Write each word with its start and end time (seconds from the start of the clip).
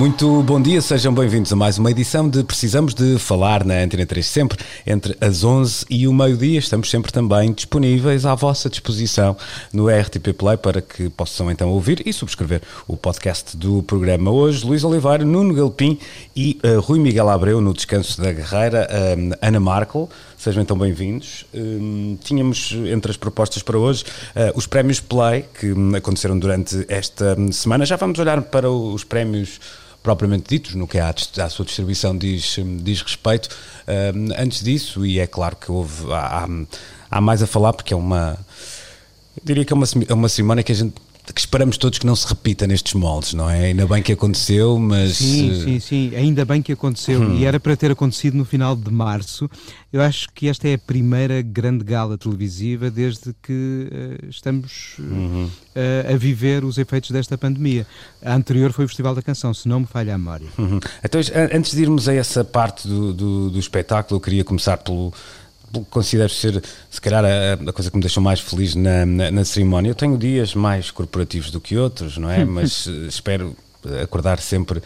Muito 0.00 0.42
bom 0.42 0.58
dia, 0.62 0.80
sejam 0.80 1.12
bem-vindos 1.12 1.52
a 1.52 1.56
mais 1.56 1.76
uma 1.76 1.90
edição 1.90 2.26
de 2.26 2.42
Precisamos 2.42 2.94
de 2.94 3.18
Falar 3.18 3.66
na 3.66 3.74
Antena 3.74 4.06
3, 4.06 4.24
sempre 4.24 4.56
entre 4.86 5.14
as 5.20 5.44
11 5.44 5.84
e 5.90 6.08
o 6.08 6.12
meio-dia. 6.14 6.58
Estamos 6.58 6.88
sempre 6.88 7.12
também 7.12 7.52
disponíveis 7.52 8.24
à 8.24 8.34
vossa 8.34 8.70
disposição 8.70 9.36
no 9.70 9.90
RTP 9.90 10.32
Play 10.32 10.56
para 10.56 10.80
que 10.80 11.10
possam 11.10 11.50
então 11.50 11.68
ouvir 11.68 12.02
e 12.06 12.14
subscrever 12.14 12.62
o 12.88 12.96
podcast 12.96 13.54
do 13.54 13.82
programa. 13.82 14.30
Hoje, 14.30 14.64
Luís 14.64 14.84
Oliveira, 14.84 15.22
Nuno 15.22 15.52
Galpim 15.52 15.98
e 16.34 16.58
uh, 16.64 16.80
Rui 16.80 16.98
Miguel 16.98 17.28
Abreu 17.28 17.60
no 17.60 17.74
Descanso 17.74 18.22
da 18.22 18.32
Guerreira, 18.32 18.88
uh, 18.90 19.36
Ana 19.42 19.60
Markel. 19.60 20.08
Sejam 20.38 20.62
então 20.62 20.78
bem-vindos. 20.78 21.44
Uh, 21.52 22.16
tínhamos 22.24 22.74
entre 22.90 23.10
as 23.10 23.18
propostas 23.18 23.62
para 23.62 23.76
hoje 23.76 24.06
os 24.54 24.66
prémios 24.66 24.98
Play 24.98 25.44
que 25.60 25.74
um, 25.74 25.94
aconteceram 25.94 26.38
durante 26.38 26.86
esta 26.88 27.36
semana. 27.52 27.84
Já 27.84 27.96
vamos 27.96 28.18
olhar 28.18 28.40
para 28.40 28.70
os 28.70 29.04
prémios 29.04 29.60
propriamente 30.02 30.48
ditos, 30.48 30.74
no 30.74 30.86
que 30.86 30.98
à, 30.98 31.10
à 31.10 31.48
sua 31.48 31.64
distribuição 31.64 32.16
diz, 32.16 32.56
diz 32.82 33.02
respeito. 33.02 33.48
Uh, 33.86 34.34
antes 34.38 34.62
disso, 34.62 35.04
e 35.04 35.18
é 35.18 35.26
claro 35.26 35.56
que 35.56 35.70
houve, 35.70 36.12
há, 36.12 36.48
há 37.10 37.20
mais 37.20 37.42
a 37.42 37.46
falar, 37.46 37.72
porque 37.72 37.92
é 37.92 37.96
uma. 37.96 38.38
Diria 39.42 39.64
que 39.64 39.72
é 39.72 39.76
uma, 39.76 39.86
é 40.08 40.14
uma 40.14 40.28
cerimónia 40.28 40.62
que 40.62 40.72
a 40.72 40.74
gente 40.74 40.94
que 41.32 41.40
esperamos 41.40 41.76
todos 41.76 41.98
que 41.98 42.06
não 42.06 42.16
se 42.16 42.26
repita 42.26 42.66
nestes 42.66 42.94
moldes, 42.94 43.34
não 43.34 43.48
é? 43.48 43.66
Ainda 43.66 43.86
bem 43.86 44.02
que 44.02 44.12
aconteceu, 44.12 44.78
mas. 44.78 45.16
Sim, 45.16 45.62
sim, 45.64 45.80
sim, 45.80 46.16
ainda 46.16 46.44
bem 46.44 46.62
que 46.62 46.72
aconteceu 46.72 47.20
hum. 47.20 47.36
e 47.36 47.44
era 47.44 47.60
para 47.60 47.76
ter 47.76 47.90
acontecido 47.90 48.34
no 48.36 48.44
final 48.44 48.74
de 48.74 48.90
março. 48.90 49.48
Eu 49.92 50.02
acho 50.02 50.28
que 50.32 50.48
esta 50.48 50.68
é 50.68 50.74
a 50.74 50.78
primeira 50.78 51.42
grande 51.42 51.84
gala 51.84 52.16
televisiva 52.16 52.90
desde 52.90 53.34
que 53.42 53.88
uh, 54.22 54.28
estamos 54.28 54.96
uh, 54.98 55.02
uhum. 55.02 55.44
uh, 55.46 56.14
a 56.14 56.16
viver 56.16 56.64
os 56.64 56.78
efeitos 56.78 57.10
desta 57.10 57.36
pandemia. 57.36 57.86
A 58.24 58.34
anterior 58.34 58.72
foi 58.72 58.84
o 58.84 58.88
Festival 58.88 59.14
da 59.14 59.22
Canção, 59.22 59.52
se 59.52 59.68
não 59.68 59.80
me 59.80 59.86
falha 59.86 60.14
a 60.14 60.18
memória. 60.18 60.46
Uhum. 60.56 60.78
Então, 61.04 61.20
antes 61.52 61.72
de 61.72 61.82
irmos 61.82 62.08
a 62.08 62.14
essa 62.14 62.44
parte 62.44 62.86
do, 62.86 63.12
do, 63.12 63.50
do 63.50 63.58
espetáculo, 63.58 64.16
eu 64.16 64.20
queria 64.20 64.44
começar 64.44 64.76
pelo 64.76 65.12
considero 65.90 66.28
ser, 66.30 66.62
se 66.90 67.00
calhar, 67.00 67.24
a, 67.24 67.54
a, 67.68 67.72
coisa 67.72 67.90
que 67.90 67.96
me 67.96 68.02
deixou 68.02 68.22
mais 68.22 68.40
feliz 68.40 68.74
na, 68.74 69.06
na, 69.06 69.30
na, 69.30 69.44
cerimónia. 69.44 69.90
Eu 69.90 69.94
tenho 69.94 70.16
dias 70.18 70.54
mais 70.54 70.90
corporativos 70.90 71.50
do 71.50 71.60
que 71.60 71.76
outros, 71.76 72.16
não 72.16 72.30
é? 72.30 72.44
Mas 72.46 72.86
eh, 72.88 73.06
espero 73.08 73.56
acordar 74.02 74.40
sempre 74.40 74.78
uh, 74.78 74.82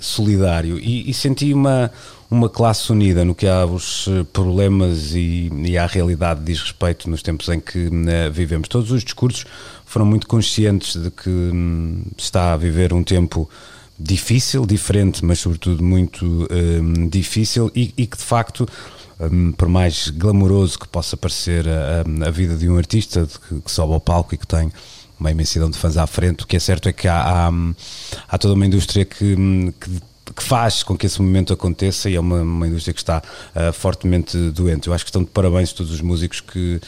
solidário 0.00 0.78
e, 0.78 1.10
e, 1.10 1.14
senti 1.14 1.52
uma, 1.52 1.90
uma 2.30 2.48
classe 2.48 2.92
unida 2.92 3.24
no 3.24 3.34
que 3.34 3.46
há 3.46 3.66
os 3.66 4.06
eh, 4.06 4.24
problemas 4.32 5.14
e, 5.14 5.50
e 5.52 5.76
à 5.76 5.86
realidade 5.86 6.40
diz 6.44 6.60
respeito 6.60 7.10
nos 7.10 7.22
tempos 7.22 7.48
em 7.48 7.58
que 7.58 7.88
uh, 7.88 8.30
vivemos. 8.30 8.68
Todos 8.68 8.92
os 8.92 9.02
discursos 9.02 9.44
foram 9.84 10.06
muito 10.06 10.28
conscientes 10.28 10.94
de 10.94 11.10
que 11.10 11.28
um, 11.28 12.02
está 12.16 12.52
a 12.52 12.56
viver 12.56 12.92
um 12.92 13.02
tempo 13.02 13.50
difícil, 13.98 14.64
diferente, 14.64 15.24
mas 15.24 15.40
sobretudo 15.40 15.82
muito 15.82 16.48
um, 16.50 17.08
difícil 17.08 17.70
e, 17.74 17.92
e 17.96 18.06
que 18.06 18.16
de 18.16 18.22
facto 18.22 18.66
um, 19.20 19.52
por 19.52 19.68
mais 19.68 20.08
glamouroso 20.08 20.78
que 20.78 20.88
possa 20.88 21.16
parecer 21.16 21.66
a, 21.68 22.26
a 22.26 22.30
vida 22.30 22.56
de 22.56 22.68
um 22.68 22.76
artista 22.76 23.26
que, 23.26 23.60
que, 23.60 23.70
sobe 23.70 23.92
ao 23.92 24.00
palco 24.00 24.34
e 24.34 24.38
que 24.38 24.46
tem 24.46 24.72
uma 25.18 25.30
imensidão 25.30 25.68
de 25.68 25.76
fãs 25.76 25.96
à 25.96 26.06
frente, 26.06 26.44
o 26.44 26.46
que 26.46 26.56
é 26.56 26.60
certo 26.60 26.88
é 26.88 26.92
que 26.92 27.06
há, 27.06 27.48
há, 27.48 27.52
há 28.28 28.38
toda 28.38 28.54
uma 28.54 28.66
indústria 28.66 29.04
que, 29.04 29.36
que 29.80 30.10
que 30.34 30.42
faz 30.42 30.82
com 30.82 30.96
que 30.96 31.06
esse 31.06 31.20
momento 31.20 31.52
aconteça 31.52 32.08
e 32.08 32.14
é 32.14 32.20
uma, 32.20 32.42
uma 32.42 32.66
indústria 32.66 32.94
que 32.94 33.00
está 33.00 33.20
uh, 33.20 33.72
fortemente 33.72 34.36
doente. 34.50 34.86
Eu 34.86 34.94
acho 34.94 35.04
que 35.04 35.08
estão 35.10 35.24
de 35.24 35.30
parabéns 35.30 35.72
todos 35.72 35.92
os 35.92 36.00
músicos 36.00 36.40
que, 36.40 36.80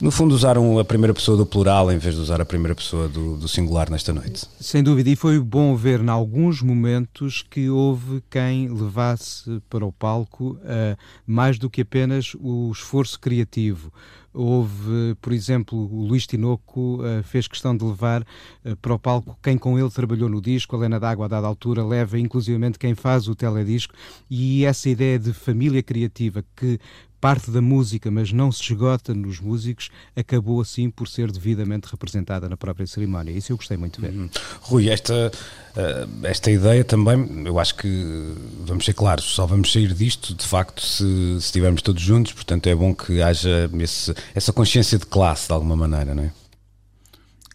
no 0.00 0.10
fundo, 0.10 0.34
usaram 0.34 0.78
a 0.78 0.84
primeira 0.84 1.14
pessoa 1.14 1.36
do 1.36 1.46
plural 1.46 1.90
em 1.90 1.98
vez 1.98 2.14
de 2.14 2.20
usar 2.20 2.40
a 2.40 2.44
primeira 2.44 2.74
pessoa 2.74 3.08
do, 3.08 3.36
do, 3.36 3.48
singular 3.48 3.88
nesta 3.88 4.12
noite. 4.12 4.46
Sem 4.60 4.82
dúvida, 4.82 5.08
e 5.08 5.16
foi 5.16 5.38
bom 5.38 5.76
ver 5.76 6.00
em 6.00 6.08
alguns 6.08 6.60
momentos 6.60 7.44
que 7.48 7.70
houve 7.70 8.22
quem 8.28 8.68
levasse 8.68 9.62
para 9.70 9.84
o 9.84 9.92
palco 9.92 10.58
uh, 10.62 10.96
mais 11.26 11.58
do 11.58 11.70
que 11.70 11.82
apenas 11.82 12.34
o 12.40 12.70
esforço 12.72 13.18
criativo. 13.20 13.92
Houve, 14.36 15.14
por 15.22 15.32
exemplo, 15.32 15.78
o 15.78 16.06
Luís 16.06 16.26
Tinoco 16.26 17.00
uh, 17.00 17.22
fez 17.22 17.46
questão 17.46 17.76
de 17.76 17.84
levar 17.84 18.22
uh, 18.64 18.76
para 18.82 18.92
o 18.92 18.98
palco 18.98 19.38
quem 19.40 19.56
com 19.56 19.78
ele 19.78 19.90
trabalhou 19.90 20.28
no 20.28 20.40
disco, 20.40 20.74
a 20.74 20.78
Lena 20.80 20.98
D'Água, 20.98 21.26
a 21.26 21.28
dada 21.28 21.46
altura, 21.46 21.86
leva 21.86 22.18
inclusivamente 22.18 22.80
quem 22.80 22.96
faz 22.96 23.28
o 23.28 23.36
teledisco, 23.36 23.94
e 24.28 24.64
essa 24.64 24.90
ideia 24.90 25.20
de 25.20 25.32
família 25.32 25.84
criativa 25.84 26.44
que 26.56 26.80
parte 27.24 27.50
da 27.50 27.62
música, 27.62 28.10
mas 28.10 28.32
não 28.32 28.52
se 28.52 28.60
esgota 28.60 29.14
nos 29.14 29.40
músicos, 29.40 29.88
acabou 30.14 30.60
assim 30.60 30.90
por 30.90 31.08
ser 31.08 31.32
devidamente 31.32 31.88
representada 31.90 32.50
na 32.50 32.54
própria 32.54 32.86
cerimónia. 32.86 33.32
Isso 33.32 33.50
eu 33.50 33.56
gostei 33.56 33.78
muito 33.78 33.98
de 33.98 34.06
ver. 34.06 34.14
Uhum. 34.14 34.28
Rui, 34.60 34.90
esta, 34.90 35.32
uh, 35.74 36.26
esta 36.26 36.50
ideia 36.50 36.84
também, 36.84 37.46
eu 37.46 37.58
acho 37.58 37.76
que, 37.76 38.34
vamos 38.66 38.84
ser 38.84 38.92
claros, 38.92 39.24
só 39.24 39.46
vamos 39.46 39.72
sair 39.72 39.94
disto, 39.94 40.34
de 40.34 40.46
facto, 40.46 40.82
se, 40.82 40.98
se 40.98 41.46
estivermos 41.46 41.80
todos 41.80 42.02
juntos, 42.02 42.34
portanto 42.34 42.66
é 42.66 42.74
bom 42.74 42.94
que 42.94 43.22
haja 43.22 43.70
esse, 43.80 44.14
essa 44.34 44.52
consciência 44.52 44.98
de 44.98 45.06
classe, 45.06 45.46
de 45.46 45.54
alguma 45.54 45.76
maneira, 45.76 46.14
não 46.14 46.24
é? 46.24 46.32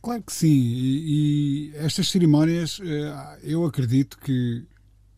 Claro 0.02 0.24
que 0.24 0.34
sim, 0.34 0.48
e, 0.48 1.70
e 1.70 1.76
estas 1.76 2.10
cerimónias, 2.10 2.82
eh, 2.84 3.38
eu 3.44 3.64
acredito 3.66 4.18
que 4.18 4.64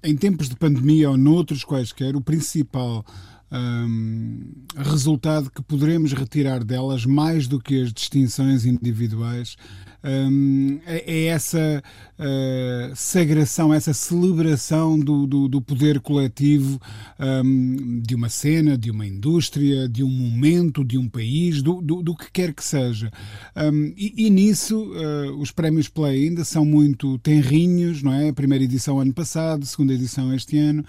em 0.03 0.17
tempos 0.17 0.49
de 0.49 0.57
pandemia 0.57 1.09
ou 1.09 1.15
noutros 1.15 1.63
quaisquer, 1.63 2.17
o 2.17 2.21
principal 2.21 3.05
um, 3.51 4.51
resultado 4.77 5.51
que 5.51 5.61
poderemos 5.61 6.13
retirar 6.13 6.63
delas 6.63 7.05
mais 7.05 7.47
do 7.47 7.59
que 7.59 7.83
as 7.83 7.91
distinções 7.91 8.65
individuais 8.65 9.55
um, 10.03 10.79
é, 10.85 11.03
é, 11.05 11.25
essa 11.25 11.83
uh, 12.17 12.95
sagração, 12.95 13.73
essa 13.73 13.93
celebração 13.93 14.99
do, 14.99 15.27
do, 15.27 15.47
do 15.47 15.61
poder 15.61 15.99
coletivo 15.99 16.79
um, 17.19 18.01
de 18.01 18.15
uma 18.15 18.29
cena, 18.29 18.77
de 18.77 18.89
uma 18.89 19.05
indústria, 19.05 19.87
de 19.87 20.03
um 20.03 20.09
momento, 20.09 20.83
de 20.83 20.97
um 20.97 21.07
país, 21.07 21.61
do, 21.61 21.81
do, 21.81 22.01
do 22.01 22.15
que 22.15 22.31
quer 22.31 22.53
que 22.53 22.63
seja. 22.63 23.11
Um, 23.55 23.93
e, 23.95 24.25
e, 24.25 24.29
nisso 24.29 24.91
uh, 24.91 25.39
os 25.39 25.51
prémios 25.51 25.87
Play 25.87 26.27
ainda 26.27 26.43
são 26.43 26.65
muito 26.65 27.17
tenrinhos, 27.19 28.01
não 28.01 28.13
é? 28.13 28.29
A 28.29 28.33
primeira 28.33 28.63
edição 28.63 28.99
ano 28.99 29.13
passado, 29.13 29.65
segunda 29.65 29.93
edição 29.93 30.33
este 30.33 30.57
ano, 30.57 30.83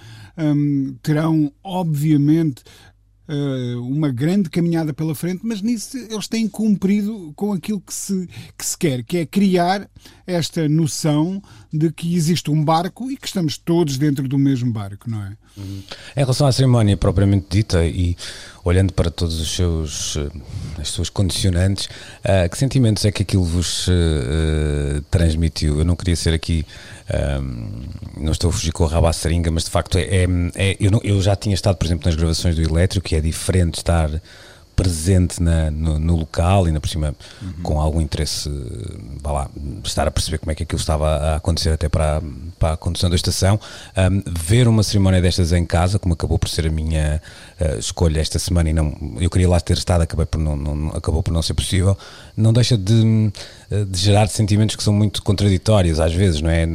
terão 1.02 1.52
obviamente 1.62 2.62
uh, 3.32 3.82
uma 3.82 4.10
grande 4.10 4.50
caminhada 4.50 4.92
pela 4.92 5.14
frente, 5.14 5.40
mas 5.42 5.62
nisso 5.62 5.96
eles 5.96 6.28
têm 6.28 6.46
cumprido 6.48 7.32
com 7.34 7.52
aquilo 7.52 7.80
que 7.80 7.94
se, 7.94 8.28
que 8.56 8.64
se 8.64 8.76
quer, 8.76 9.02
que 9.02 9.18
é 9.18 9.26
criar 9.26 9.88
esta 10.26 10.68
noção 10.68 11.42
de 11.72 11.90
que 11.90 12.14
existe 12.14 12.50
um 12.50 12.62
barco 12.62 13.10
e 13.10 13.16
que 13.16 13.26
estamos 13.26 13.56
todos 13.56 13.96
dentro 13.96 14.28
do 14.28 14.38
mesmo 14.38 14.70
barco, 14.70 15.10
não 15.10 15.22
é? 15.22 15.36
Em 16.16 16.20
relação 16.20 16.46
à 16.46 16.52
cerimónia 16.52 16.96
propriamente 16.96 17.46
dita 17.50 17.84
e 17.84 18.16
olhando 18.64 18.92
para 18.92 19.10
todos 19.10 19.38
os 19.38 19.54
seus 19.54 20.16
eh, 20.16 20.30
as 20.80 20.88
suas 20.88 21.10
condicionantes, 21.10 21.86
uh, 22.24 22.48
que 22.50 22.56
sentimentos 22.56 23.04
é 23.04 23.12
que 23.12 23.22
aquilo 23.22 23.44
vos 23.44 23.86
uh, 23.88 25.02
transmitiu? 25.10 25.78
Eu 25.78 25.84
não 25.84 25.94
queria 25.94 26.16
ser 26.16 26.32
aqui 26.32 26.64
um, 27.12 27.82
não 28.16 28.32
estou 28.32 28.50
a 28.50 28.52
fugir 28.52 28.72
com 28.72 28.84
o 28.84 28.86
rabo 28.86 29.06
à 29.06 29.12
seringa, 29.12 29.50
mas 29.50 29.64
de 29.64 29.70
facto 29.70 29.98
é, 29.98 30.02
é, 30.02 30.26
é 30.54 30.76
eu, 30.80 30.90
não, 30.90 31.00
eu, 31.02 31.20
já 31.20 31.36
tinha 31.36 31.54
estado, 31.54 31.76
por 31.76 31.86
exemplo, 31.86 32.06
nas 32.06 32.14
gravações 32.14 32.56
do 32.56 32.62
Elétrico, 32.62 33.08
que 33.08 33.16
é 33.16 33.20
diferente 33.20 33.76
estar 33.76 34.10
presente 34.74 35.42
na, 35.42 35.70
no, 35.70 35.98
no, 35.98 36.16
local 36.16 36.66
e 36.66 36.72
na 36.72 36.80
por 36.80 36.88
cima 36.88 37.14
uhum. 37.40 37.52
com 37.62 37.80
algum 37.80 38.00
interesse, 38.00 38.50
vá 39.22 39.32
lá, 39.32 39.50
estar 39.84 40.08
a 40.08 40.10
perceber 40.10 40.38
como 40.38 40.52
é 40.52 40.54
que 40.54 40.62
aquilo 40.62 40.80
estava 40.80 41.08
a 41.08 41.36
acontecer 41.36 41.70
até 41.70 41.88
para, 41.88 42.22
para 42.58 42.74
a 42.74 42.76
condução 42.76 43.10
da 43.10 43.16
estação, 43.16 43.60
um, 43.96 44.22
ver 44.40 44.66
uma 44.68 44.82
cerimónia 44.82 45.20
destas 45.20 45.52
em 45.52 45.64
casa, 45.64 45.98
como 45.98 46.14
acabou 46.14 46.38
por 46.38 46.48
ser 46.48 46.66
a 46.66 46.70
minha 46.70 47.20
uh, 47.60 47.78
escolha 47.78 48.20
esta 48.20 48.38
semana 48.38 48.70
e 48.70 48.72
não, 48.72 48.96
eu 49.20 49.30
queria 49.30 49.48
lá 49.48 49.60
ter 49.60 49.76
estado, 49.76 50.02
acabei 50.02 50.26
por 50.26 50.38
não, 50.38 50.56
não, 50.56 50.88
acabou 50.90 51.22
por 51.22 51.32
não 51.32 51.42
ser 51.42 51.54
possível, 51.54 51.96
não 52.36 52.52
deixa 52.52 52.76
de, 52.76 53.30
eh, 53.70 53.84
de 53.84 53.98
gerar 53.98 54.28
sentimentos 54.28 54.74
que 54.76 54.82
são 54.82 54.92
muito 54.92 55.22
contraditórios 55.22 56.00
às 56.00 56.12
vezes, 56.12 56.40
não 56.40 56.50
é? 56.50 56.66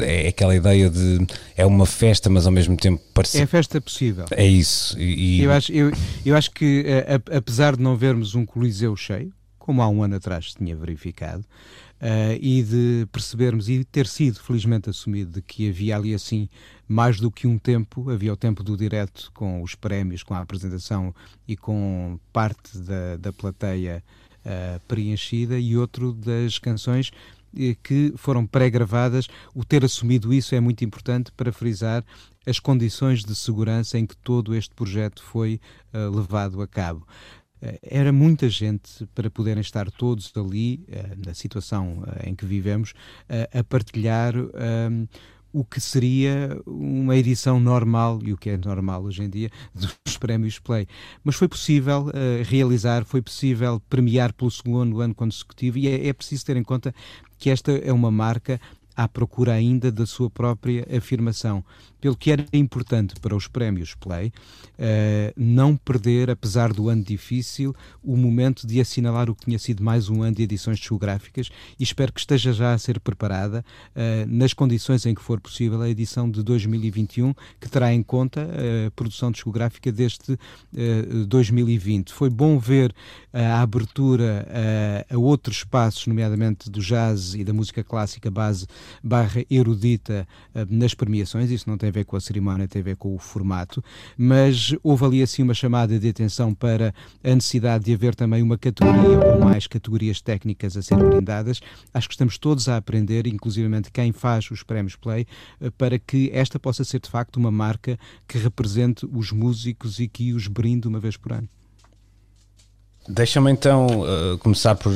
É 0.00 0.28
aquela 0.28 0.54
ideia 0.54 0.90
de 0.90 1.26
é 1.56 1.64
uma 1.64 1.86
festa, 1.86 2.28
mas 2.28 2.46
ao 2.46 2.52
mesmo 2.52 2.76
tempo 2.76 3.00
parece. 3.18 3.38
É 3.38 3.42
a 3.42 3.46
festa 3.46 3.80
possível. 3.80 4.24
É 4.30 4.46
isso. 4.46 4.98
E, 4.98 5.42
eu, 5.42 5.52
acho, 5.52 5.72
eu, 5.72 5.92
eu 6.24 6.36
acho 6.36 6.50
que, 6.50 6.84
eh, 6.86 7.20
apesar 7.36 7.76
de 7.76 7.82
não 7.82 7.96
vermos 7.96 8.34
um 8.34 8.44
Coliseu 8.44 8.94
cheio, 8.96 9.32
como 9.58 9.82
há 9.82 9.88
um 9.88 10.02
ano 10.02 10.16
atrás 10.16 10.52
se 10.52 10.56
tinha 10.56 10.74
verificado, 10.74 11.44
uh, 12.00 12.38
e 12.40 12.62
de 12.62 13.06
percebermos 13.12 13.68
e 13.68 13.84
ter 13.84 14.06
sido 14.06 14.40
felizmente 14.40 14.88
assumido 14.88 15.32
de 15.32 15.42
que 15.42 15.68
havia 15.68 15.96
ali 15.96 16.14
assim 16.14 16.48
mais 16.86 17.20
do 17.20 17.30
que 17.30 17.46
um 17.46 17.58
tempo, 17.58 18.10
havia 18.10 18.32
o 18.32 18.36
tempo 18.36 18.62
do 18.62 18.76
direto 18.76 19.30
com 19.34 19.62
os 19.62 19.74
prémios, 19.74 20.22
com 20.22 20.34
a 20.34 20.40
apresentação 20.40 21.14
e 21.46 21.56
com 21.56 22.18
parte 22.32 22.78
da, 22.78 23.16
da 23.18 23.32
plateia 23.32 24.02
uh, 24.40 24.80
preenchida 24.86 25.58
e 25.58 25.76
outro 25.76 26.12
das 26.12 26.58
canções 26.58 27.10
que 27.82 28.12
foram 28.16 28.46
pré-gravadas. 28.46 29.26
O 29.54 29.64
ter 29.64 29.84
assumido 29.84 30.32
isso 30.32 30.54
é 30.54 30.60
muito 30.60 30.84
importante 30.84 31.32
para 31.32 31.52
frisar 31.52 32.04
as 32.46 32.58
condições 32.58 33.24
de 33.24 33.34
segurança 33.34 33.98
em 33.98 34.06
que 34.06 34.16
todo 34.16 34.54
este 34.54 34.74
projeto 34.74 35.22
foi 35.22 35.60
uh, 35.92 36.14
levado 36.14 36.62
a 36.62 36.66
cabo. 36.66 37.06
Uh, 37.60 37.78
era 37.82 38.12
muita 38.12 38.48
gente 38.48 39.06
para 39.14 39.30
poderem 39.30 39.60
estar 39.60 39.90
todos 39.90 40.32
ali, 40.34 40.86
uh, 40.88 41.26
na 41.26 41.34
situação 41.34 42.02
em 42.24 42.34
que 42.34 42.46
vivemos, 42.46 42.94
a 43.52 43.62
partilhar 43.64 44.34
o 45.52 45.64
que 45.64 45.80
seria 45.80 46.60
uma 46.66 47.16
edição 47.16 47.58
normal, 47.58 48.20
e 48.22 48.32
o 48.32 48.36
que 48.36 48.50
é 48.50 48.56
normal 48.56 49.04
hoje 49.04 49.22
em 49.22 49.30
dia, 49.30 49.50
dos 49.74 50.16
prémios 50.18 50.58
Play. 50.58 50.86
Mas 51.24 51.36
foi 51.36 51.48
possível 51.48 52.06
uh, 52.06 52.42
realizar, 52.44 53.04
foi 53.04 53.22
possível 53.22 53.80
premiar 53.88 54.32
pelo 54.32 54.50
segundo 54.50 55.00
ano 55.00 55.14
consecutivo, 55.14 55.78
e 55.78 55.88
é, 55.88 56.08
é 56.08 56.12
preciso 56.12 56.44
ter 56.44 56.56
em 56.56 56.62
conta 56.62 56.94
que 57.38 57.50
esta 57.50 57.72
é 57.72 57.92
uma 57.92 58.10
marca 58.10 58.60
à 58.98 59.06
procura 59.06 59.52
ainda 59.52 59.92
da 59.92 60.04
sua 60.04 60.28
própria 60.28 60.84
afirmação. 60.96 61.64
Pelo 62.00 62.16
que 62.16 62.32
era 62.32 62.44
importante 62.52 63.14
para 63.20 63.34
os 63.34 63.46
prémios 63.46 63.94
Play 63.94 64.28
uh, 64.28 65.32
não 65.36 65.76
perder, 65.76 66.30
apesar 66.30 66.72
do 66.72 66.88
ano 66.88 67.04
difícil, 67.04 67.72
o 68.02 68.16
momento 68.16 68.66
de 68.66 68.80
assinalar 68.80 69.30
o 69.30 69.36
que 69.36 69.44
tinha 69.44 69.58
sido 69.58 69.84
mais 69.84 70.08
um 70.08 70.22
ano 70.22 70.34
de 70.34 70.42
edições 70.42 70.78
discográficas 70.80 71.48
e 71.78 71.82
espero 71.84 72.12
que 72.12 72.18
esteja 72.18 72.52
já 72.52 72.72
a 72.72 72.78
ser 72.78 72.98
preparada 72.98 73.64
uh, 73.94 74.26
nas 74.26 74.52
condições 74.52 75.06
em 75.06 75.14
que 75.14 75.22
for 75.22 75.40
possível 75.40 75.80
a 75.80 75.88
edição 75.88 76.28
de 76.28 76.42
2021, 76.42 77.32
que 77.60 77.68
terá 77.68 77.92
em 77.94 78.02
conta 78.02 78.48
a 78.86 78.90
produção 78.90 79.30
discográfica 79.30 79.92
deste 79.92 80.32
uh, 80.32 81.26
2020. 81.26 82.12
Foi 82.12 82.30
bom 82.30 82.58
ver 82.58 82.92
a 83.32 83.60
abertura 83.60 84.48
a 85.08 85.18
outros 85.18 85.58
espaços, 85.58 86.06
nomeadamente 86.06 86.70
do 86.70 86.80
jazz 86.80 87.34
e 87.34 87.44
da 87.44 87.52
música 87.52 87.84
clássica 87.84 88.30
base 88.30 88.66
barra 89.02 89.44
erudita 89.50 90.26
eh, 90.54 90.66
nas 90.68 90.94
premiações, 90.94 91.50
isso 91.50 91.68
não 91.68 91.76
tem 91.76 91.88
a 91.88 91.92
ver 91.92 92.04
com 92.04 92.16
a 92.16 92.20
cerimónia, 92.20 92.68
tem 92.68 92.80
a 92.80 92.84
ver 92.84 92.96
com 92.96 93.14
o 93.14 93.18
formato, 93.18 93.82
mas 94.16 94.74
houve 94.82 95.04
ali 95.04 95.22
assim 95.22 95.42
uma 95.42 95.54
chamada 95.54 95.98
de 95.98 96.08
atenção 96.08 96.54
para 96.54 96.94
a 97.22 97.34
necessidade 97.34 97.84
de 97.84 97.94
haver 97.94 98.14
também 98.14 98.42
uma 98.42 98.58
categoria 98.58 99.18
ou 99.18 99.40
mais 99.40 99.66
categorias 99.66 100.20
técnicas 100.20 100.76
a 100.76 100.82
ser 100.82 100.96
brindadas. 100.96 101.60
Acho 101.92 102.08
que 102.08 102.14
estamos 102.14 102.38
todos 102.38 102.68
a 102.68 102.76
aprender, 102.76 103.26
inclusivamente 103.26 103.90
quem 103.90 104.12
faz 104.12 104.50
os 104.50 104.62
prémios 104.62 104.96
Play, 104.96 105.26
eh, 105.60 105.70
para 105.70 105.98
que 105.98 106.30
esta 106.32 106.58
possa 106.58 106.84
ser 106.84 107.00
de 107.00 107.10
facto 107.10 107.36
uma 107.36 107.50
marca 107.50 107.98
que 108.26 108.38
represente 108.38 109.06
os 109.12 109.32
músicos 109.32 109.98
e 109.98 110.08
que 110.08 110.32
os 110.32 110.46
brinde 110.46 110.88
uma 110.88 111.00
vez 111.00 111.16
por 111.16 111.32
ano. 111.32 111.48
Deixa-me 113.08 113.50
então 113.50 113.86
uh, 114.02 114.36
começar 114.38 114.74
por 114.74 114.92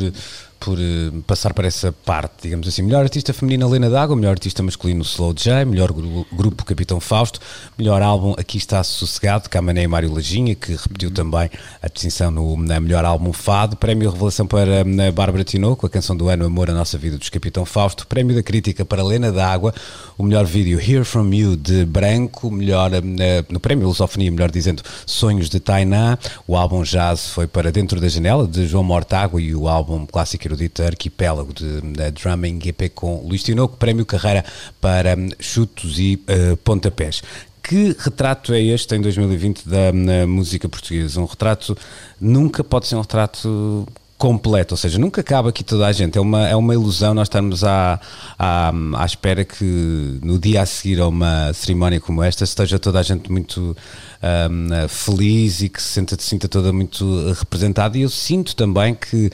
por 0.64 0.78
uh, 0.78 1.22
passar 1.26 1.52
para 1.52 1.66
essa 1.66 1.92
parte, 1.92 2.42
digamos 2.42 2.68
assim. 2.68 2.82
Melhor 2.82 3.02
artista 3.02 3.32
feminina 3.32 3.66
Lena 3.66 3.90
D'Água, 3.90 4.14
melhor 4.14 4.30
artista 4.30 4.62
masculino 4.62 5.02
Slow 5.02 5.34
J, 5.34 5.64
melhor 5.64 5.92
gru 5.92 6.24
grupo 6.32 6.64
Capitão 6.64 7.00
Fausto, 7.00 7.40
melhor 7.76 8.00
álbum 8.00 8.34
Aqui 8.38 8.58
Está 8.58 8.82
Sossegado, 8.84 9.48
Camané 9.48 9.82
e 9.82 9.88
Mário 9.88 10.12
Lajinha, 10.12 10.54
que 10.54 10.72
repetiu 10.72 11.08
uhum. 11.08 11.14
também 11.14 11.50
a 11.82 11.88
distinção 11.88 12.30
no 12.30 12.56
na 12.56 12.78
melhor 12.78 13.04
álbum 13.04 13.32
Fado, 13.32 13.76
prémio 13.76 14.10
Revelação 14.10 14.46
para 14.46 14.82
a 14.82 15.12
Bárbara 15.12 15.42
Tinoco, 15.42 15.86
a 15.86 15.90
canção 15.90 16.16
do 16.16 16.28
ano 16.28 16.44
Amor 16.44 16.70
a 16.70 16.74
Nossa 16.74 16.96
Vida 16.96 17.18
dos 17.18 17.28
Capitão 17.28 17.64
Fausto, 17.64 18.06
prémio 18.06 18.34
da 18.34 18.42
crítica 18.42 18.84
para 18.84 19.02
Lena 19.02 19.32
D'Água, 19.32 19.74
o 20.16 20.22
melhor 20.22 20.44
vídeo 20.44 20.80
Hear 20.80 21.04
From 21.04 21.32
You 21.32 21.56
de 21.56 21.84
Branco, 21.84 22.50
melhor, 22.50 22.92
uh, 22.92 23.52
no 23.52 23.58
prémio 23.58 23.88
Lusofonia, 23.88 24.30
melhor 24.30 24.50
dizendo, 24.50 24.82
Sonhos 25.06 25.48
de 25.48 25.58
Tainá, 25.58 26.18
o 26.46 26.56
álbum 26.56 26.82
Jazz 26.82 27.28
foi 27.30 27.46
para 27.46 27.72
Dentro 27.72 28.00
da 28.00 28.08
Janela, 28.08 28.46
de 28.46 28.66
João 28.66 28.84
Mortágua 28.84 29.40
e 29.40 29.54
o 29.54 29.66
álbum 29.66 30.06
clássico 30.06 30.51
erudito 30.52 30.82
Arquipélago 30.82 31.52
de, 31.52 31.80
de 31.80 32.10
Drumming 32.10 32.60
EP 32.66 32.92
com 32.94 33.26
Luís 33.26 33.42
Tinoco, 33.42 33.76
prémio 33.76 34.06
carreira 34.06 34.44
para 34.80 35.16
hum, 35.16 35.28
chutos 35.40 35.98
e 35.98 36.22
uh, 36.28 36.56
pontapés. 36.58 37.22
Que 37.62 37.96
retrato 37.98 38.52
é 38.52 38.60
este 38.60 38.94
em 38.96 39.00
2020 39.00 39.68
da 39.68 39.92
música 40.26 40.68
portuguesa? 40.68 41.20
Um 41.20 41.26
retrato 41.26 41.78
nunca 42.20 42.64
pode 42.64 42.88
ser 42.88 42.96
um 42.96 43.00
retrato 43.00 43.86
completo, 44.22 44.74
ou 44.74 44.78
seja, 44.78 45.00
nunca 45.00 45.20
acaba 45.20 45.48
aqui 45.48 45.64
toda 45.64 45.84
a 45.84 45.90
gente. 45.90 46.16
É 46.16 46.20
uma, 46.20 46.46
é 46.46 46.54
uma 46.54 46.72
ilusão 46.72 47.12
nós 47.12 47.26
estarmos 47.26 47.64
à, 47.64 47.98
à, 48.38 48.72
à 48.96 49.04
espera 49.04 49.44
que 49.44 50.20
no 50.22 50.38
dia 50.38 50.62
a 50.62 50.66
seguir 50.66 51.00
a 51.00 51.08
uma 51.08 51.52
cerimónia 51.52 52.00
como 52.00 52.22
esta 52.22 52.44
esteja 52.44 52.78
toda 52.78 53.00
a 53.00 53.02
gente 53.02 53.32
muito 53.32 53.76
um, 54.22 54.88
feliz 54.88 55.62
e 55.62 55.68
que 55.68 55.82
se 55.82 55.88
sinta, 55.88 56.16
se 56.16 56.22
sinta 56.22 56.48
toda 56.48 56.72
muito 56.72 57.32
representada. 57.32 57.98
E 57.98 58.02
eu 58.02 58.08
sinto 58.08 58.54
também 58.54 58.94
que 58.94 59.28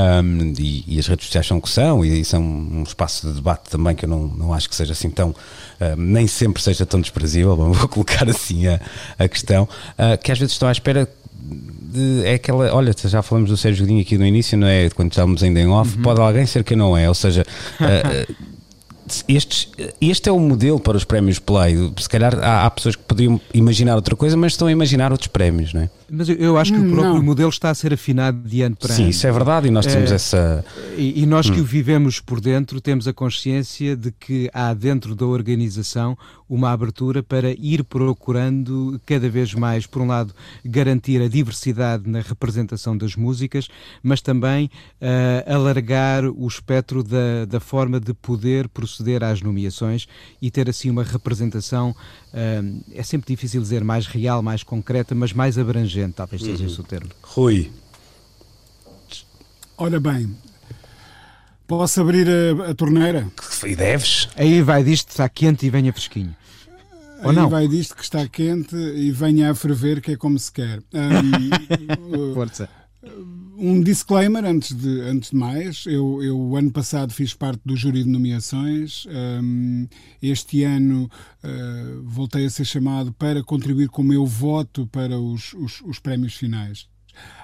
um, 0.00 0.52
e, 0.58 0.84
e, 0.86 0.98
as 0.98 1.06
redes 1.06 1.26
sociais 1.26 1.46
são 1.46 1.58
o 1.58 1.62
que 1.62 1.68
são, 1.68 2.04
e, 2.04 2.20
e, 2.20 2.24
são 2.24 2.42
um 2.42 2.82
espaço 2.82 3.26
de 3.26 3.34
debate 3.34 3.70
também 3.70 3.94
que 3.94 4.04
eu 4.04 4.08
não, 4.08 4.28
não 4.28 4.52
acho 4.54 4.68
que 4.68 4.74
seja 4.74 4.92
assim 4.92 5.10
tão, 5.10 5.34
nem 5.96 6.26
sempre 6.26 6.62
seja 6.62 6.86
tão 6.86 7.00
desprezível, 7.00 7.56
vou 7.72 7.88
colocar 7.88 8.28
assim 8.28 8.66
a, 8.66 8.80
a 9.18 9.28
questão, 9.28 9.64
uh, 9.64 10.18
que 10.22 10.32
às 10.32 10.38
vezes 10.38 10.52
estão 10.52 10.68
à 10.68 10.72
espera 10.72 11.08
de, 11.38 12.24
é 12.24 12.34
aquela, 12.34 12.74
olha, 12.74 12.94
já 13.04 13.22
falamos 13.22 13.50
do 13.50 13.56
Sérgio 13.56 13.84
Godinho 13.84 14.02
aqui 14.02 14.18
no 14.18 14.26
início, 14.26 14.58
não 14.58 14.66
é? 14.66 14.90
Quando 14.90 15.12
estávamos 15.12 15.42
ainda 15.42 15.60
em 15.60 15.68
off, 15.68 15.96
uhum. 15.96 16.02
pode 16.02 16.20
alguém 16.20 16.46
ser 16.46 16.64
que 16.64 16.74
não 16.74 16.96
é, 16.96 17.08
ou 17.08 17.14
seja, 17.14 17.44
uh, 17.80 18.34
estes, 19.28 19.68
este 20.00 20.28
é 20.28 20.32
o 20.32 20.38
modelo 20.38 20.80
para 20.80 20.96
os 20.96 21.04
prémios 21.04 21.38
Play. 21.38 21.92
Se 21.98 22.08
calhar 22.08 22.36
há, 22.38 22.66
há, 22.66 22.70
pessoas 22.70 22.96
que 22.96 23.02
poderiam 23.04 23.40
imaginar 23.54 23.94
outra 23.94 24.16
coisa, 24.16 24.36
mas 24.36 24.52
estão 24.52 24.68
a 24.68 24.72
imaginar 24.72 25.12
outros 25.12 25.28
prémios, 25.28 25.72
não 25.72 25.82
é? 25.82 25.90
Mas 26.10 26.28
eu, 26.28 26.36
eu 26.36 26.58
acho 26.58 26.72
que 26.72 26.78
o 26.78 26.90
próprio 26.90 27.14
não. 27.14 27.22
modelo 27.22 27.48
está 27.48 27.70
a 27.70 27.74
ser 27.74 27.92
afinado 27.92 28.38
de 28.48 28.62
ano 28.62 28.76
para 28.76 28.88
Sim, 28.88 29.02
ano. 29.02 29.12
Sim, 29.12 29.16
isso 29.16 29.26
é 29.26 29.32
verdade 29.32 29.68
e 29.68 29.70
nós 29.70 29.86
temos 29.86 30.12
é, 30.12 30.14
essa. 30.14 30.64
E, 30.96 31.22
e 31.22 31.26
nós 31.26 31.48
hum. 31.48 31.54
que 31.54 31.60
o 31.60 31.64
vivemos 31.64 32.20
por 32.20 32.40
dentro 32.40 32.80
temos 32.80 33.08
a 33.08 33.12
consciência 33.12 33.96
de 33.96 34.12
que 34.12 34.48
há 34.52 34.72
dentro 34.72 35.14
da 35.14 35.26
organização 35.26 36.16
uma 36.48 36.70
abertura 36.70 37.22
para 37.22 37.50
ir 37.50 37.82
procurando 37.84 39.00
cada 39.04 39.28
vez 39.28 39.52
mais, 39.54 39.86
por 39.86 40.00
um 40.00 40.06
lado, 40.06 40.32
garantir 40.64 41.20
a 41.20 41.28
diversidade 41.28 42.08
na 42.08 42.20
representação 42.20 42.96
das 42.96 43.16
músicas, 43.16 43.68
mas 44.02 44.20
também 44.20 44.70
uh, 45.00 45.52
alargar 45.52 46.24
o 46.24 46.46
espectro 46.46 47.02
da, 47.02 47.44
da 47.48 47.58
forma 47.58 47.98
de 47.98 48.14
poder 48.14 48.68
proceder 48.68 49.24
às 49.24 49.42
nomeações 49.42 50.06
e 50.40 50.50
ter 50.50 50.70
assim 50.70 50.88
uma 50.88 51.02
representação, 51.02 51.90
uh, 51.90 52.84
é 52.94 53.02
sempre 53.02 53.34
difícil 53.34 53.60
dizer 53.60 53.82
mais 53.82 54.06
real, 54.06 54.40
mais 54.42 54.62
concreta, 54.62 55.14
mas 55.14 55.32
mais 55.32 55.58
abrangente, 55.58 55.95
talvez 56.14 56.42
seja 56.42 56.62
uhum. 56.64 56.70
esse 56.70 56.80
o 56.80 56.84
termo. 56.84 57.10
Rui. 57.22 57.70
Ora 59.78 60.00
bem, 60.00 60.34
Posso 61.66 62.00
abrir 62.00 62.28
a, 62.28 62.70
a, 62.70 62.74
torneira? 62.74 63.26
E 63.64 63.74
deves. 63.74 64.28
Aí 64.36 64.62
vai 64.62 64.84
disto, 64.84 65.08
está 65.08 65.28
quente 65.28 65.66
e 65.66 65.70
venha 65.70 65.92
fresquinho. 65.92 66.34
Ou 67.22 67.30
Aí 67.30 67.36
não? 67.36 67.48
vai 67.48 67.66
disto 67.66 67.96
que 67.96 68.04
está 68.04 68.26
quente 68.28 68.76
e 68.76 69.10
venha 69.10 69.50
a 69.50 69.54
ferver, 69.54 70.00
que 70.00 70.12
é 70.12 70.16
como 70.16 70.38
se 70.38 70.52
quer. 70.52 70.80
Um, 70.94 72.34
Força. 72.34 72.68
Um 73.58 73.80
disclaimer 73.80 74.44
antes 74.44 74.74
de, 74.74 75.00
antes 75.00 75.30
de 75.30 75.36
mais. 75.36 75.86
Eu, 75.86 76.22
eu, 76.22 76.56
ano 76.56 76.70
passado, 76.70 77.10
fiz 77.14 77.32
parte 77.32 77.62
do 77.64 77.74
júri 77.74 78.04
de 78.04 78.10
nomeações. 78.10 79.06
Um, 79.06 79.88
este 80.20 80.62
ano 80.62 81.10
uh, 81.42 82.02
voltei 82.02 82.44
a 82.44 82.50
ser 82.50 82.66
chamado 82.66 83.14
para 83.14 83.42
contribuir 83.42 83.88
com 83.88 84.02
o 84.02 84.04
meu 84.04 84.26
voto 84.26 84.86
para 84.88 85.18
os, 85.18 85.54
os, 85.54 85.80
os 85.80 85.98
prémios 85.98 86.34
finais. 86.34 86.86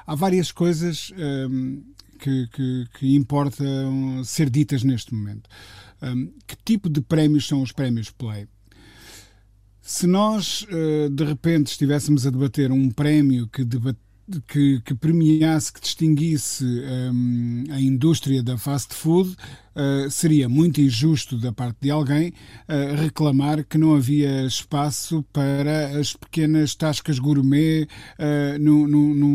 Há 0.07 0.14
várias 0.14 0.52
coisas 0.52 1.11
um, 1.16 1.83
que, 2.19 2.47
que, 2.49 2.87
que 2.99 3.16
importam 3.16 4.23
ser 4.23 4.50
ditas 4.50 4.83
neste 4.83 5.14
momento. 5.14 5.49
Um, 6.02 6.31
que 6.47 6.57
tipo 6.62 6.90
de 6.90 7.00
prémios 7.00 7.49
são 7.49 7.62
os 7.62 7.73
prémios 7.73 8.11
Play? 8.11 8.47
Se 9.81 10.07
nós, 10.07 10.66
uh, 10.71 11.09
de 11.09 11.25
repente, 11.25 11.69
estivéssemos 11.69 12.26
a 12.26 12.31
debater 12.31 12.71
um 12.71 12.90
prémio 12.90 13.49
que, 13.49 13.64
que, 14.41 14.81
que 14.81 14.95
premiasse, 14.95 15.73
que 15.73 15.81
distinguisse 15.81 16.65
um, 16.65 17.65
a 17.71 17.81
indústria 17.81 18.43
da 18.43 18.57
fast 18.57 18.95
food, 18.95 19.37
uh, 19.77 20.11
seria 20.11 20.49
muito 20.49 20.81
injusto 20.81 21.37
da 21.37 21.53
parte 21.53 21.79
de 21.83 21.91
alguém 21.91 22.31
uh, 22.69 22.95
reclamar 22.97 23.65
que 23.65 23.77
não 23.77 23.95
havia 23.95 24.47
espaço 24.47 25.25
para 25.33 25.99
as 25.99 26.15
pequenas 26.15 26.75
tascas 26.75 27.19
gourmet 27.19 27.85
uh, 28.19 28.59
no, 28.59 28.87
no, 28.87 29.15
no, 29.15 29.29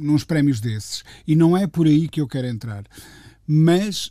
nos 0.00 0.24
prémios 0.24 0.60
desses. 0.60 1.04
E 1.26 1.34
não 1.34 1.56
é 1.56 1.66
por 1.66 1.86
aí 1.86 2.08
que 2.08 2.20
eu 2.20 2.28
quero 2.28 2.46
entrar. 2.46 2.84
Mas 3.46 4.10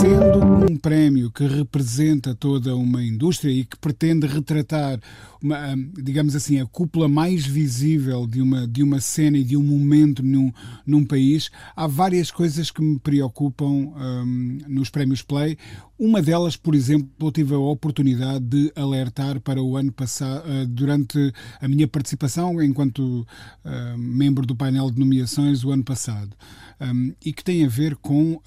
sendo 0.00 0.38
um 0.70 0.76
prémio 0.76 1.30
que 1.30 1.46
representa 1.46 2.34
toda 2.34 2.74
uma 2.76 3.02
indústria 3.02 3.50
e 3.50 3.64
que 3.64 3.76
pretende 3.76 4.26
retratar, 4.26 5.00
uma, 5.42 5.74
digamos 5.94 6.34
assim, 6.34 6.60
a 6.60 6.66
cúpula 6.66 7.08
mais 7.08 7.46
visível 7.46 8.26
de 8.26 8.40
uma, 8.40 8.66
de 8.66 8.82
uma 8.82 9.00
cena 9.00 9.38
e 9.38 9.44
de 9.44 9.56
um 9.56 9.62
momento 9.62 10.22
num, 10.22 10.52
num 10.86 11.04
país, 11.04 11.50
há 11.74 11.86
várias 11.86 12.30
coisas 12.30 12.70
que 12.70 12.82
me 12.82 12.98
preocupam 12.98 13.66
um, 13.66 14.58
nos 14.68 14.90
prémios 14.90 15.22
Play. 15.22 15.56
Uma 15.98 16.22
delas, 16.22 16.56
por 16.56 16.76
exemplo, 16.76 17.08
eu 17.20 17.32
tive 17.32 17.54
a 17.54 17.58
oportunidade 17.58 18.44
de 18.44 18.72
alertar 18.76 19.40
para 19.40 19.60
o 19.60 19.76
ano 19.76 19.90
passado, 19.90 20.44
uh, 20.48 20.66
durante 20.66 21.32
a 21.60 21.66
minha 21.66 21.88
participação 21.88 22.62
enquanto 22.62 23.26
uh, 23.64 23.98
membro 23.98 24.46
do 24.46 24.54
painel 24.54 24.90
de 24.92 25.00
nomeações 25.00 25.64
o 25.64 25.72
ano 25.72 25.82
passado 25.82 26.36
um, 26.80 27.12
e 27.24 27.32
que 27.32 27.42
tem 27.42 27.64
a 27.64 27.68
ver 27.68 27.96
com 27.96 28.34
uh, 28.34 28.42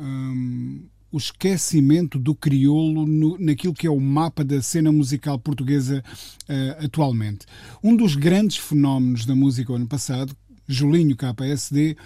um, 0.00 0.84
o 1.10 1.18
esquecimento 1.18 2.18
do 2.18 2.34
crioulo 2.34 3.06
no, 3.06 3.36
naquilo 3.38 3.74
que 3.74 3.86
é 3.86 3.90
o 3.90 4.00
mapa 4.00 4.44
da 4.44 4.62
cena 4.62 4.90
musical 4.92 5.38
portuguesa 5.38 6.02
uh, 6.48 6.84
atualmente. 6.84 7.46
Um 7.82 7.96
dos 7.96 8.14
grandes 8.14 8.56
fenómenos 8.56 9.26
da 9.26 9.34
música 9.34 9.74
ano 9.74 9.86
passado, 9.86 10.34
Julinho 10.66 11.16
KSD, 11.16 11.96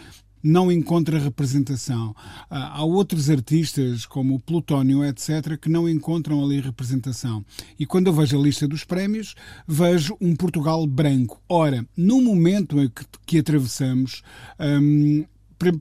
não 0.42 0.70
encontra 0.70 1.18
representação. 1.18 2.14
Ah, 2.48 2.78
há 2.78 2.84
outros 2.84 3.28
artistas, 3.30 4.06
como 4.06 4.34
o 4.34 4.40
Plutónio, 4.40 5.04
etc., 5.04 5.58
que 5.60 5.68
não 5.68 5.88
encontram 5.88 6.44
ali 6.44 6.60
representação. 6.60 7.44
E 7.78 7.86
quando 7.86 8.08
eu 8.08 8.12
vejo 8.12 8.38
a 8.38 8.42
lista 8.42 8.68
dos 8.68 8.84
prémios, 8.84 9.34
vejo 9.66 10.16
um 10.20 10.34
Portugal 10.36 10.86
branco. 10.86 11.40
Ora, 11.48 11.86
no 11.96 12.20
momento 12.20 12.80
em 12.80 12.88
que, 12.88 13.04
que 13.26 13.38
atravessamos, 13.38 14.22
hum, 14.60 15.24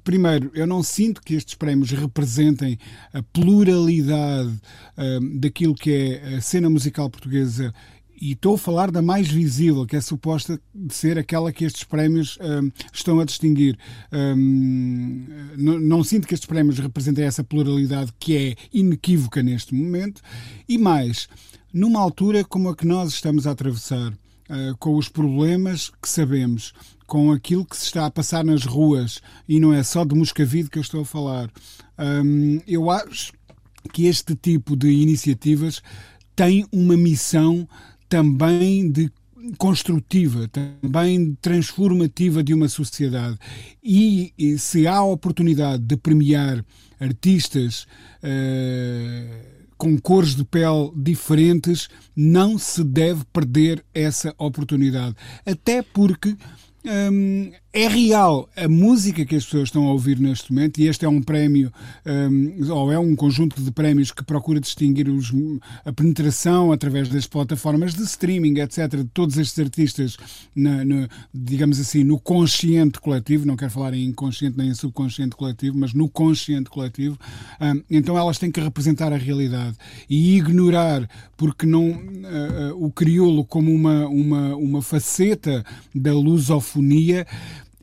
primeiro, 0.03 0.51
eu 0.53 0.65
não 0.65 0.81
sinto 0.81 1.21
que 1.21 1.35
estes 1.35 1.55
prémios 1.55 1.91
representem 1.91 2.77
a 3.13 3.21
pluralidade 3.21 4.49
uh, 4.97 5.39
daquilo 5.39 5.75
que 5.75 5.91
é 5.91 6.35
a 6.35 6.41
cena 6.41 6.69
musical 6.69 7.09
portuguesa 7.09 7.73
e 8.19 8.31
estou 8.31 8.55
a 8.55 8.57
falar 8.57 8.91
da 8.91 9.01
mais 9.01 9.27
visível, 9.27 9.85
que 9.85 9.95
é 9.95 10.01
suposta 10.01 10.59
ser 10.89 11.17
aquela 11.17 11.51
que 11.51 11.65
estes 11.65 11.83
prémios 11.83 12.37
um, 12.41 12.71
estão 12.93 13.19
a 13.19 13.25
distinguir. 13.25 13.77
Um, 14.11 15.25
não, 15.57 15.79
não, 15.79 16.03
sinto 16.03 16.27
que 16.27 16.33
estes 16.33 16.47
prémios 16.47 16.79
representem 16.79 17.25
essa 17.25 17.43
pluralidade 17.43 18.13
que 18.19 18.37
é 18.37 18.55
inequívoca 18.73 19.43
neste 19.43 19.73
momento. 19.73 20.21
E 20.67 20.77
mais, 20.77 21.27
numa 21.73 21.99
altura 21.99 22.43
como 22.43 22.69
a 22.69 22.75
que 22.75 22.87
nós 22.87 23.13
estamos 23.13 23.45
a 23.45 23.51
atravessar, 23.51 24.11
uh, 24.11 24.77
com 24.79 24.95
os 24.95 25.09
problemas 25.09 25.91
que 26.01 26.09
sabemos, 26.09 26.73
com 27.05 27.31
aquilo 27.31 27.65
que 27.65 27.77
se 27.77 27.85
está 27.85 28.05
a 28.05 28.11
passar 28.11 28.43
nas 28.43 28.65
ruas, 28.65 29.21
e 29.47 29.59
não 29.59 29.73
é 29.73 29.83
só 29.83 30.03
de 30.03 30.15
Moscavide 30.15 30.69
que 30.69 30.77
eu 30.77 30.81
estou 30.81 31.01
a 31.01 31.05
falar, 31.05 31.51
um, 31.99 32.59
eu 32.67 32.89
acho 32.89 33.33
que 33.93 34.07
este 34.07 34.35
tipo 34.35 34.75
de 34.75 34.89
iniciativas 34.89 35.81
tem 36.35 36.65
uma 36.71 36.97
missão 36.97 37.67
também 38.15 38.89
de 38.89 39.11
construtiva, 39.57 40.47
também 40.47 41.37
transformativa 41.41 42.41
de 42.41 42.53
uma 42.53 42.69
sociedade. 42.69 43.37
E, 43.83 44.31
e 44.37 44.57
se 44.57 44.87
há 44.87 44.95
a 44.95 45.03
oportunidade 45.03 45.83
de 45.83 45.97
premiar 45.97 46.63
artistas 46.97 47.85
uh, 48.23 49.65
com 49.77 49.99
cores 49.99 50.33
de 50.33 50.45
pele 50.45 50.91
diferentes, 50.95 51.89
não 52.15 52.57
se 52.57 52.85
deve 52.85 53.25
perder 53.33 53.83
essa 53.93 54.33
oportunidade. 54.37 55.13
Até 55.45 55.81
porque 55.81 56.37
hum, 57.11 57.51
é 57.75 57.89
real 57.89 58.49
a 58.55 58.69
música 58.69 59.25
que 59.25 59.35
as 59.35 59.43
pessoas 59.43 59.63
estão 59.63 59.85
a 59.85 59.91
ouvir 59.91 60.17
neste 60.17 60.53
momento, 60.53 60.79
e 60.79 60.87
este 60.87 61.03
é 61.03 61.09
um 61.09 61.21
prémio, 61.21 61.69
um, 62.05 62.71
ou 62.71 62.89
é 62.89 62.97
um 62.97 63.13
conjunto 63.17 63.61
de 63.61 63.69
prémios 63.69 64.13
que 64.13 64.23
procura 64.23 64.61
distinguir 64.61 65.09
os, 65.09 65.33
a 65.83 65.91
penetração 65.91 66.71
através 66.71 67.09
das 67.09 67.27
plataformas 67.27 67.93
de 67.93 68.03
streaming, 68.03 68.61
etc., 68.61 68.99
de 68.99 69.03
todos 69.13 69.37
estes 69.37 69.59
artistas, 69.59 70.15
na, 70.55 70.85
no, 70.85 71.05
digamos 71.33 71.77
assim, 71.77 72.05
no 72.05 72.17
consciente 72.17 72.97
coletivo, 73.01 73.45
não 73.45 73.57
quero 73.57 73.71
falar 73.71 73.93
em 73.93 74.05
inconsciente 74.05 74.57
nem 74.57 74.69
em 74.69 74.73
subconsciente 74.73 75.35
coletivo, 75.35 75.77
mas 75.77 75.93
no 75.93 76.07
consciente 76.07 76.69
coletivo. 76.69 77.19
Um, 77.59 77.83
então 77.91 78.17
elas 78.17 78.37
têm 78.37 78.51
que 78.51 78.61
representar 78.61 79.11
a 79.11 79.17
realidade 79.17 79.75
e 80.09 80.37
ignorar, 80.37 81.09
porque 81.35 81.65
não 81.65 81.89
uh, 81.89 82.73
uh, 82.73 82.85
o 82.85 82.89
crioulo 82.89 83.43
como 83.43 83.69
uma, 83.69 84.07
uma, 84.07 84.55
uma 84.55 84.81
faceta 84.81 85.65
da 85.93 86.13
lusofonia 86.13 87.27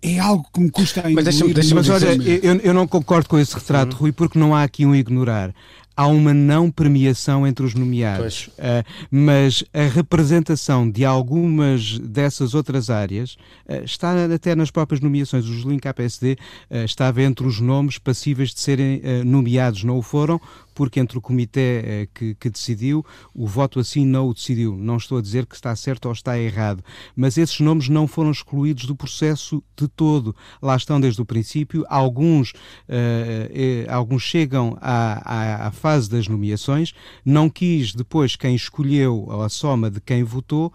é 0.03 0.19
algo 0.19 0.45
que 0.53 0.61
me 0.61 0.71
custa 0.71 1.07
ainda. 1.07 1.23
Mas, 1.23 1.37
deixa 1.37 1.55
deixa 1.55 1.75
mas 1.75 1.89
olha, 1.89 2.07
eu, 2.15 2.57
eu, 2.57 2.75
não 2.75 2.87
concordo 2.89 3.29
com 3.29 3.39
esse 3.39 3.55
retrato, 3.55 3.95
uhum. 3.95 4.01
Rui, 4.01 4.13
porque 4.13 4.39
não 4.39 4.55
há 4.55 4.65
aqui 4.65 4.85
um 4.85 4.95
ignorar. 4.95 5.55
Há 5.95 6.07
uma 6.07 6.33
não 6.33 6.71
premiação 6.71 7.47
entre 7.47 7.67
os 7.67 7.75
nomeados, 7.75 8.49
uh, 8.59 8.83
mas 9.11 9.63
a 9.75 9.83
representação 9.83 10.91
de 10.91 11.05
algumas 11.05 11.99
dessas 11.99 12.55
outras 12.55 12.89
áreas 12.89 13.37
uh, 13.69 13.85
está 13.85 14.25
até 14.25 14.57
nas 14.57 14.71
próprias 14.71 15.03
nomeações. 15.03 15.45
O 15.45 15.53
Julinho 15.53 15.81
KPSD 15.81 16.39
uh, 16.71 16.77
estava 16.85 17.23
entre 17.23 17.47
os 17.47 17.61
nomes 17.61 17.99
passíveis 17.99 18.55
de 18.55 18.61
serem 18.61 19.03
nomeados, 19.25 19.85
não 19.85 19.99
o 19.99 20.03
foram, 20.03 20.41
porque 20.75 20.99
entre 20.99 21.19
o 21.19 21.21
comitê 21.21 21.61
eh, 21.85 22.09
que, 22.13 22.35
que, 22.35 22.51
decidiu, 22.51 23.05
o 23.35 23.47
voto 23.47 23.79
assim 23.79 24.05
não 24.05 24.29
o 24.29 24.35
decidiu. 24.35 24.77
Não 24.77 24.97
estou 24.97 25.19
a 25.19 25.23
dizer 25.23 25.47
que 25.47 25.55
está 25.55 25.75
certo 25.77 26.07
ou 26.07 26.13
está 26.13 26.39
errado, 26.39 26.83
mas 27.15 27.39
esses 27.39 27.61
nomes 27.61 27.89
não 27.89 28.07
foram 28.09 28.31
excluídos 28.31 28.87
do 28.87 28.97
processo 28.97 29.63
de 29.77 29.87
todo. 29.87 30.35
Lá 30.61 30.77
estão 30.77 31.01
desde 31.01 31.21
o 31.21 31.25
princípio. 31.25 31.85
Alguns, 31.89 32.53
eh, 32.89 33.85
eh, 33.87 33.93
alguns 33.93 34.23
chegam 34.23 34.77
à, 34.81 35.23
à, 35.25 35.67
à, 35.69 35.71
fase 35.71 36.09
das 36.09 36.27
nomeações. 36.27 36.93
Não 37.25 37.49
quis 37.49 37.95
depois 37.95 38.37
quem 38.37 38.55
escolheu 38.55 39.29
a 39.43 39.49
soma 39.49 39.91
de 39.91 40.01
quem 40.01 40.23
votou 40.23 40.73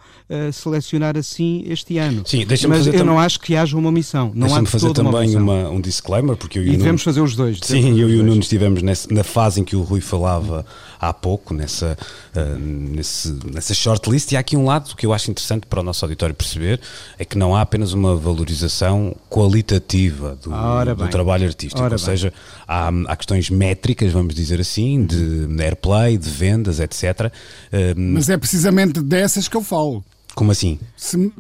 selecionar 0.52 1.18
assim 1.18 1.64
este 1.68 1.98
ano. 1.98 2.24
Sim, 2.26 2.46
mas 2.68 2.88
eu 2.88 3.06
não 3.06 3.20
acho 3.20 3.40
que 3.40 3.56
haja 3.56 3.78
uma 3.78 3.90
omissão. 3.90 4.32
Não 4.34 4.48
deixa-me 4.48 4.68
fazer 4.68 4.94
também 4.94 5.36
uma 5.36 5.48
uma, 5.48 5.70
um 5.70 5.82
disclaimer 5.82 6.36
porque 6.36 6.60
eu 6.60 6.64
e, 6.64 6.74
e 6.74 6.78
devemos 6.78 7.02
fazer 7.02 7.22
os 7.22 7.36
dois. 7.36 7.60
Sim, 7.62 8.00
eu 8.00 8.10
e 8.10 8.20
o 8.20 8.24
Nuno 8.24 8.42
estivemos 8.42 8.82
na 8.82 9.24
fase 9.24 9.62
em 9.62 9.64
que 9.64 9.76
o 9.76 9.82
Rui 9.82 9.97
falava 10.02 10.66
há 11.00 11.14
pouco, 11.14 11.54
nessa, 11.54 11.98
uh, 12.36 12.60
nesse, 12.60 13.38
nessa 13.52 13.74
shortlist. 13.74 14.32
E 14.32 14.38
há 14.38 14.40
aqui 14.40 14.56
um 14.58 14.66
lado 14.66 14.96
que 14.96 15.06
eu 15.06 15.14
acho 15.14 15.30
interessante 15.32 15.66
para 15.68 15.80
o 15.80 15.84
nosso 15.84 16.04
auditório 16.06 16.34
perceber: 16.36 16.80
é 17.18 17.26
que 17.26 17.38
não 17.38 17.56
há 17.56 17.62
apenas 17.62 17.94
uma 17.94 18.16
valorização 18.16 19.16
qualitativa 19.30 20.36
do, 20.36 20.52
do 20.96 21.08
trabalho 21.10 21.48
artístico, 21.48 21.82
Ora 21.82 21.96
ou 21.96 22.00
seja, 22.00 22.34
há, 22.68 22.90
há, 23.08 23.16
questões 23.16 23.50
métricas, 23.50 24.12
vamos 24.12 24.34
dizer 24.34 24.60
assim, 24.60 25.06
de 25.06 25.48
airplay, 25.62 26.18
de 26.18 26.30
vendas, 26.30 26.80
etc. 26.80 27.32
Uh, 27.72 27.94
Mas 27.96 28.30
é 28.30 28.38
precisamente 28.38 29.02
dessas 29.02 29.48
que 29.48 29.58
eu 29.58 29.64
falo. 29.64 30.04
Como 30.36 30.52
assim? 30.52 30.80
Se, 30.96 31.32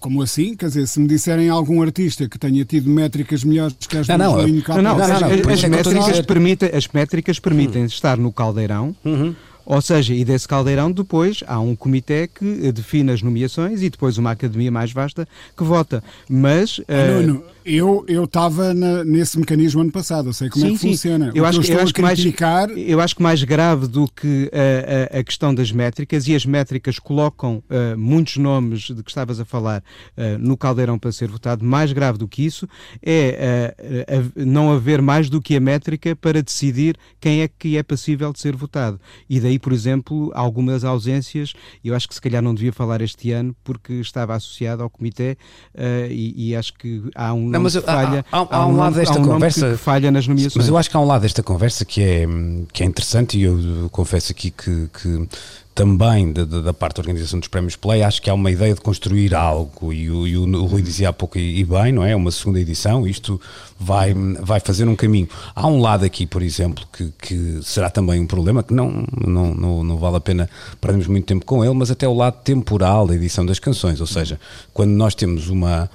como 0.00 0.22
assim? 0.22 0.54
Quer 0.54 0.66
dizer, 0.66 0.86
se 0.86 1.00
me 1.00 1.06
disserem 1.06 1.48
algum 1.48 1.82
artista 1.82 2.28
que 2.28 2.38
tenha 2.38 2.64
tido 2.64 2.88
métricas 2.88 3.44
melhores 3.44 3.76
que 3.88 3.96
as 3.96 4.08
não, 4.08 4.16
do 4.16 4.22
não, 4.22 4.36
não, 4.36 4.46
não, 4.46 4.82
não, 4.82 5.20
não, 5.20 5.52
as, 5.52 5.64
métricas 5.64 6.20
permitem, 6.20 6.70
as 6.72 6.88
métricas 6.88 7.38
permitem 7.38 7.82
hum. 7.82 7.86
estar 7.86 8.16
no 8.16 8.32
caldeirão. 8.32 8.94
Uhum 9.04 9.34
ou 9.64 9.80
seja, 9.80 10.14
e 10.14 10.24
desse 10.24 10.46
caldeirão 10.46 10.90
depois 10.90 11.42
há 11.46 11.60
um 11.60 11.76
comitê 11.76 12.26
que 12.28 12.72
define 12.72 13.12
as 13.12 13.22
nomeações 13.22 13.82
e 13.82 13.88
depois 13.88 14.18
uma 14.18 14.32
academia 14.32 14.70
mais 14.70 14.92
vasta 14.92 15.26
que 15.56 15.64
vota. 15.64 16.02
Mas. 16.28 16.78
Uh... 16.78 17.22
Nuno, 17.22 17.44
eu 17.64 18.04
estava 18.24 18.74
nesse 19.04 19.38
mecanismo 19.38 19.80
ano 19.80 19.90
passado, 19.90 20.28
eu 20.28 20.32
sei 20.32 20.50
como 20.50 20.64
sim, 20.64 20.70
é 20.70 20.74
que 20.74 20.78
sim. 20.78 20.90
funciona. 20.90 21.32
Eu 21.34 21.46
acho, 21.46 21.60
que, 21.60 21.72
eu, 21.72 21.80
acho 21.80 21.94
que 21.94 22.02
mais, 22.02 22.20
eu 22.76 23.00
acho 23.00 23.16
que 23.16 23.22
mais 23.22 23.42
grave 23.42 23.86
do 23.86 24.06
que 24.06 24.50
a, 24.52 25.16
a, 25.16 25.20
a 25.20 25.24
questão 25.24 25.54
das 25.54 25.72
métricas, 25.72 26.28
e 26.28 26.34
as 26.34 26.44
métricas 26.44 26.98
colocam 26.98 27.62
uh, 27.70 27.98
muitos 27.98 28.36
nomes 28.36 28.82
de 28.82 29.02
que 29.02 29.10
estavas 29.10 29.40
a 29.40 29.44
falar 29.44 29.82
uh, 30.16 30.38
no 30.38 30.56
caldeirão 30.56 30.98
para 30.98 31.12
ser 31.12 31.28
votado, 31.28 31.64
mais 31.64 31.92
grave 31.92 32.18
do 32.18 32.28
que 32.28 32.44
isso 32.44 32.68
é 33.02 33.74
não 34.36 34.72
haver 34.72 35.00
mais 35.00 35.28
do 35.28 35.40
que 35.40 35.56
a 35.56 35.60
métrica 35.60 36.14
para 36.14 36.42
decidir 36.42 36.96
quem 37.20 37.42
é 37.42 37.48
que 37.48 37.76
é 37.76 37.82
passível 37.82 38.32
de 38.32 38.40
ser 38.40 38.54
votado. 38.56 39.00
E 39.28 39.40
daí 39.40 39.58
por 39.62 39.72
exemplo, 39.72 40.30
algumas 40.34 40.84
ausências, 40.84 41.54
eu 41.84 41.94
acho 41.94 42.08
que 42.08 42.14
se 42.14 42.20
calhar 42.20 42.42
não 42.42 42.54
devia 42.54 42.72
falar 42.72 43.00
este 43.00 43.30
ano 43.30 43.54
porque 43.62 43.94
estava 43.94 44.34
associado 44.34 44.82
ao 44.82 44.90
comitê 44.90 45.38
uh, 45.74 46.10
e, 46.10 46.50
e, 46.50 46.56
acho 46.56 46.74
que 46.74 47.02
há 47.14 47.32
um 47.32 47.51
não, 47.52 47.62
mas, 47.62 47.74
que 47.74 47.82
falha, 47.82 48.24
há, 48.30 48.38
há, 48.38 48.40
há, 48.42 48.56
há 48.56 48.66
um, 48.66 48.76
lado 48.76 48.94
desta 48.94 49.18
um 49.18 49.24
conversa 49.24 49.76
falha 49.78 50.10
nas 50.10 50.26
nomeações. 50.26 50.56
Mas 50.56 50.68
eu 50.68 50.76
acho 50.76 50.90
que 50.90 50.96
há 50.96 51.00
um 51.00 51.06
lado 51.06 51.22
desta 51.22 51.42
conversa 51.42 51.84
que 51.84 52.02
é, 52.02 52.26
que 52.72 52.82
é 52.82 52.86
interessante 52.86 53.38
e 53.38 53.42
eu 53.42 53.88
confesso 53.90 54.32
aqui 54.32 54.50
que, 54.50 54.88
que 54.92 55.28
também 55.74 56.32
da, 56.32 56.44
da, 56.44 56.72
parte 56.74 56.96
da 56.96 57.00
organização 57.00 57.38
dos 57.38 57.48
prémios 57.48 57.76
Play, 57.76 58.02
acho 58.02 58.20
que 58.20 58.28
há 58.28 58.34
uma 58.34 58.50
ideia 58.50 58.74
de 58.74 58.80
construir 58.80 59.34
algo, 59.34 59.92
e 59.92 60.10
o, 60.10 60.26
e 60.26 60.36
o 60.36 60.66
Rui 60.66 60.82
dizia 60.82 61.08
há 61.08 61.12
pouco 61.12 61.38
e, 61.38 61.64
bem, 61.64 61.92
não 61.92 62.04
é? 62.04 62.14
Uma 62.14 62.30
segunda 62.30 62.60
edição, 62.60 63.06
isto 63.06 63.40
vai, 63.78 64.12
vai 64.14 64.60
fazer 64.60 64.86
um 64.86 64.94
caminho. 64.94 65.28
Há 65.54 65.66
um 65.66 65.80
lado 65.80 66.04
aqui, 66.04 66.26
por 66.26 66.42
exemplo, 66.42 66.84
que, 66.92 67.12
que 67.18 67.60
será 67.62 67.88
também 67.88 68.20
um 68.20 68.26
problema, 68.26 68.62
que 68.62 68.74
não, 68.74 69.04
não, 69.26 69.54
não, 69.54 69.84
não 69.84 69.96
vale 69.96 70.16
a 70.16 70.20
pena 70.20 70.48
perdermos 70.80 71.06
muito 71.06 71.24
tempo 71.24 71.46
com 71.46 71.64
ele, 71.64 71.74
mas 71.74 71.90
até 71.90 72.06
o 72.06 72.14
lado 72.14 72.36
temporal 72.44 73.06
da 73.06 73.14
edição 73.14 73.44
das 73.46 73.58
canções, 73.58 74.00
ou 74.00 74.06
seja, 74.06 74.38
quando 74.74 74.90
nós 74.90 75.14
temos 75.14 75.48
uma, 75.48 75.88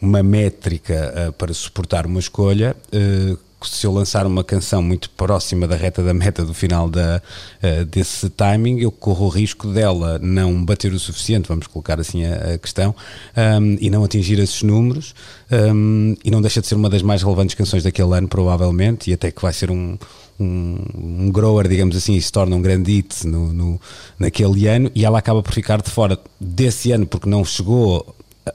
uma 0.00 0.22
métrica 0.22 1.28
uh, 1.28 1.32
para 1.32 1.52
suportar 1.52 2.06
uma 2.06 2.20
escolha, 2.20 2.76
uh, 2.92 3.38
se 3.66 3.84
eu 3.84 3.92
lançar 3.92 4.24
uma 4.24 4.44
canção 4.44 4.80
muito 4.80 5.10
próxima 5.10 5.66
da 5.66 5.74
reta 5.74 6.02
da 6.02 6.14
meta 6.14 6.44
do 6.44 6.54
final 6.54 6.88
da, 6.88 7.20
uh, 7.62 7.84
desse 7.84 8.30
timing, 8.30 8.78
eu 8.78 8.90
corro 8.92 9.26
o 9.26 9.28
risco 9.28 9.68
dela 9.68 10.18
não 10.20 10.64
bater 10.64 10.92
o 10.92 10.98
suficiente, 10.98 11.48
vamos 11.48 11.66
colocar 11.66 11.98
assim 11.98 12.24
a, 12.24 12.54
a 12.54 12.58
questão, 12.58 12.94
um, 13.36 13.76
e 13.80 13.90
não 13.90 14.04
atingir 14.04 14.38
esses 14.38 14.62
números, 14.62 15.14
um, 15.50 16.14
e 16.24 16.30
não 16.30 16.40
deixa 16.40 16.60
de 16.60 16.68
ser 16.68 16.76
uma 16.76 16.88
das 16.88 17.02
mais 17.02 17.22
relevantes 17.22 17.54
canções 17.54 17.82
daquele 17.82 18.14
ano, 18.14 18.28
provavelmente, 18.28 19.10
e 19.10 19.14
até 19.14 19.32
que 19.32 19.42
vai 19.42 19.52
ser 19.52 19.70
um, 19.70 19.98
um, 20.38 20.78
um 20.96 21.30
grower, 21.32 21.66
digamos 21.66 21.96
assim, 21.96 22.14
e 22.14 22.22
se 22.22 22.30
torna 22.30 22.54
um 22.54 22.62
grande 22.62 22.92
hit 22.92 23.26
no, 23.26 23.52
no, 23.52 23.80
naquele 24.18 24.68
ano, 24.68 24.90
e 24.94 25.04
ela 25.04 25.18
acaba 25.18 25.42
por 25.42 25.52
ficar 25.52 25.82
de 25.82 25.90
fora 25.90 26.18
desse 26.40 26.92
ano 26.92 27.06
porque 27.06 27.28
não 27.28 27.44
chegou 27.44 28.14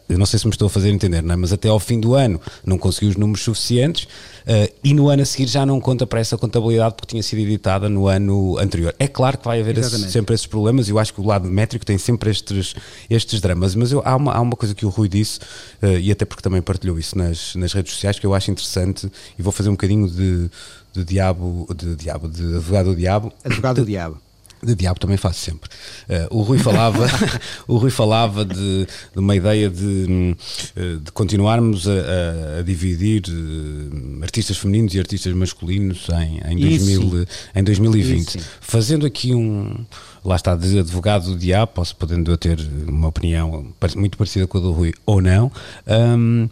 eu 0.10 0.18
não 0.18 0.26
sei 0.26 0.40
se 0.40 0.46
me 0.46 0.52
estou 0.52 0.68
a 0.68 0.70
fazer 0.70 0.90
entender, 0.90 1.22
não 1.22 1.34
é? 1.34 1.36
mas 1.36 1.54
até 1.54 1.70
ao 1.70 1.80
fim 1.80 2.00
do 2.00 2.16
ano 2.16 2.40
não 2.66 2.78
conseguiu 2.78 3.10
os 3.10 3.16
números 3.16 3.44
suficientes 3.44 4.04
uh, 4.04 4.74
e 4.84 4.94
no 4.94 5.10
ano 5.10 5.22
a 5.22 5.26
seguir 5.26 5.48
já 5.48 5.66
não 5.66 5.80
conta 5.80 6.06
para 6.06 6.20
essa 6.20 6.38
contabilidade 6.38 6.96
porque 6.96 7.08
tinha 7.12 7.24
sido 7.24 7.40
editada 7.40 7.90
no 7.90 8.08
ano 8.08 8.58
anterior. 8.60 8.96
É 9.00 9.08
claro 9.08 9.38
que 9.38 9.46
vai 9.46 9.62
haver 9.62 9.78
esse, 9.78 10.12
sempre 10.12 10.36
esses 10.36 10.46
problemas 10.46 10.88
e 10.88 10.92
eu 10.92 11.00
acho 11.00 11.14
que 11.14 11.22
o 11.22 11.26
lado 11.26 11.50
métrico 11.50 11.86
tem 11.86 11.98
sempre 11.98 12.32
estes, 12.32 12.76
estes 13.10 13.42
dramas, 13.42 13.76
mas 13.76 13.92
eu, 13.92 14.02
há, 14.06 14.16
uma, 14.16 14.34
há 14.34 14.42
uma 14.42 14.56
coisa 14.56 14.76
que 14.76 14.86
o 14.86 14.90
Rui 14.90 15.08
disse 15.08 15.40
uh, 15.82 15.98
e 16.00 16.12
até 16.12 16.26
porque 16.26 16.42
também 16.42 16.62
partilhou 16.62 16.98
isso 16.98 17.18
nas, 17.18 17.56
nas 17.56 17.74
redes 17.74 17.94
sociais 17.94 18.20
que 18.20 18.26
eu 18.26 18.34
acho 18.34 18.52
interessante 18.52 19.12
e 19.38 19.42
vou 19.42 19.52
fazer 19.52 19.70
um 19.70 19.74
bocadinho 19.74 20.08
de, 20.10 20.50
de 20.94 21.04
diabo, 21.04 21.68
de 21.76 21.96
diabo, 21.96 22.28
de 22.28 22.56
advogado 22.56 22.90
do 22.92 22.96
diabo. 22.96 23.34
Advogado 23.44 23.76
do 23.82 23.86
diabo. 23.86 24.18
De 24.64 24.76
diabo 24.76 25.00
também 25.00 25.18
faço 25.18 25.40
sempre. 25.40 25.70
Uh, 26.08 26.38
o 26.38 26.42
Rui 26.42 26.58
falava, 26.58 27.06
o 27.68 27.78
Rui 27.78 27.92
falava 27.92 28.46
de, 28.46 28.88
de 29.14 29.20
uma 29.20 29.36
ideia 29.36 29.70
de, 29.70 30.36
eh, 30.76 30.98
de 31.04 31.12
continuarmos 31.12 31.88
a, 31.88 32.60
a 32.60 32.62
dividir 32.64 33.24
uh, 33.28 34.24
artistas 34.24 34.58
femininos 34.58 34.94
e 34.96 35.00
artistas 35.00 35.34
masculinos 35.34 36.08
em, 36.10 36.54
em, 36.54 36.60
2000, 36.60 37.26
em 37.56 37.64
2020. 37.64 38.36
Isso. 38.36 38.50
Fazendo 38.62 39.06
aqui 39.06 39.34
um. 39.34 39.86
Lá 40.24 40.38
está, 40.38 40.56
de 40.56 40.80
advogado 40.80 41.26
do 41.32 41.38
diabo, 41.38 41.74
posso 41.74 41.94
podendo 41.98 42.32
eu 42.32 42.38
ter 42.38 42.58
uma 42.88 43.10
opinião 43.10 43.74
muito 43.98 44.18
parecida 44.18 44.48
com 44.48 44.58
a 44.58 44.62
do 44.62 44.72
Rui 44.72 44.94
ou 45.06 45.22
não. 45.22 45.52
Um, 45.86 46.48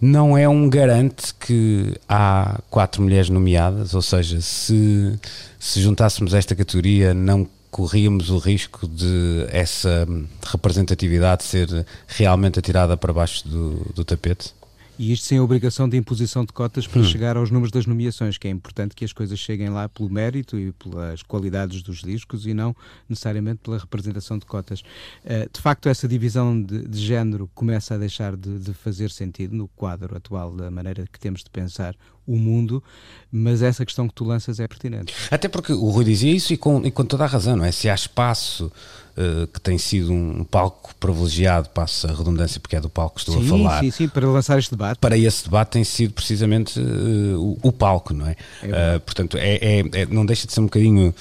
não 0.00 0.36
é 0.36 0.48
um 0.48 0.68
garante 0.68 1.34
que 1.34 1.94
há 2.08 2.60
quatro 2.68 3.02
mulheres 3.02 3.30
nomeadas, 3.30 3.94
ou 3.94 4.02
seja, 4.02 4.40
se, 4.40 5.18
se 5.58 5.80
juntássemos 5.80 6.34
esta 6.34 6.54
categoria, 6.54 7.14
não 7.14 7.48
corríamos 7.76 8.30
o 8.30 8.38
risco 8.38 8.88
de 8.88 9.46
essa 9.50 10.08
representatividade 10.50 11.44
ser 11.44 11.68
realmente 12.06 12.58
atirada 12.58 12.96
para 12.96 13.12
baixo 13.12 13.46
do, 13.46 13.92
do 13.94 14.02
tapete? 14.02 14.54
E 14.98 15.12
isto 15.12 15.26
sem 15.26 15.36
a 15.36 15.42
obrigação 15.42 15.86
de 15.86 15.94
imposição 15.94 16.42
de 16.42 16.54
cotas 16.54 16.86
para 16.86 17.02
hum. 17.02 17.04
chegar 17.04 17.36
aos 17.36 17.50
números 17.50 17.70
das 17.70 17.84
nomeações, 17.84 18.38
que 18.38 18.48
é 18.48 18.50
importante 18.50 18.94
que 18.94 19.04
as 19.04 19.12
coisas 19.12 19.38
cheguem 19.38 19.68
lá 19.68 19.90
pelo 19.90 20.08
mérito 20.08 20.58
e 20.58 20.72
pelas 20.72 21.22
qualidades 21.22 21.82
dos 21.82 22.00
discos 22.00 22.46
e 22.46 22.54
não 22.54 22.74
necessariamente 23.06 23.60
pela 23.62 23.76
representação 23.76 24.38
de 24.38 24.46
cotas. 24.46 24.80
Uh, 25.22 25.46
de 25.52 25.60
facto, 25.60 25.90
essa 25.90 26.08
divisão 26.08 26.58
de, 26.58 26.88
de 26.88 26.98
género 26.98 27.46
começa 27.54 27.94
a 27.94 27.98
deixar 27.98 28.34
de, 28.36 28.58
de, 28.58 28.72
fazer 28.72 29.10
sentido 29.10 29.54
no 29.54 29.68
quadro 29.68 30.16
atual 30.16 30.50
da 30.56 30.70
maneira 30.70 31.04
que 31.12 31.20
temos 31.20 31.44
de 31.44 31.50
pensar 31.50 31.94
o 32.26 32.36
mundo, 32.36 32.82
mas 33.30 33.62
essa 33.62 33.84
questão 33.84 34.08
que 34.08 34.14
tu 34.14 34.24
lanças 34.24 34.58
é 34.60 34.66
pertinente. 34.66 35.14
Até 35.30 35.48
porque 35.48 35.72
o 35.72 35.88
Rui 35.90 36.04
dizia 36.04 36.32
isso 36.32 36.52
e 36.52 36.56
com, 36.56 36.84
e 36.84 36.90
com 36.90 37.04
toda 37.04 37.24
a 37.24 37.26
razão, 37.26 37.56
não 37.56 37.64
é? 37.64 37.72
Se 37.72 37.88
há 37.88 37.94
espaço 37.94 38.70
uh, 39.16 39.46
que 39.46 39.60
tem 39.60 39.78
sido 39.78 40.12
um 40.12 40.44
palco 40.44 40.94
privilegiado, 40.98 41.68
passa 41.70 42.10
a 42.10 42.14
redundância 42.14 42.60
porque 42.60 42.76
é 42.76 42.80
do 42.80 42.88
palco 42.88 43.16
que 43.16 43.20
estou 43.20 43.40
sim, 43.40 43.46
a 43.46 43.50
falar. 43.50 43.80
Sim, 43.80 43.90
sim, 43.90 44.08
para 44.08 44.26
lançar 44.28 44.58
este 44.58 44.70
debate. 44.70 44.98
Para 44.98 45.16
esse 45.16 45.44
debate 45.44 45.70
tem 45.70 45.84
sido 45.84 46.12
precisamente 46.12 46.78
uh, 46.78 47.40
o, 47.40 47.68
o, 47.68 47.72
palco, 47.72 48.12
não 48.12 48.26
é? 48.26 48.36
é 48.62 48.96
uh, 48.96 49.00
portanto, 49.00 49.36
é, 49.36 49.56
é, 49.56 49.78
é, 49.92 50.06
não 50.06 50.26
deixa 50.26 50.46
de 50.46 50.52
ser 50.52 50.60
um 50.60 50.64
bocadinho 50.64 51.14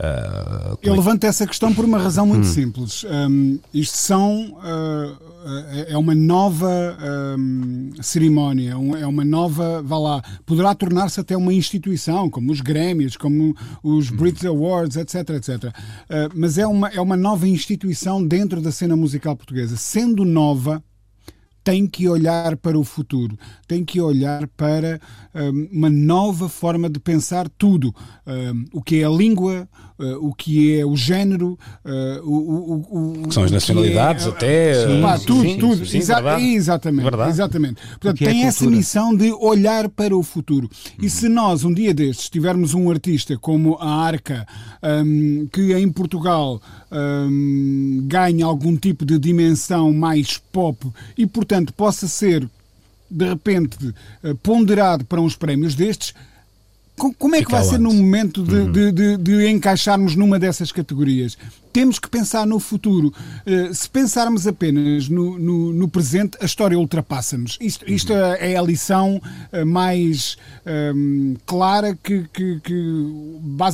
Uh, 0.00 0.78
Eu 0.82 0.94
levanto 0.94 1.24
essa 1.24 1.46
questão 1.46 1.74
por 1.74 1.84
uma 1.84 1.98
razão 1.98 2.24
muito 2.24 2.46
hum. 2.46 2.52
simples. 2.52 3.04
Um, 3.04 3.58
isto 3.72 3.98
são. 3.98 4.54
Uh, 4.54 5.30
é 5.88 5.96
uma 5.96 6.14
nova 6.14 6.98
um, 7.38 7.90
cerimónia, 8.02 8.78
um, 8.78 8.96
é 8.96 9.06
uma 9.06 9.24
nova. 9.24 9.82
Vá 9.82 9.98
lá. 9.98 10.22
Poderá 10.46 10.74
tornar-se 10.74 11.20
até 11.20 11.36
uma 11.36 11.52
instituição, 11.52 12.30
como 12.30 12.50
os 12.50 12.62
Grêmios, 12.62 13.14
como 13.14 13.54
os 13.82 14.10
hum. 14.10 14.16
Brits 14.16 14.44
Awards, 14.46 14.96
etc. 14.96 15.30
etc. 15.30 15.64
Uh, 15.64 15.70
mas 16.34 16.56
é 16.56 16.66
uma, 16.66 16.88
é 16.88 17.00
uma 17.00 17.16
nova 17.16 17.46
instituição 17.46 18.26
dentro 18.26 18.62
da 18.62 18.72
cena 18.72 18.96
musical 18.96 19.36
portuguesa. 19.36 19.76
Sendo 19.76 20.24
nova, 20.24 20.82
tem 21.62 21.86
que 21.86 22.08
olhar 22.08 22.56
para 22.56 22.78
o 22.78 22.84
futuro, 22.84 23.38
tem 23.68 23.84
que 23.84 24.00
olhar 24.00 24.46
para 24.48 25.00
uma 25.70 25.88
nova 25.88 26.48
forma 26.48 26.88
de 26.88 26.98
pensar 26.98 27.48
tudo. 27.48 27.94
O 28.72 28.82
que 28.82 29.00
é 29.00 29.04
a 29.04 29.10
língua, 29.10 29.68
uh, 30.00 30.26
o 30.26 30.34
que 30.34 30.78
é 30.78 30.84
o 30.84 30.96
género, 30.96 31.58
uh, 31.84 32.24
o, 32.24 32.34
o, 32.34 33.28
o, 33.28 33.32
são 33.32 33.44
as 33.44 33.50
nacionalidades 33.50 34.26
é, 34.26 34.28
até. 34.28 34.86
Sim, 34.86 35.02
pá, 35.02 35.18
tudo, 35.18 35.42
sim, 35.42 35.58
tudo. 35.58 35.86
Sim, 35.86 35.98
Exa 35.98 36.14
verdade. 36.14 36.44
Exatamente. 36.44 37.02
Verdade. 37.02 37.30
exatamente. 37.30 37.74
Portanto, 37.90 38.22
é 38.22 38.26
tem 38.26 38.42
é 38.42 38.46
essa 38.46 38.66
missão 38.66 39.14
de 39.14 39.32
olhar 39.32 39.88
para 39.88 40.16
o 40.16 40.22
futuro. 40.22 40.68
E 41.00 41.10
se 41.10 41.28
nós, 41.28 41.64
um 41.64 41.72
dia 41.72 41.92
destes, 41.92 42.30
tivermos 42.30 42.74
um 42.74 42.90
artista 42.90 43.36
como 43.36 43.76
a 43.76 44.02
Arca, 44.04 44.46
um, 44.82 45.46
que 45.52 45.74
em 45.74 45.90
Portugal 45.90 46.60
um, 46.90 48.04
ganhe 48.06 48.42
algum 48.42 48.76
tipo 48.76 49.04
de 49.04 49.18
dimensão 49.18 49.92
mais 49.92 50.38
pop 50.52 50.86
e, 51.16 51.26
portanto, 51.26 51.72
possa 51.74 52.08
ser 52.08 52.48
de 53.10 53.28
repente 53.28 53.76
eh, 54.22 54.34
ponderado 54.42 55.04
para 55.04 55.20
uns 55.20 55.36
prémios 55.36 55.74
destes, 55.74 56.14
como 57.18 57.34
é 57.34 57.42
que 57.42 57.50
vai 57.50 57.64
ser 57.64 57.78
no 57.78 57.92
momento 57.94 58.42
de, 58.42 58.54
uhum. 58.54 58.72
de, 58.72 58.92
de, 58.92 59.16
de, 59.16 59.48
encaixarmos 59.48 60.14
numa 60.14 60.38
dessas 60.38 60.70
categorias? 60.70 61.38
Temos 61.72 61.98
que 61.98 62.08
pensar 62.08 62.46
no 62.46 62.58
futuro. 62.58 63.12
Uh, 63.46 63.74
se 63.74 63.88
pensarmos 63.88 64.46
apenas 64.46 65.08
no, 65.08 65.38
no, 65.38 65.72
no 65.72 65.88
presente, 65.88 66.36
a 66.40 66.44
história 66.44 66.78
ultrapassa-nos. 66.78 67.58
Isto, 67.60 67.90
isto 67.90 68.12
uhum. 68.12 68.18
é 68.18 68.56
a 68.56 68.62
lição 68.62 69.20
uh, 69.52 69.66
mais 69.66 70.36
um, 70.66 70.70
ehm, 70.70 71.36
clara 71.46 71.96
que, 72.02 72.26
que, 72.32 72.60
que, 72.60 72.80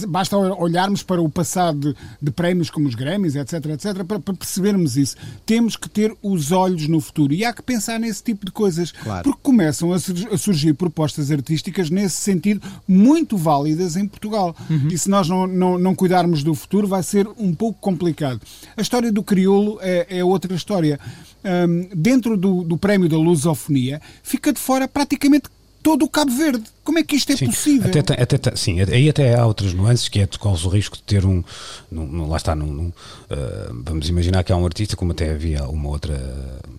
basta 0.07 0.37
olharmos 0.37 1.03
para 1.03 1.21
o 1.21 1.29
passado 1.29 1.97
de, 2.21 2.31
prémios 2.31 2.71
como 2.71 2.89
os 2.89 2.95
Grammys, 2.95 3.37
etc, 3.37 3.67
etc, 3.67 4.05
para, 4.05 4.19
para, 4.21 4.35
percebermos 4.35 4.97
isso. 4.97 5.17
Temos 5.45 5.77
que 5.77 5.89
ter 5.89 6.15
os 6.23 6.53
olhos 6.53 6.89
no 6.89 7.01
futuro 7.01 7.33
e 7.33 7.45
há 7.45 7.53
que 7.53 7.63
pensar 7.63 7.99
nesse 7.99 8.23
tipo 8.23 8.45
de 8.45 8.53
coisas. 8.53 8.93
Claro. 8.93 9.25
Porque 9.25 9.41
começam 9.43 9.93
a, 9.93 9.99
surgir 9.99 10.75
propostas 10.75 11.31
artísticas 11.31 11.91
nesse 11.91 12.17
sentido 12.17 12.61
muito 12.87 13.27
muito 13.27 13.37
válidas 13.37 13.97
em 13.97 14.07
Portugal. 14.07 14.55
Uhum. 14.71 14.89
E 14.89 14.99
se 14.99 15.09
nós 15.09 15.29
não, 15.29 15.47
não, 15.47 15.79
não, 15.79 15.95
cuidarmos 15.95 16.43
do 16.43 16.55
futuro, 16.55 16.87
vai 16.87 17.03
ser 17.03 17.29
um 17.39 17.55
pouco 17.55 17.79
complicado. 17.87 18.41
A 18.77 18.83
história 18.83 19.13
do 19.13 19.23
crioulo 19.23 19.79
é, 19.81 20.19
é 20.19 20.25
outra 20.25 20.53
história. 20.55 20.99
Um, 21.45 21.89
dentro 21.95 22.37
do, 22.37 22.65
do 22.65 22.77
prémio 22.77 23.09
da 23.09 23.17
lusofonia, 23.17 24.01
fica 24.25 24.53
de 24.53 24.59
fora 24.59 24.89
praticamente 24.89 25.49
todo 25.81 26.05
o 26.05 26.09
Cabo 26.09 26.33
Verde. 26.33 26.65
Como 26.83 26.99
é 26.99 27.05
que 27.05 27.15
isto 27.15 27.31
é 27.31 27.37
sim, 27.37 27.47
possível? 27.47 27.89
Até, 27.89 28.21
até, 28.21 28.57
sim, 28.57 28.81
aí 28.81 29.09
até 29.09 29.39
há 29.39 29.47
outras 29.47 29.73
nuances, 29.73 30.09
que 30.09 30.19
é 30.19 30.27
de 30.27 30.37
o 30.43 30.69
risco 30.69 30.97
de 30.97 31.05
ter 31.05 31.25
um. 31.25 31.45
Num, 31.89 32.27
lá 32.27 32.37
está, 32.37 32.57
num, 32.57 32.67
num, 32.67 32.89
uh, 32.89 33.83
vamos 33.85 34.09
imaginar 34.09 34.43
que 34.43 34.53
há 34.53 34.57
um 34.57 34.65
artista, 34.65 34.97
como 34.97 35.13
até 35.13 35.31
havia 35.31 35.63
uma 35.69 35.89
outra. 35.89 36.17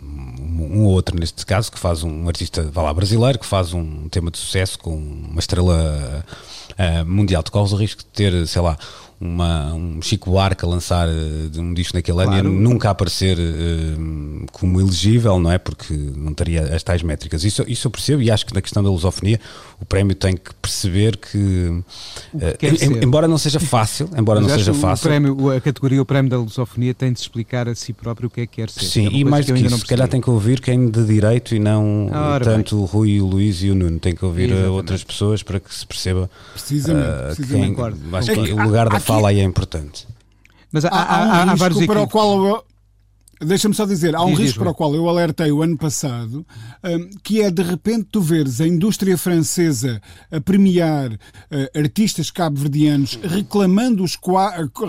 Um, 0.03 0.79
um 0.79 0.83
outro 0.83 1.17
neste 1.17 1.45
caso, 1.45 1.71
que 1.71 1.79
faz 1.79 2.03
um 2.03 2.27
artista, 2.27 2.63
vá 2.63 2.81
lá, 2.81 2.93
brasileiro, 2.93 3.39
que 3.39 3.45
faz 3.45 3.73
um 3.73 4.09
tema 4.09 4.29
de 4.29 4.37
sucesso 4.37 4.77
com 4.77 4.97
uma 4.97 5.39
estrela 5.39 6.25
uh, 6.71 7.05
mundial. 7.05 7.41
De 7.41 7.57
o 7.57 7.77
risco 7.77 8.01
de 8.01 8.09
ter, 8.09 8.45
sei 8.45 8.61
lá, 8.61 8.77
uma, 9.19 9.73
um 9.73 9.99
Chico 10.01 10.29
Buarque 10.29 10.63
a 10.63 10.67
lançar 10.67 11.07
uh, 11.07 11.61
um 11.61 11.73
disco 11.73 11.95
naquele 11.95 12.23
claro. 12.23 12.31
ano 12.31 12.53
e 12.53 12.55
nunca 12.55 12.89
aparecer 12.91 13.37
uh, 13.37 14.45
como 14.51 14.79
elegível, 14.79 15.39
não 15.39 15.51
é? 15.51 15.57
Porque 15.57 15.93
não 15.93 16.33
teria 16.33 16.75
as 16.75 16.83
tais 16.83 17.01
métricas. 17.01 17.43
Isso, 17.43 17.63
isso 17.67 17.87
eu 17.87 17.91
percebo 17.91 18.21
e 18.21 18.29
acho 18.29 18.45
que 18.45 18.53
na 18.53 18.61
questão 18.61 18.83
da 18.83 18.89
lusofonia 18.89 19.39
o 19.81 19.85
prémio 19.85 20.15
tem 20.15 20.35
que 20.35 20.53
perceber 20.61 21.17
que, 21.17 21.37
uh, 21.37 21.83
em, 22.61 23.03
embora 23.03 23.27
não 23.27 23.39
seja 23.39 23.59
fácil, 23.59 24.07
embora 24.17 24.39
não 24.39 24.49
seja 24.49 24.73
fácil. 24.73 25.05
O 25.05 25.09
prémio, 25.09 25.51
a 25.51 25.61
categoria, 25.61 26.01
o 26.01 26.05
prémio 26.05 26.29
da 26.29 26.37
lusofonia 26.37 26.93
tem 26.93 27.11
de 27.11 27.19
explicar 27.19 27.67
a 27.67 27.73
si 27.73 27.93
próprio 27.93 28.27
o 28.27 28.29
que 28.29 28.41
é 28.41 28.47
que 28.47 28.57
quer 28.57 28.69
ser. 28.69 28.85
Sim, 28.85 29.07
é 29.07 29.11
e 29.11 29.23
mais 29.25 29.47
do 29.47 29.53
que, 29.53 29.61
que 29.61 29.67
isso, 29.67 29.79
se 29.79 29.85
calhar 29.85 30.07
tem 30.07 30.21
que 30.21 30.29
ouvir 30.29 30.61
quem 30.61 30.89
de 30.89 31.03
direito 31.05 31.55
e 31.55 31.59
não 31.59 32.07
Ora, 32.13 32.45
tanto 32.45 32.75
bem. 32.75 32.83
o 32.83 32.85
Rui, 32.85 33.21
o 33.21 33.25
Luís 33.25 33.63
e 33.63 33.71
o 33.71 33.75
Nuno. 33.75 33.99
Tem 33.99 34.13
que 34.13 34.23
ouvir 34.23 34.53
outras 34.53 35.03
pessoas 35.03 35.41
para 35.41 35.59
que 35.59 35.73
se 35.73 35.85
perceba 35.87 36.29
precisamente, 36.53 37.35
precisamente. 37.35 37.75
Quem, 37.75 38.19
acho 38.19 38.31
que 38.31 38.53
o 38.53 38.63
lugar 38.63 38.89
da 38.89 38.99
fala 39.07 39.29
aí 39.29 39.39
é 39.39 39.43
importante. 39.43 40.05
Mas 40.71 40.83
há, 40.83 40.89
há, 40.89 41.41
há, 41.41 41.45
um 41.45 41.49
há 41.49 41.55
vários 41.55 41.85
para 41.85 42.01
o 42.01 42.09
qual 42.09 42.45
eu, 42.45 42.63
Deixa-me 43.39 43.75
só 43.75 43.85
dizer, 43.85 44.15
há 44.15 44.23
um 44.23 44.29
diz, 44.29 44.39
risco 44.39 44.53
diz, 44.53 44.57
para 44.57 44.71
o 44.71 44.73
qual 44.73 44.95
eu 44.95 45.07
alertei 45.07 45.51
o 45.51 45.61
ano 45.61 45.77
passado, 45.77 46.43
um, 46.83 47.09
que 47.23 47.41
é 47.41 47.51
de 47.51 47.61
repente 47.61 48.07
tu 48.11 48.19
veres 48.19 48.59
a 48.59 48.67
indústria 48.67 49.15
francesa 49.17 50.01
a 50.31 50.41
premiar 50.41 51.13
uh, 51.13 51.17
artistas 51.77 52.31
cabo-verdianos 52.31 53.19
reclamando, 53.23 54.03
os 54.03 54.17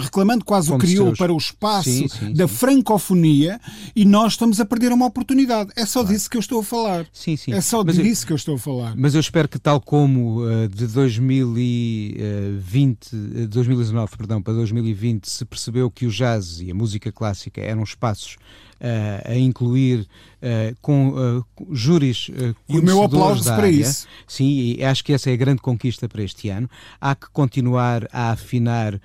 reclamando 0.01 0.45
quase 0.45 0.69
Como 0.69 0.79
o 0.79 0.81
crioulo 0.81 1.17
para 1.17 1.33
o 1.33 1.37
espaço 1.37 1.91
sim, 1.91 2.09
sim, 2.09 2.33
da 2.33 2.49
sim. 2.49 2.55
francofonia 2.55 3.61
e 3.95 4.05
nós 4.05 4.33
estamos 4.33 4.61
a 4.61 4.65
perder 4.65 4.93
uma 4.93 5.07
oportunidade. 5.07 5.71
É 5.77 5.85
só 5.85 6.01
claro. 6.01 6.15
disso 6.15 6.31
que 6.31 6.37
eu 6.37 6.41
estou 6.41 6.61
a 6.61 6.65
falar. 6.65 7.07
Sim, 7.13 7.37
sim. 7.37 7.53
É 7.53 7.61
só 7.61 7.85
mas 7.85 7.97
disso 7.97 8.23
eu, 8.23 8.27
que 8.29 8.33
eu 8.33 8.37
estou 8.37 8.55
a 8.55 8.59
falar. 8.59 8.95
Mas 8.97 9.15
eu 9.15 9.21
espero 9.21 9.49
que 9.49 9.59
tal 9.59 9.81
como 9.81 10.45
uh, 10.45 10.69
de 10.69 10.87
2020, 10.87 13.13
uh, 13.13 13.49
2019 13.49 14.17
perdão, 14.17 14.41
para 14.41 14.55
2020 14.55 15.27
se 15.27 15.45
percebeu 15.45 15.91
que 15.91 16.07
o 16.07 16.11
jazz 16.11 16.61
e 16.61 16.71
a 16.71 16.75
música 16.75 17.13
clássica 17.13 17.61
eram 17.61 17.83
espaços 17.83 18.38
a 19.25 19.35
incluir 19.35 20.01
uh, 20.01 20.77
com 20.81 21.09
uh, 21.09 21.45
júris 21.71 22.31
E 22.69 22.79
o 22.79 22.83
meu 22.83 23.03
aplauso 23.03 23.45
para 23.45 23.65
área. 23.65 23.71
isso. 23.71 24.07
Sim, 24.27 24.77
e 24.79 24.85
acho 24.85 25.05
que 25.05 25.13
essa 25.13 25.31
é 25.31 25.33
a 25.33 25.37
grande 25.37 25.61
conquista 25.61 26.09
para 26.09 26.23
este 26.23 26.49
ano. 26.49 26.69
Há 27.01 27.15
que 27.15 27.29
continuar 27.31 28.09
a 28.13 28.31
afinar 28.31 29.01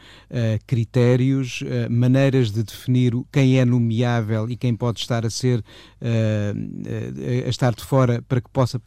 critérios, 0.68 1.64
maneiras 1.90 2.52
de 2.52 2.64
definir 2.64 3.14
quem 3.32 3.60
é 3.60 3.66
nomeável 3.66 4.50
e 4.50 4.56
quem 4.56 4.76
pode 4.76 5.00
estar 5.00 5.26
a 5.26 5.30
ser 5.30 5.64
a 7.46 7.50
estar 7.50 7.74
de 7.74 7.84
fora 7.84 8.22
para 8.28 8.42
que 8.42 8.50
possa 8.50 8.82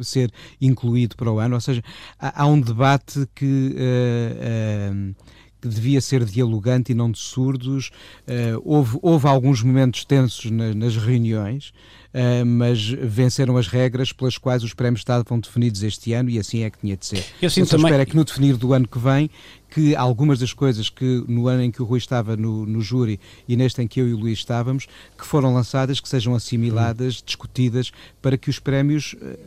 ser 0.00 0.30
incluído 0.60 1.16
para 1.16 1.30
o 1.30 1.38
ano. 1.38 1.54
Ou 1.54 1.60
seja, 1.60 1.82
há 2.18 2.46
um 2.46 2.60
debate 2.60 3.26
que 3.34 3.74
que 5.66 5.74
devia 5.74 6.00
ser 6.00 6.24
dialogante 6.24 6.92
e 6.92 6.94
não 6.94 7.10
de 7.10 7.18
surdos. 7.18 7.90
Uh, 8.26 8.60
houve, 8.64 8.98
houve 9.02 9.26
alguns 9.26 9.62
momentos 9.62 10.04
tensos 10.04 10.50
na, 10.50 10.74
nas 10.74 10.96
reuniões, 10.96 11.72
uh, 12.14 12.46
mas 12.46 12.88
venceram 12.88 13.56
as 13.56 13.66
regras 13.66 14.12
pelas 14.12 14.38
quais 14.38 14.62
os 14.62 14.72
prémios 14.72 15.00
estavam 15.00 15.40
definidos 15.40 15.82
este 15.82 16.12
ano 16.12 16.30
e 16.30 16.38
assim 16.38 16.62
é 16.62 16.70
que 16.70 16.78
tinha 16.78 16.96
de 16.96 17.06
ser. 17.06 17.24
Eu 17.42 17.50
sinto 17.50 17.70
também... 17.70 17.86
espero 17.86 18.06
que 18.06 18.16
no 18.16 18.24
definir 18.24 18.56
do 18.56 18.72
ano 18.72 18.86
que 18.86 18.98
vem 18.98 19.30
que 19.68 19.94
algumas 19.94 20.38
das 20.38 20.52
coisas 20.52 20.88
que 20.88 21.24
no 21.28 21.48
ano 21.48 21.62
em 21.62 21.70
que 21.70 21.82
o 21.82 21.84
Rui 21.84 21.98
estava 21.98 22.36
no, 22.36 22.64
no 22.64 22.80
júri 22.80 23.20
e 23.46 23.56
neste 23.56 23.82
em 23.82 23.86
que 23.86 24.00
eu 24.00 24.08
e 24.08 24.14
o 24.14 24.16
Luís 24.16 24.38
estávamos, 24.38 24.86
que 25.18 25.26
foram 25.26 25.52
lançadas, 25.52 26.00
que 26.00 26.08
sejam 26.08 26.34
assimiladas, 26.34 27.22
discutidas, 27.24 27.90
para 28.22 28.38
que 28.38 28.48
os 28.48 28.58
prémios 28.58 29.14
uh, 29.14 29.38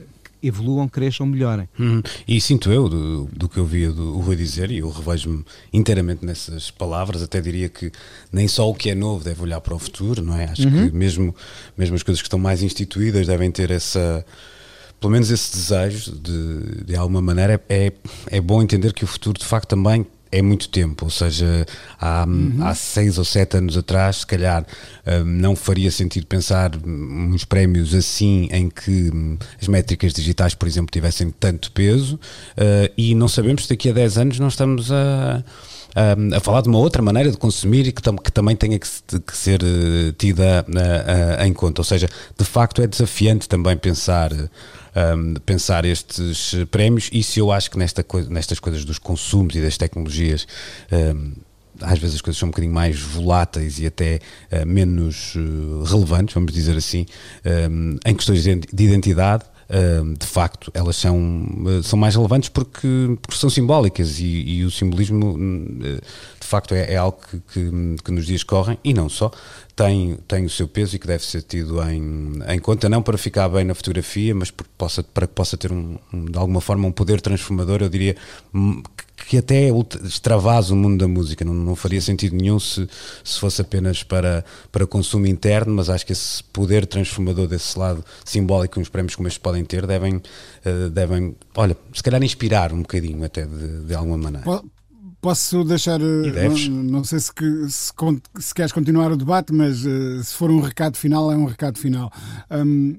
evoluam, 0.42 0.88
cresçam, 0.88 1.26
melhorem. 1.26 1.68
Uhum. 1.78 2.02
E 2.28 2.40
sinto 2.40 2.72
eu, 2.72 2.88
do, 2.88 3.26
do 3.26 3.50
que 3.50 3.58
eu 3.58 3.66
via 3.66 3.92
do, 3.92 4.18
o 4.18 4.22
Rui 4.22 4.36
dizer, 4.36 4.72
e 4.72 4.80
eu 4.80 4.90
revejo-me 4.90 5.44
inteiramente 5.72 6.26
nessas 6.26 6.72
palavras, 6.72 7.22
até 7.22 7.42
diria 7.42 7.70
que 7.70 7.92
nem 8.32 8.48
só 8.48 8.70
o 8.70 8.74
que 8.74 8.90
é 8.90 8.96
novo 8.96 9.24
deve 9.24 9.42
olhar 9.42 9.62
para 9.62 9.76
o 9.76 9.80
futuro, 9.80 10.24
não 10.24 10.36
é? 10.38 10.46
Acho 10.46 10.68
uhum. 10.68 10.90
que 10.90 10.96
mesmo, 10.96 11.36
mesmo 11.78 11.96
as 11.96 12.04
coisas 12.04 12.22
que 12.22 12.28
estão 12.28 12.40
mais 12.40 12.62
instituídas 12.64 13.28
devem 13.28 13.52
ter 13.52 13.72
essa 13.72 14.26
pelo 15.00 15.14
menos 15.14 15.32
esse 15.32 15.52
desejo 15.56 16.12
de, 16.12 16.84
de 16.84 16.96
alguma 16.96 17.22
maneira 17.22 17.62
é, 17.70 17.94
é 18.28 18.42
bom 18.42 18.62
entender 18.62 18.92
que 18.92 19.06
o 19.06 19.08
futuro 19.08 19.40
de 19.40 19.46
facto 19.46 19.70
também 19.70 20.06
é 20.32 20.42
muito 20.42 20.70
tempo, 20.70 21.06
ou 21.06 21.12
seja, 21.12 21.66
há, 22.00 22.26
uhum. 22.28 22.58
há 22.62 22.76
seis 22.76 23.18
ou 23.18 23.26
sete 23.26 23.58
anos 23.58 23.76
atrás, 23.76 24.18
se 24.18 24.28
calhar 24.28 24.66
hum, 25.06 25.24
não 25.26 25.56
faria 25.56 25.90
sentido 25.90 26.28
pensar 26.28 26.72
uns 26.86 27.44
prémios 27.44 27.96
assim 27.96 28.48
em 28.52 28.70
que 28.70 29.10
hum, 29.14 29.38
as 29.60 29.68
métricas 29.68 30.14
digitais, 30.14 30.54
por 30.54 30.68
exemplo, 30.68 30.92
tivessem 30.92 31.32
tanto 31.32 31.72
peso 31.72 32.16
uh, 32.16 32.94
e 32.96 33.16
não 33.16 33.28
sabemos 33.28 33.64
se 33.64 33.70
daqui 33.70 33.90
a 33.90 33.94
10 33.94 34.18
anos 34.18 34.40
nós 34.40 34.54
estamos 34.54 34.92
a, 34.92 35.44
a, 35.96 36.38
a 36.38 36.40
falar 36.40 36.62
de 36.62 36.70
uma 36.70 36.80
outra 36.80 37.02
maneira 37.02 37.32
de 37.32 37.38
consumir 37.38 37.88
e 37.88 37.92
que, 37.92 38.02
tam, 38.02 38.16
que 38.16 38.32
também 38.32 38.56
tenha 38.56 38.78
que, 38.78 38.88
que 39.20 39.36
ser 39.36 39.62
uh, 39.64 40.12
tida 40.14 40.66
uh, 40.68 41.44
em 41.44 41.54
conta. 41.54 41.82
Ou 41.82 41.86
seja, 41.86 42.08
de 42.38 42.46
facto 42.46 42.82
é 42.84 42.88
desafiante 42.88 43.50
também 43.50 43.76
pensar 43.76 44.32
um, 44.96 45.34
pensar 45.46 45.86
estes 45.86 46.56
prémios. 46.72 47.10
E 47.12 47.24
se 47.24 47.40
eu 47.40 47.52
acho 47.52 47.70
que 47.72 47.78
nesta 47.78 48.06
nestas 48.30 48.60
coisas 48.60 48.86
dos 48.86 48.98
consumos 48.98 49.56
e 49.56 49.62
das 49.62 49.78
tecnologias. 49.78 50.48
Um, 50.92 51.34
às 51.82 51.98
vezes 51.98 52.16
as 52.16 52.22
coisas 52.22 52.38
são 52.38 52.48
um 52.48 52.52
bocadinho 52.52 52.74
mais 52.74 53.00
voláteis 53.00 53.80
e 53.80 53.86
até 53.86 54.20
uh, 54.52 54.66
menos 54.66 55.34
uh, 55.36 55.84
relevantes, 55.84 56.34
vamos 56.34 56.52
dizer 56.52 56.76
assim, 56.76 57.06
um, 57.72 57.98
em 58.06 58.16
questões 58.16 58.44
de 58.44 58.84
identidade, 58.84 59.46
de 60.18 60.26
facto, 60.26 60.72
elas 60.74 60.96
são, 60.96 61.46
são 61.84 62.00
mais 62.00 62.16
relevantes 62.16 62.50
porque, 62.50 63.16
porque 63.22 63.38
são 63.38 63.52
simbólicas 63.52 64.20
e, 64.20 64.26
e 64.26 64.66
o 64.66 64.72
simbolismo, 64.72 65.38
de 65.38 66.48
facto, 66.48 66.74
é, 66.74 66.94
é 66.94 66.98
algo 66.98 67.20
que, 67.30 67.40
que, 67.54 67.72
que, 68.04 68.12
nos 68.12 68.26
dias 68.26 68.42
correm, 68.42 68.80
e 68.84 68.96
não 68.96 69.08
só, 69.08 69.30
tem, 69.80 70.18
tem 70.28 70.44
o 70.44 70.50
seu 70.50 70.68
peso 70.68 70.98
e 70.98 71.00
que 71.00 71.08
deve 71.08 71.24
ser 71.24 71.42
tido 71.42 71.82
em, 71.84 72.34
em 72.50 72.60
conta, 72.60 72.90
não 72.90 73.02
para 73.02 73.18
ficar 73.18 73.48
bem 73.48 73.64
na 73.64 73.74
fotografia, 73.74 74.36
mas 74.36 74.52
possa, 74.52 75.02
para 75.02 75.26
que 75.26 75.34
possa 75.34 75.56
ter 75.56 75.72
um, 75.72 75.98
um, 76.14 76.26
de 76.26 76.38
alguma 76.38 76.60
forma 76.60 76.86
um 76.86 76.92
poder 76.92 77.22
transformador, 77.22 77.82
eu 77.82 77.88
diria 77.88 78.18
hum, 78.54 78.84
que 79.26 79.38
até 79.38 79.70
extravasa 80.04 80.74
o 80.74 80.76
mundo 80.76 80.98
da 80.98 81.08
música. 81.08 81.46
Não, 81.46 81.54
não 81.54 81.78
faria 81.78 82.02
sentido 82.02 82.36
nenhum 82.36 82.60
se, 82.60 82.90
se 83.24 83.40
fosse 83.40 83.62
apenas 83.62 84.04
para, 84.04 84.44
para 84.70 84.86
consumo 84.86 85.28
interno, 85.28 85.74
mas 85.76 85.90
acho 85.90 86.06
que 86.06 86.12
esse 86.12 86.44
poder 86.44 86.86
transformador 86.86 87.48
desse 87.48 87.80
lado 87.80 88.04
simbólico 88.26 88.74
que 88.74 88.82
uns 88.82 88.90
prémios 88.90 89.16
como 89.16 89.30
estes 89.30 89.42
podem 89.42 89.64
ter 89.64 89.88
devem, 89.88 90.18
uh, 90.18 90.90
devem 90.90 91.38
olha, 91.56 91.78
se 91.94 92.04
calhar 92.04 92.22
inspirar 92.22 92.74
um 92.74 92.82
bocadinho 92.82 93.24
até 93.24 93.46
de, 93.46 93.86
de 93.86 93.96
alguma 93.96 94.18
maneira. 94.18 94.46
Posso 95.22 95.64
deixar. 95.64 96.00
Eh, 96.00 96.70
não, 96.70 96.84
não, 96.84 97.04
sei 97.04 97.20
se, 97.20 97.32
se, 97.70 97.94
se, 98.40 98.54
queres 98.54 98.72
continuar 98.72 99.12
o 99.12 99.18
debate, 99.18 99.52
mas 99.52 99.86
uh, 99.86 100.24
se 100.24 100.34
for 100.34 100.50
um 100.50 100.62
recado 100.62 100.96
final, 100.98 101.32
é 101.32 101.36
um 101.36 101.46
recado 101.46 101.78
final. 101.78 102.12
Um, 102.50 102.98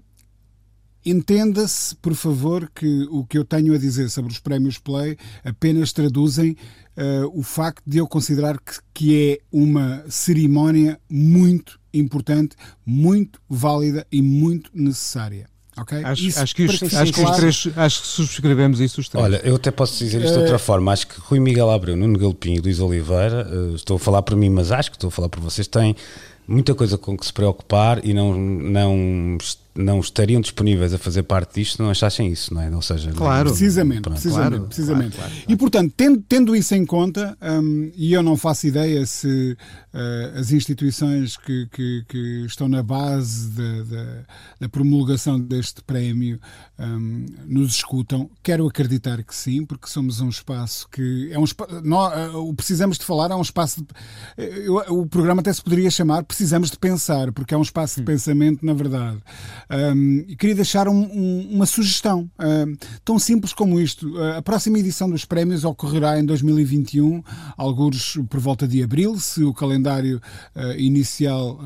Entenda-se, 1.05 1.97
por 1.97 2.15
favor, 2.15 2.71
que 2.75 3.09
o 3.11 3.25
que 3.25 3.39
eu 3.39 3.45
tenho 3.45 3.75
a 3.75 3.79
dizer 3.79 4.11
sobre 4.11 4.31
os 4.33 4.39
prémios 4.39 4.77
Play 4.77 5.17
apenas 5.43 5.95
traduzem 5.95 6.51
uh, 6.51 7.27
o 7.33 7.43
facto 7.43 7.83
de 7.87 7.97
eu 7.97 8.07
considerar 8.07 8.59
que, 8.59 8.79
que 8.93 9.17
é 9.17 9.39
uma 9.51 10.05
cerimónia 10.11 11.01
muito 11.09 11.81
importante, 11.93 12.55
muito 12.85 13.41
válida 13.49 14.07
e 14.13 14.21
muito 14.21 14.71
necessária. 14.75 15.49
Okay? 15.81 16.05
Acho, 16.05 16.41
acho, 16.41 16.55
que 16.55 16.65
os, 16.65 16.83
acho, 16.95 17.13
que 17.13 17.23
os 17.23 17.37
três, 17.37 17.69
acho 17.77 18.03
que 18.03 18.07
subscrevemos 18.07 18.81
isso 18.81 19.01
os 19.01 19.09
três. 19.09 19.25
Olha, 19.25 19.41
eu 19.45 19.57
até 19.57 19.71
posso 19.71 19.99
dizer 19.99 20.21
isto 20.23 20.35
de 20.35 20.41
outra 20.41 20.57
uh, 20.57 20.59
forma. 20.59 20.93
Acho 20.93 21.07
que 21.07 21.15
Rui 21.21 21.41
Miguel 21.41 21.71
Abreu, 21.71 21.97
Nuno 21.97 22.19
Galpim 22.19 22.55
e 22.55 22.61
Luís 22.61 22.81
Oliveira, 22.81 23.49
uh, 23.51 23.75
estou 23.75 23.97
a 23.97 23.99
falar 23.99 24.23
por 24.23 24.37
mim, 24.37 24.51
mas 24.51 24.71
acho 24.71 24.91
que 24.91 24.97
estou 24.97 25.09
a 25.09 25.11
falar 25.11 25.29
por 25.29 25.41
vocês, 25.41 25.67
têm 25.67 25.97
muita 26.47 26.75
coisa 26.75 26.99
com 26.99 27.17
que 27.17 27.25
se 27.25 27.33
preocupar 27.33 28.05
e 28.05 28.13
não, 28.13 28.35
não 28.35 29.39
não 29.75 30.01
estariam 30.01 30.41
disponíveis 30.41 30.93
a 30.93 30.99
fazer 30.99 31.23
parte 31.23 31.55
disto 31.55 31.77
se 31.77 31.83
não 31.83 31.91
achassem 31.91 32.31
isso, 32.31 32.53
não 32.53 32.61
é? 32.61 32.71
Ou 32.75 32.83
seja, 32.83 33.13
claro, 33.13 33.45
não, 33.45 33.57
precisamente, 33.57 34.03
pronto, 34.03 34.21
precisamente, 34.21 34.51
claro, 34.51 34.67
precisamente. 34.67 35.17
Claro, 35.17 35.31
claro, 35.31 35.47
e 35.49 35.57
portanto, 35.57 35.95
tendo, 35.97 36.25
tendo 36.29 36.57
isso 36.57 36.75
em 36.75 36.85
conta, 36.85 37.37
um, 37.41 37.91
e 37.95 38.13
eu 38.13 38.23
não 38.23 38.37
faço 38.37 38.67
ideia 38.67 39.07
se 39.07 39.57
uh, 39.95 40.39
as 40.39 40.51
instituições 40.51 41.37
que, 41.37 41.69
que, 41.71 42.05
que, 42.09 42.45
estão 42.47 42.69
na 42.69 42.83
base 42.83 43.51
da, 43.51 43.83
da, 43.85 44.07
da 44.61 44.69
promulgação 44.69 45.39
deste 45.39 45.83
prémio 45.83 46.41
um, 46.79 47.27
nos 47.47 47.77
escutam, 47.77 48.29
quero 48.43 48.67
acreditar 48.67 49.23
que 49.23 49.35
sim, 49.35 49.65
porque 49.65 49.89
somos 49.89 50.21
um 50.21 50.29
espaço 50.29 50.89
que 50.89 51.31
é 51.33 51.39
um 51.39 51.45
espaço, 51.45 51.81
nós, 51.85 52.35
uh, 52.35 52.39
o 52.39 52.55
precisamos 52.55 52.99
de 52.99 53.05
falar 53.05 53.31
é 53.31 53.37
um 53.37 53.43
espaço 53.43 53.83
de, 53.83 53.89
eu, 54.65 54.77
o 54.89 55.07
programa 55.07 55.41
até 55.41 55.53
se 55.53 55.63
poderia 55.63 55.91
chamar 55.91 56.25
precisamos 56.25 56.71
de 56.71 56.79
pensar, 56.79 57.33
porque 57.33 57.55
é 57.55 57.57
um 57.57 57.63
espaço 57.63 57.97
de 57.97 58.03
hum. 58.03 58.05
pensamento, 58.07 58.65
na 58.65 58.73
verdade. 58.73 59.19
Um, 59.71 60.25
queria 60.37 60.57
deixar 60.57 60.89
um, 60.89 61.01
um, 61.01 61.49
uma 61.53 61.65
sugestão, 61.65 62.29
um, 62.41 62.77
tão 63.05 63.19
simples 63.19 63.53
como 63.53 63.79
isto. 63.79 64.17
Uh, 64.17 64.39
a 64.39 64.43
próxima 64.43 64.79
edição 64.81 65.09
dos 65.09 65.25
prémios 65.25 65.65
ocorrerá 65.65 66.19
em 66.19 66.25
2021, 66.25 67.23
alguns 67.57 68.19
por 68.29 68.41
volta 68.41 68.67
de 68.67 68.83
abril, 68.83 69.19
se 69.21 69.45
o 69.45 69.55
calendário 69.55 70.21
uh, 70.57 70.73
inicial 70.77 71.61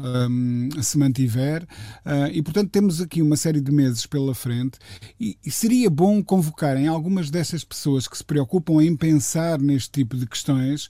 se 0.83 0.99
mantiver. 0.99 1.62
Uh, 2.05 2.29
e, 2.33 2.43
portanto, 2.43 2.71
temos 2.71 3.01
aqui 3.01 3.23
uma 3.23 3.37
série 3.37 3.61
de 3.61 3.73
meses 3.73 4.05
pela 4.05 4.35
frente. 4.35 4.79
E, 5.19 5.38
e 5.45 5.51
seria 5.51 5.88
bom 5.88 6.23
convocarem 6.23 6.87
algumas 6.87 7.31
dessas 7.31 7.64
pessoas 7.64 8.07
que 8.07 8.19
se 8.19 8.25
preocupam 8.25 8.83
em 8.83 8.95
pensar 8.95 9.59
neste 9.59 9.90
tipo 9.90 10.17
de 10.17 10.27
questões 10.27 10.88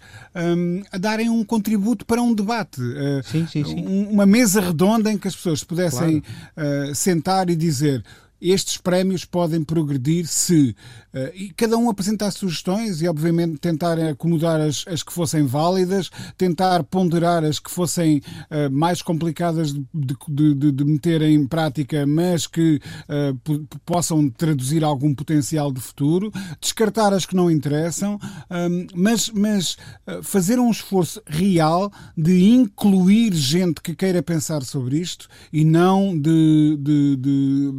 a 0.90 0.98
darem 0.98 1.28
um 1.28 1.44
contributo 1.44 2.04
para 2.04 2.20
um 2.20 2.34
debate. 2.34 2.80
Sim, 3.24 3.46
sim, 3.46 3.64
sim. 3.64 4.08
uma 4.10 4.26
mesa 4.26 4.60
redonda 4.60 5.12
em 5.12 5.18
que 5.18 5.28
as 5.28 5.36
pessoas 5.36 5.62
pudessem 5.62 6.22
claro 6.54 6.94
sentar 7.04 7.50
e 7.50 7.54
dizer 7.56 8.02
estes 8.50 8.76
prémios 8.76 9.24
podem 9.24 9.64
progredir 9.64 10.26
se 10.26 10.76
uh, 11.14 11.34
e 11.34 11.50
cada 11.56 11.78
um 11.78 11.88
apresentar 11.88 12.30
sugestões 12.30 13.00
e, 13.00 13.08
obviamente, 13.08 13.58
tentar 13.58 13.98
acomodar 13.98 14.60
as, 14.60 14.84
as 14.86 15.02
que 15.02 15.12
fossem 15.12 15.46
válidas, 15.46 16.10
tentar 16.36 16.84
ponderar 16.84 17.42
as 17.42 17.58
que 17.58 17.70
fossem 17.70 18.18
uh, 18.18 18.70
mais 18.70 19.00
complicadas 19.00 19.72
de, 19.72 19.84
de, 20.28 20.54
de, 20.54 20.72
de, 20.72 20.84
meter 20.84 21.22
em 21.22 21.46
prática, 21.46 22.06
mas 22.06 22.46
que 22.46 22.80
uh, 23.08 23.78
possam 23.86 24.28
traduzir 24.28 24.84
algum 24.84 25.14
potencial 25.14 25.72
de 25.72 25.80
futuro, 25.80 26.30
descartar 26.60 27.14
as 27.14 27.24
que 27.24 27.34
não 27.34 27.50
interessam, 27.50 28.18
um, 28.50 28.86
mas, 28.94 29.30
mas 29.30 29.76
fazer 30.22 30.58
um 30.58 30.70
esforço 30.70 31.22
real 31.26 31.90
de 32.16 32.50
incluir 32.50 33.32
gente 33.32 33.80
que 33.80 33.94
queira 33.94 34.22
pensar 34.22 34.62
sobre 34.62 34.98
isto 34.98 35.28
e 35.52 35.64
não 35.64 36.18
de, 36.18 36.76
de, 36.80 37.16
de 37.16 37.72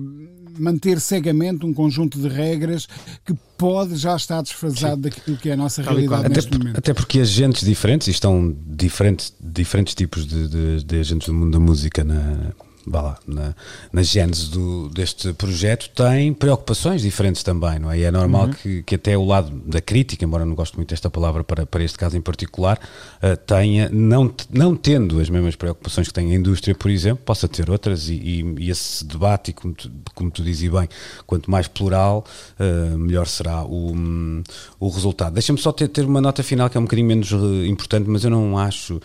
manter 0.60 1.00
cegamente 1.00 1.66
um 1.66 1.74
conjunto 1.74 2.20
de 2.20 2.28
regras 2.28 2.88
que 3.26 3.34
pode 3.58 3.96
já 3.96 4.16
estar 4.16 4.42
desfasado 4.42 4.96
Sim. 4.96 5.02
daquilo 5.02 5.38
que 5.38 5.50
é 5.50 5.54
a 5.54 5.58
nossa 5.58 5.82
realidade 5.82 6.26
até 6.26 6.36
neste 6.36 6.52
por, 6.52 6.58
momento. 6.60 6.78
Até 6.78 6.94
porque 6.94 7.20
agentes 7.20 7.66
diferentes, 7.66 8.08
e 8.08 8.12
estão 8.12 8.56
diferentes, 8.68 9.34
diferentes 9.40 9.96
tipos 9.96 10.26
de, 10.26 10.48
de, 10.48 10.84
de 10.84 11.00
agentes 11.00 11.28
do 11.28 11.34
mundo 11.34 11.52
da 11.52 11.60
música 11.60 12.04
na, 12.04 12.52
vá 12.86 13.02
lá, 13.02 13.18
na, 13.28 13.56
na 13.92 14.04
gênese 14.04 14.50
do, 14.50 14.90
deste 14.90 15.34
projeto, 15.34 15.90
tem 15.90 16.34
preocupações 16.34 17.02
diferentes 17.02 17.42
também, 17.42 17.80
não 17.80 17.92
é? 17.92 18.00
E 18.00 18.04
é 18.04 18.12
normal 18.12 18.46
uhum. 18.46 18.54
que, 18.54 18.84
que 18.84 18.96
até 18.96 19.18
o 19.18 19.26
lado 19.26 19.52
da 19.66 19.82
crítica, 19.82 20.24
embora 20.24 20.46
não 20.46 20.54
goste 20.54 20.76
muito 20.76 20.90
desta 20.90 21.10
palavra 21.10 21.44
para, 21.44 21.66
para 21.66 21.84
este 21.84 21.98
caso 21.98 22.16
em 22.18 22.22
particular, 22.22 22.80
uh, 23.24 23.36
tenha, 23.46 23.90
não, 23.90 24.34
não 24.52 24.76
tendo 24.76 25.20
as 25.20 25.30
mesmas 25.30 25.56
preocupações 25.56 26.08
que 26.08 26.14
tem 26.14 26.32
a 26.32 26.36
indústria, 26.36 26.76
por 26.76 26.92
exemplo, 26.92 27.24
possa 27.26 27.48
ter 27.48 27.70
outras 27.70 28.08
e, 28.10 28.14
e, 28.14 28.56
e 28.60 28.70
esse 28.70 29.04
debate, 29.04 29.52
como 29.52 29.74
tu, 29.74 29.92
como 30.14 30.30
tu 30.30 30.44
dizes 30.44 30.70
bem, 30.70 30.88
quanto 31.26 31.50
mais 31.50 31.68
plural, 31.68 32.24
uh, 32.60 32.98
melhor 32.98 33.28
será 33.28 33.64
o, 33.64 33.94
um, 33.94 34.44
o 34.80 34.90
resultado. 34.90 35.34
Deixa-me 35.34 35.60
só 35.60 35.72
ter, 35.72 35.88
ter 35.88 36.06
uma 36.06 36.22
nota 36.22 36.44
final 36.44 36.70
que 36.70 36.78
é 36.78 36.80
um 36.80 36.84
bocadinho 36.84 37.08
menos 37.08 37.32
uh, 37.32 37.66
importante, 37.66 38.08
mas 38.10 38.24
eu 38.24 38.30
não 38.30 38.58
acho 38.58 39.02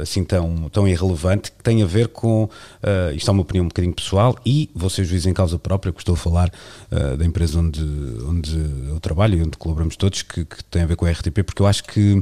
assim 0.00 0.24
tão, 0.24 0.68
tão 0.70 0.86
irrelevante, 0.86 1.50
que 1.52 1.62
tem 1.62 1.82
a 1.82 1.86
ver 1.86 2.08
com 2.08 2.48
Uh, 2.82 3.14
isto 3.14 3.30
é 3.30 3.32
uma 3.32 3.42
opinião 3.42 3.64
um 3.64 3.68
bocadinho 3.68 3.94
pessoal 3.94 4.36
e 4.44 4.68
vou 4.74 4.90
ser 4.90 5.04
juiz 5.04 5.24
em 5.24 5.32
causa 5.32 5.56
própria, 5.56 5.92
que 5.92 6.00
estou 6.00 6.14
a 6.14 6.18
falar 6.18 6.50
uh, 6.90 7.16
da 7.16 7.24
empresa 7.24 7.60
onde, 7.60 7.80
onde 8.28 8.58
eu 8.88 8.98
trabalho 8.98 9.38
e 9.38 9.42
onde 9.42 9.56
colaboramos 9.56 9.94
todos, 9.94 10.22
que, 10.22 10.44
que, 10.44 10.64
tem 10.64 10.82
a 10.82 10.86
ver 10.86 10.96
com 10.96 11.06
a 11.06 11.10
RTP, 11.10 11.44
porque 11.44 11.62
eu 11.62 11.66
acho 11.66 11.84
que 11.84 12.20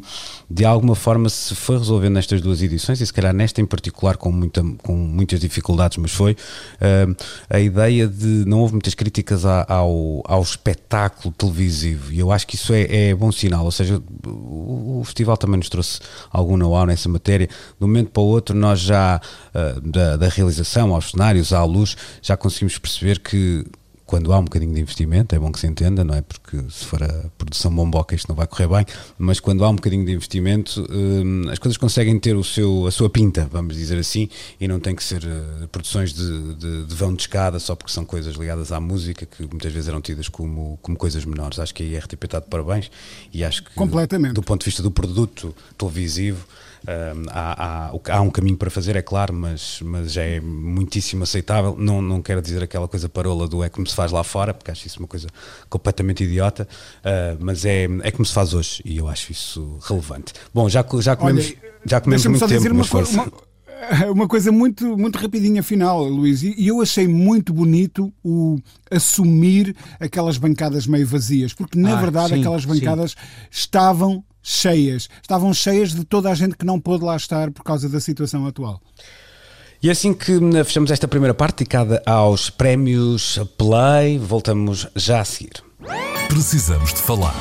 de 0.51 0.65
alguma 0.67 0.95
forma 0.95 1.31
se 1.31 1.55
foi 1.55 1.79
resolvendo 1.79 2.13
nestas 2.13 2.43
duas 2.43 2.61
edições, 2.61 3.01
e 3.01 3.07
se 3.07 3.13
calhar 3.13 3.33
nesta 3.33 3.63
em 3.63 3.65
particular 3.65 4.19
com, 4.19 4.31
muita, 4.31 4.63
com 4.83 4.95
muitas 4.95 5.41
dificuldades, 5.41 5.97
mas 5.97 6.13
foi 6.13 6.33
uh, 6.33 7.17
a 7.49 7.59
ideia 7.59 8.07
de 8.07 8.45
não 8.47 8.61
houve 8.61 8.75
muitas 8.75 8.95
críticas 8.95 9.47
ao, 9.47 10.23
ao 10.27 10.43
espetáculo 10.43 11.33
televisivo 11.33 12.13
e 12.13 12.19
eu 12.19 12.31
acho 12.31 12.47
que 12.47 12.57
isso 12.57 12.75
é, 12.75 13.09
é 13.09 13.15
bom 13.15 13.33
sinal, 13.33 13.65
ou 13.65 13.71
seja, 13.71 14.03
o, 14.27 15.01
o 15.01 15.05
festival 15.05 15.39
também 15.39 15.57
nos 15.57 15.71
trouxe 15.71 16.01
algum 16.31 16.59
know-how 16.59 16.85
nessa 16.85 17.09
matéria. 17.09 17.47
De 17.47 17.85
um 17.85 17.87
momento 17.87 18.11
para 18.11 18.23
o 18.23 18.27
outro, 18.27 18.55
nós 18.55 18.81
já 18.81 19.21
da, 19.83 20.17
da 20.17 20.29
realização 20.29 20.50
realização, 20.51 20.95
aos 20.95 21.13
cenários, 21.13 21.53
à 21.53 21.65
luz, 21.65 21.97
já 22.21 22.37
conseguimos 22.37 22.79
perceber 22.79 23.21
que 23.21 23.65
quando 24.05 24.33
há 24.33 24.39
um 24.41 24.43
bocadinho 24.43 24.75
de 24.75 24.81
investimento, 24.81 25.37
é 25.37 25.39
bom 25.39 25.53
que 25.53 25.61
se 25.61 25.69
entenda, 25.69 26.03
não 26.03 26.17
é? 26.17 26.21
Porque 26.21 26.57
se 26.69 26.85
for 26.85 27.01
a 27.01 27.27
produção 27.39 27.73
bomboca 27.73 28.13
isto 28.13 28.29
não 28.29 28.35
vai 28.35 28.45
correr 28.45 28.67
bem, 28.67 28.85
mas 29.17 29.39
quando 29.39 29.65
há 29.65 29.69
um 29.69 29.77
bocadinho 29.77 30.05
de 30.05 30.11
investimento, 30.11 30.85
hum, 30.91 31.45
as 31.49 31.61
coisas 31.61 31.77
conseguem 31.77 32.19
ter 32.19 32.35
o 32.35 32.43
seu, 32.43 32.89
a 32.89 32.91
sua 32.91 33.09
pinta, 33.09 33.49
vamos 33.53 33.77
dizer 33.77 33.97
assim, 33.97 34.29
e 34.61 34.67
não 34.67 34.81
tem 34.81 34.97
que 34.97 35.05
ser 35.05 35.23
uh, 35.23 35.69
produções 35.69 36.13
de, 36.13 36.55
de, 36.55 36.87
de, 36.87 36.95
vão 36.97 37.15
de 37.15 37.23
escada 37.23 37.61
só 37.61 37.77
porque 37.77 37.93
são 37.93 38.05
coisas 38.05 38.35
ligadas 38.35 38.73
à 38.73 38.81
música 38.81 39.25
que 39.25 39.43
muitas 39.43 39.73
vezes 39.73 39.89
eram 39.89 40.01
tidas 40.01 40.29
como, 40.29 40.77
como 40.83 40.97
coisas 40.97 41.25
menores. 41.25 41.61
Acho 41.61 41.73
que 41.73 41.85
a 41.85 41.87
IRTP 41.87 42.25
está 42.25 42.41
de 42.41 42.47
parabéns 42.47 42.91
e 43.33 43.45
acho 43.45 43.63
que, 43.63 43.73
Completamente. 43.77 44.35
do 44.35 44.43
ponto 44.43 44.63
de 44.63 44.65
vista 44.65 44.83
do 44.83 44.91
produto 44.91 45.55
televisivo, 45.79 46.45
há, 47.29 47.91
há, 47.91 48.17
há, 48.17 48.21
um 48.21 48.31
caminho 48.31 48.57
para 48.57 48.71
fazer, 48.71 48.97
é 48.97 49.03
claro, 49.03 49.35
mas, 49.35 49.81
mas 49.83 50.17
é 50.17 50.41
muitíssimo 50.41 51.23
aceitável. 51.23 51.77
Não, 51.79 52.01
não 52.01 52.23
quero 52.23 52.41
dizer 52.41 52.63
aquela 52.63 52.89
coisa 52.89 53.09
parola 53.09 53.47
do 53.47 53.63
é 53.63 53.69
como 53.69 53.87
se 53.87 53.95
faz 53.95 54.13
lá 54.13 54.25
fora, 54.25 54.55
porque 54.55 54.71
acho 54.71 54.87
isso 54.87 54.99
uma 54.99 55.09
coisa 55.09 55.29
completamente 55.69 56.25
idiota, 56.25 56.67
uh, 57.01 57.37
mas 57.41 57.65
é, 57.65 57.85
é 58.03 58.11
como 58.11 58.25
se 58.25 58.33
faz 58.33 58.55
hoje 58.55 58.83
e 58.85 58.97
eu 58.97 59.09
acho 59.09 59.33
isso 59.33 59.79
relevante. 59.83 60.33
Bom, 60.53 60.69
já, 60.69 60.85
já 61.01 61.17
comemos, 61.17 61.47
Olha, 61.47 61.73
já 61.85 62.01
comemos 62.01 62.27
muito 62.27 62.49
tempo, 62.49 62.75
mas 62.75 62.87
força. 62.87 63.23
Uma, 63.23 63.33
uma 64.13 64.29
coisa 64.29 64.53
muito, 64.53 64.97
muito 64.97 65.19
rapidinha 65.19 65.63
final, 65.63 66.05
Luís, 66.05 66.43
e 66.43 66.67
eu 66.67 66.81
achei 66.81 67.07
muito 67.07 67.53
bonito 67.53 68.13
o 68.25 68.59
assumir 68.91 69.75
aquelas 69.99 70.37
bancadas 70.37 70.87
meio 70.87 71.07
vazias, 71.07 71.53
porque 71.53 71.79
na 71.79 71.97
ah, 71.97 72.01
verdade 72.01 72.35
sim, 72.35 72.41
aquelas 72.41 72.65
bancadas 72.65 73.13
sim. 73.13 73.17
estavam 73.51 74.25
cheias. 74.43 75.09
Estavam 75.23 75.53
cheias 75.53 75.95
de 75.95 76.05
toda 76.05 76.31
a 76.31 76.35
gente 76.35 76.57
que 76.57 76.65
não 76.65 76.81
pôde 76.81 77.05
lá 77.05 77.17
estar 77.17 77.51
por 77.51 77.63
causa 77.63 77.89
da 77.89 78.01
situação 78.01 78.47
atual. 78.47 78.81
E 79.83 79.91
assim 79.91 80.13
que 80.13 80.33
hum, 80.33 80.53
fechamos 80.65 80.91
esta 80.91 81.09
primeira 81.09 81.33
parte 81.33 81.59
dedicada 81.59 82.03
aos 82.05 82.51
prémios 82.51 83.39
Play, 83.57 84.19
voltamos 84.19 84.87
já 84.95 85.21
a 85.21 85.25
seguir. 85.25 85.63
Precisamos 86.29 86.93
de 86.93 87.01
falar 87.01 87.35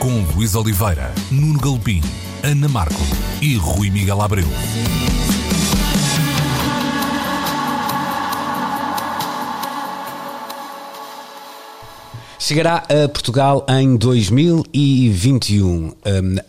com 0.00 0.22
Luís 0.34 0.54
Oliveira, 0.54 1.12
Nuno 1.30 1.60
Galpim, 1.60 2.02
Ana 2.42 2.68
Marco 2.68 3.00
e 3.40 3.56
Rui 3.56 3.90
Miguel 3.90 4.20
Abreu. 4.20 4.48
Chegará 12.40 12.84
a 12.88 13.08
Portugal 13.08 13.66
em 13.68 13.96
2021. 13.96 15.66
Um, 15.66 15.92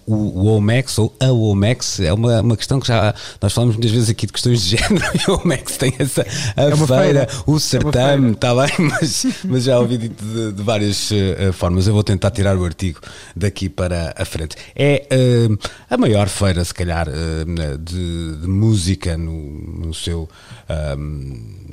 o, 0.06 0.46
OMEX, 0.46 1.00
ou 1.00 1.16
a 1.20 1.32
OMEX, 1.32 2.00
é 2.00 2.14
uma, 2.14 2.42
uma 2.42 2.56
questão 2.56 2.80
que 2.80 2.88
já 2.88 3.14
nós 3.42 3.52
falamos 3.52 3.76
muitas 3.76 3.92
vezes 3.92 4.08
aqui 4.08 4.28
de 4.28 4.34
questões 4.34 4.62
de 4.62 4.78
género 4.78 5.04
e 5.18 5.32
o 5.32 5.42
OMEX 5.42 5.78
tem 5.78 5.92
essa 5.98 6.22
a 6.56 6.64
é 6.64 6.76
feira, 6.76 6.88
feira, 6.88 7.28
o 7.48 7.56
é 7.56 7.60
certame, 7.60 8.32
está 8.34 8.54
bem, 8.54 8.72
mas, 8.88 9.26
mas 9.44 9.64
já 9.64 9.80
ouvi 9.80 9.98
de, 9.98 10.10
de, 10.10 10.52
de 10.52 10.62
várias 10.62 11.10
uh, 11.10 11.52
formas. 11.54 11.88
Eu 11.88 11.94
vou 11.94 12.04
tentar 12.04 12.30
tirar 12.30 12.56
o 12.56 12.64
artigo 12.64 13.00
daqui 13.36 13.68
para 13.68 14.14
a 14.16 14.26
frente. 14.26 14.56
É 14.76 15.08
uh, 15.12 15.58
a 15.90 15.98
maior 15.98 16.30
feira, 16.30 16.64
se 16.64 16.74
calhar, 16.74 17.08
uh, 17.10 17.78
de, 17.80 18.36
de, 18.38 18.48
música 18.48 19.18
no, 19.18 19.88
no 19.88 19.94
seu. 19.94 20.30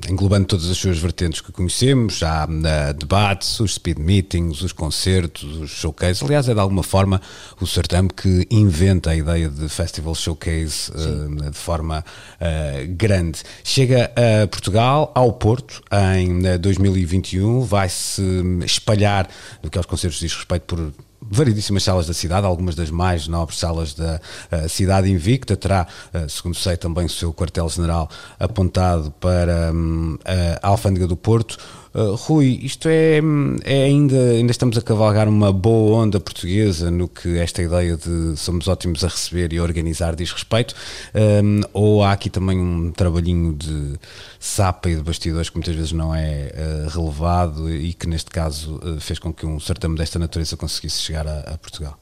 Englobando 0.08 0.46
todas 0.46 0.70
as 0.70 0.78
suas 0.78 0.98
vertentes 0.98 1.42
que 1.42 1.52
conhecemos, 1.52 2.22
há 2.22 2.46
uh, 2.46 2.94
debates, 2.94 3.60
os 3.60 3.74
speed 3.74 3.98
meetings, 4.06 4.62
os 4.62 4.72
concertos, 4.72 5.56
os 5.56 5.70
showcases. 5.70 6.22
Aliás, 6.22 6.48
é 6.48 6.54
de 6.54 6.60
alguma 6.60 6.84
forma 6.84 7.20
o 7.60 7.66
certame 7.66 8.08
que 8.08 8.46
inventa 8.50 9.10
a 9.10 9.16
ideia 9.16 9.48
de 9.48 9.68
festival 9.68 10.14
showcase 10.14 10.92
uh, 10.92 11.50
de 11.50 11.56
forma 11.56 12.04
uh, 12.40 12.94
grande. 12.96 13.42
Chega 13.64 14.12
a 14.14 14.46
Portugal, 14.46 15.10
ao 15.14 15.32
Porto, 15.32 15.82
em 16.16 16.58
2021, 16.58 17.62
vai 17.62 17.88
se 17.88 18.22
espalhar 18.64 19.28
no 19.62 19.68
que 19.68 19.76
aos 19.76 19.86
concertos 19.86 20.20
diz 20.20 20.32
respeito 20.32 20.62
por 20.62 20.92
variedíssimas 21.28 21.82
salas 21.82 22.06
da 22.06 22.14
cidade, 22.14 22.46
algumas 22.46 22.74
das 22.74 22.90
mais 22.90 23.26
nobres 23.26 23.58
salas 23.58 23.94
da 23.94 24.20
uh, 24.52 24.68
cidade 24.68 25.10
invicta. 25.10 25.56
Terá, 25.56 25.86
uh, 26.14 26.28
segundo 26.28 26.54
sei, 26.54 26.76
também 26.76 27.06
o 27.06 27.10
seu 27.10 27.32
quartel-general 27.32 28.08
apontado 28.38 29.10
para 29.20 29.72
um, 29.72 30.18
a 30.62 30.68
Alfândega 30.68 31.06
do 31.06 31.16
Porto. 31.16 31.58
Uh, 31.96 32.14
Rui, 32.14 32.60
isto 32.62 32.88
é, 32.90 33.22
é, 33.64 33.84
ainda, 33.84 34.20
ainda 34.32 34.50
estamos 34.50 34.76
a 34.76 34.82
cavalgar 34.82 35.26
uma 35.30 35.50
boa 35.50 36.02
onda 36.02 36.20
portuguesa 36.20 36.90
no 36.90 37.08
que 37.08 37.38
esta 37.38 37.62
ideia 37.62 37.96
de 37.96 38.36
somos 38.36 38.68
ótimos 38.68 39.02
a 39.02 39.08
receber 39.08 39.50
e 39.54 39.56
a 39.56 39.62
organizar 39.62 40.14
diz 40.14 40.30
respeito, 40.30 40.74
um, 41.14 41.62
ou 41.72 42.04
há 42.04 42.12
aqui 42.12 42.28
também 42.28 42.60
um 42.60 42.92
trabalhinho 42.92 43.54
de 43.54 43.94
sapa 44.38 44.90
e 44.90 44.96
de 44.96 45.02
bastidores 45.02 45.48
que 45.48 45.56
muitas 45.56 45.74
vezes 45.74 45.92
não 45.92 46.14
é 46.14 46.52
uh, 46.52 46.90
relevado 46.90 47.72
e 47.72 47.94
que 47.94 48.06
neste 48.06 48.30
caso 48.30 48.76
uh, 48.76 49.00
fez 49.00 49.18
com 49.18 49.32
que 49.32 49.46
um 49.46 49.58
certame 49.58 49.96
desta 49.96 50.18
natureza 50.18 50.54
conseguisse 50.54 51.00
chegar 51.00 51.26
a, 51.26 51.54
a 51.54 51.56
Portugal? 51.56 51.98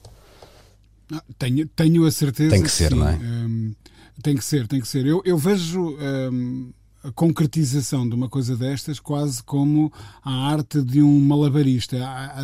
Ah, 1.12 1.22
tenho, 1.38 1.68
tenho 1.68 2.04
a 2.04 2.11
certeza. 2.11 2.50
Tem 2.50 2.62
que, 2.62 2.68
que 2.68 2.74
ser, 2.74 2.90
sim. 2.90 2.98
não 2.98 3.09
é? 3.09 3.12
Um, 3.14 3.74
tem 4.20 4.37
que 4.37 4.44
ser, 4.44 4.66
tem 4.66 4.80
que 4.80 4.88
ser. 4.88 5.07
Eu, 5.07 5.22
eu 5.24 5.38
vejo. 5.38 5.96
Um, 6.00 6.72
a 7.04 7.12
concretização 7.12 8.08
de 8.08 8.14
uma 8.14 8.30
coisa 8.30 8.56
destas 8.56 8.98
quase 8.98 9.42
como 9.42 9.92
a 10.24 10.48
arte 10.48 10.80
de 10.80 11.02
um 11.02 11.20
malabarista. 11.20 11.98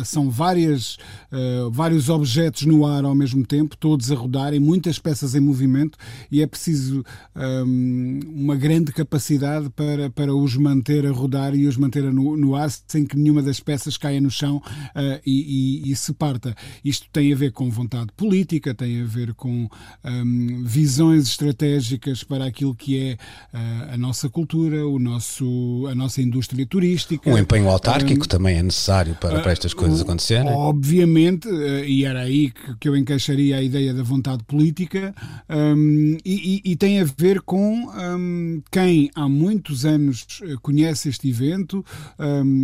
São 0.05 0.29
várias, 0.29 0.97
uh, 1.31 1.71
vários 1.71 2.09
objetos 2.09 2.67
no 2.67 2.85
ar 2.85 3.03
ao 3.03 3.15
mesmo 3.15 3.43
tempo, 3.43 3.75
todos 3.75 4.11
a 4.11 4.15
rodarem, 4.15 4.59
muitas 4.59 4.99
peças 4.99 5.33
em 5.33 5.39
movimento, 5.39 5.97
e 6.31 6.43
é 6.43 6.47
preciso 6.47 7.03
ehm, 7.35 8.19
uma 8.23 8.55
grande 8.55 8.91
capacidade 8.91 9.67
para, 9.71 10.11
para 10.11 10.35
os 10.35 10.55
manter 10.55 11.07
a 11.07 11.11
rodar 11.11 11.55
e 11.55 11.65
os 11.65 11.75
manter 11.75 12.03
no, 12.13 12.37
no 12.37 12.55
ar 12.55 12.69
sem 12.87 13.03
que 13.03 13.17
nenhuma 13.17 13.41
das 13.41 13.59
peças 13.59 13.97
caia 13.97 14.21
no 14.21 14.29
chão 14.29 14.57
uh, 14.57 15.21
e, 15.25 15.87
e, 15.87 15.91
e, 15.91 15.95
se 15.95 16.13
parta. 16.13 16.55
Isto 16.85 17.07
tem 17.11 17.33
a 17.33 17.35
ver 17.35 17.51
com 17.51 17.69
vontade 17.71 18.11
política, 18.15 18.75
tem 18.75 19.01
a 19.01 19.05
ver 19.05 19.33
com 19.33 19.67
ehm, 20.03 20.63
visões 20.63 21.23
estratégicas 21.23 22.23
para 22.23 22.45
aquilo 22.45 22.75
que 22.75 22.99
é 22.99 23.13
uh, 23.53 23.93
a 23.93 23.97
nossa 23.97 24.29
cultura 24.29 24.50
cultura, 24.51 24.85
o 24.85 24.99
nosso, 24.99 25.87
a 25.89 25.95
nossa 25.95 26.21
indústria 26.21 26.65
turística. 26.65 27.29
Um 27.29 27.37
empenho 27.37 27.69
autárquico 27.69 28.25
um, 28.25 28.27
também 28.27 28.57
é 28.57 28.63
necessário 28.63 29.15
para, 29.15 29.39
para 29.39 29.51
estas 29.53 29.73
coisas 29.73 30.01
uh, 30.01 30.03
acontecerem. 30.03 30.51
Obviamente, 30.51 31.47
uh, 31.47 31.85
e 31.85 32.03
era 32.03 32.19
aí 32.19 32.51
que, 32.51 32.75
que, 32.81 32.89
eu 32.89 32.97
encaixaria 32.97 33.55
a 33.55 33.61
ideia 33.61 33.93
da 33.93 34.03
vontade 34.03 34.43
política, 34.43 35.15
um, 35.49 36.17
e, 36.25 36.61
e, 36.65 36.71
e, 36.71 36.75
tem 36.75 36.99
a 36.99 37.05
ver 37.05 37.41
com 37.41 37.87
um, 37.87 38.61
quem 38.69 39.09
há 39.15 39.29
muitos 39.29 39.85
anos 39.85 40.41
conhece 40.61 41.07
este 41.07 41.29
evento, 41.29 41.85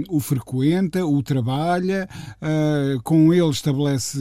o 0.09 0.19
frequenta, 0.19 1.05
o 1.05 1.23
trabalha, 1.23 2.09
uh, 2.41 3.01
com 3.03 3.33
ele 3.33 3.49
estabelece 3.49 4.19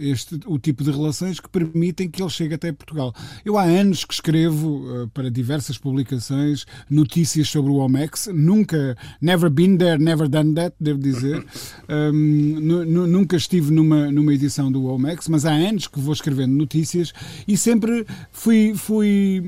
este, 0.00 0.38
o 0.46 0.58
tipo 0.58 0.84
de 0.84 0.90
relações 0.90 1.40
que 1.40 1.48
permitem 1.48 2.08
que 2.08 2.22
ele 2.22 2.30
chegue 2.30 2.54
até 2.54 2.70
Portugal. 2.72 3.12
Eu 3.44 3.58
há 3.58 3.64
anos 3.64 4.04
que 4.04 4.14
escrevo 4.14 5.08
para 5.12 5.30
diversas 5.30 5.78
publicações 5.78 6.64
notícias 7.08 7.48
sobre 7.48 7.70
o 7.70 7.76
OMEX, 7.76 8.28
nunca, 8.32 8.96
never 9.20 9.48
been 9.48 9.78
there, 9.78 9.98
never 9.98 10.28
done 10.28 10.54
that, 10.54 10.76
devo 10.78 10.98
dizer. 10.98 11.44
Um, 11.90 12.60
nunca 12.60 13.34
estive 13.36 13.72
numa, 13.72 14.12
numa 14.12 14.34
edição 14.34 14.70
do 14.70 14.84
OMEX, 14.84 15.26
mas 15.26 15.46
há 15.46 15.52
anos 15.52 15.86
que 15.86 15.98
vou 15.98 16.12
escrevendo 16.12 16.52
notícias 16.52 17.14
e 17.46 17.56
sempre 17.56 18.06
fui, 18.30 18.74
fui 18.74 19.42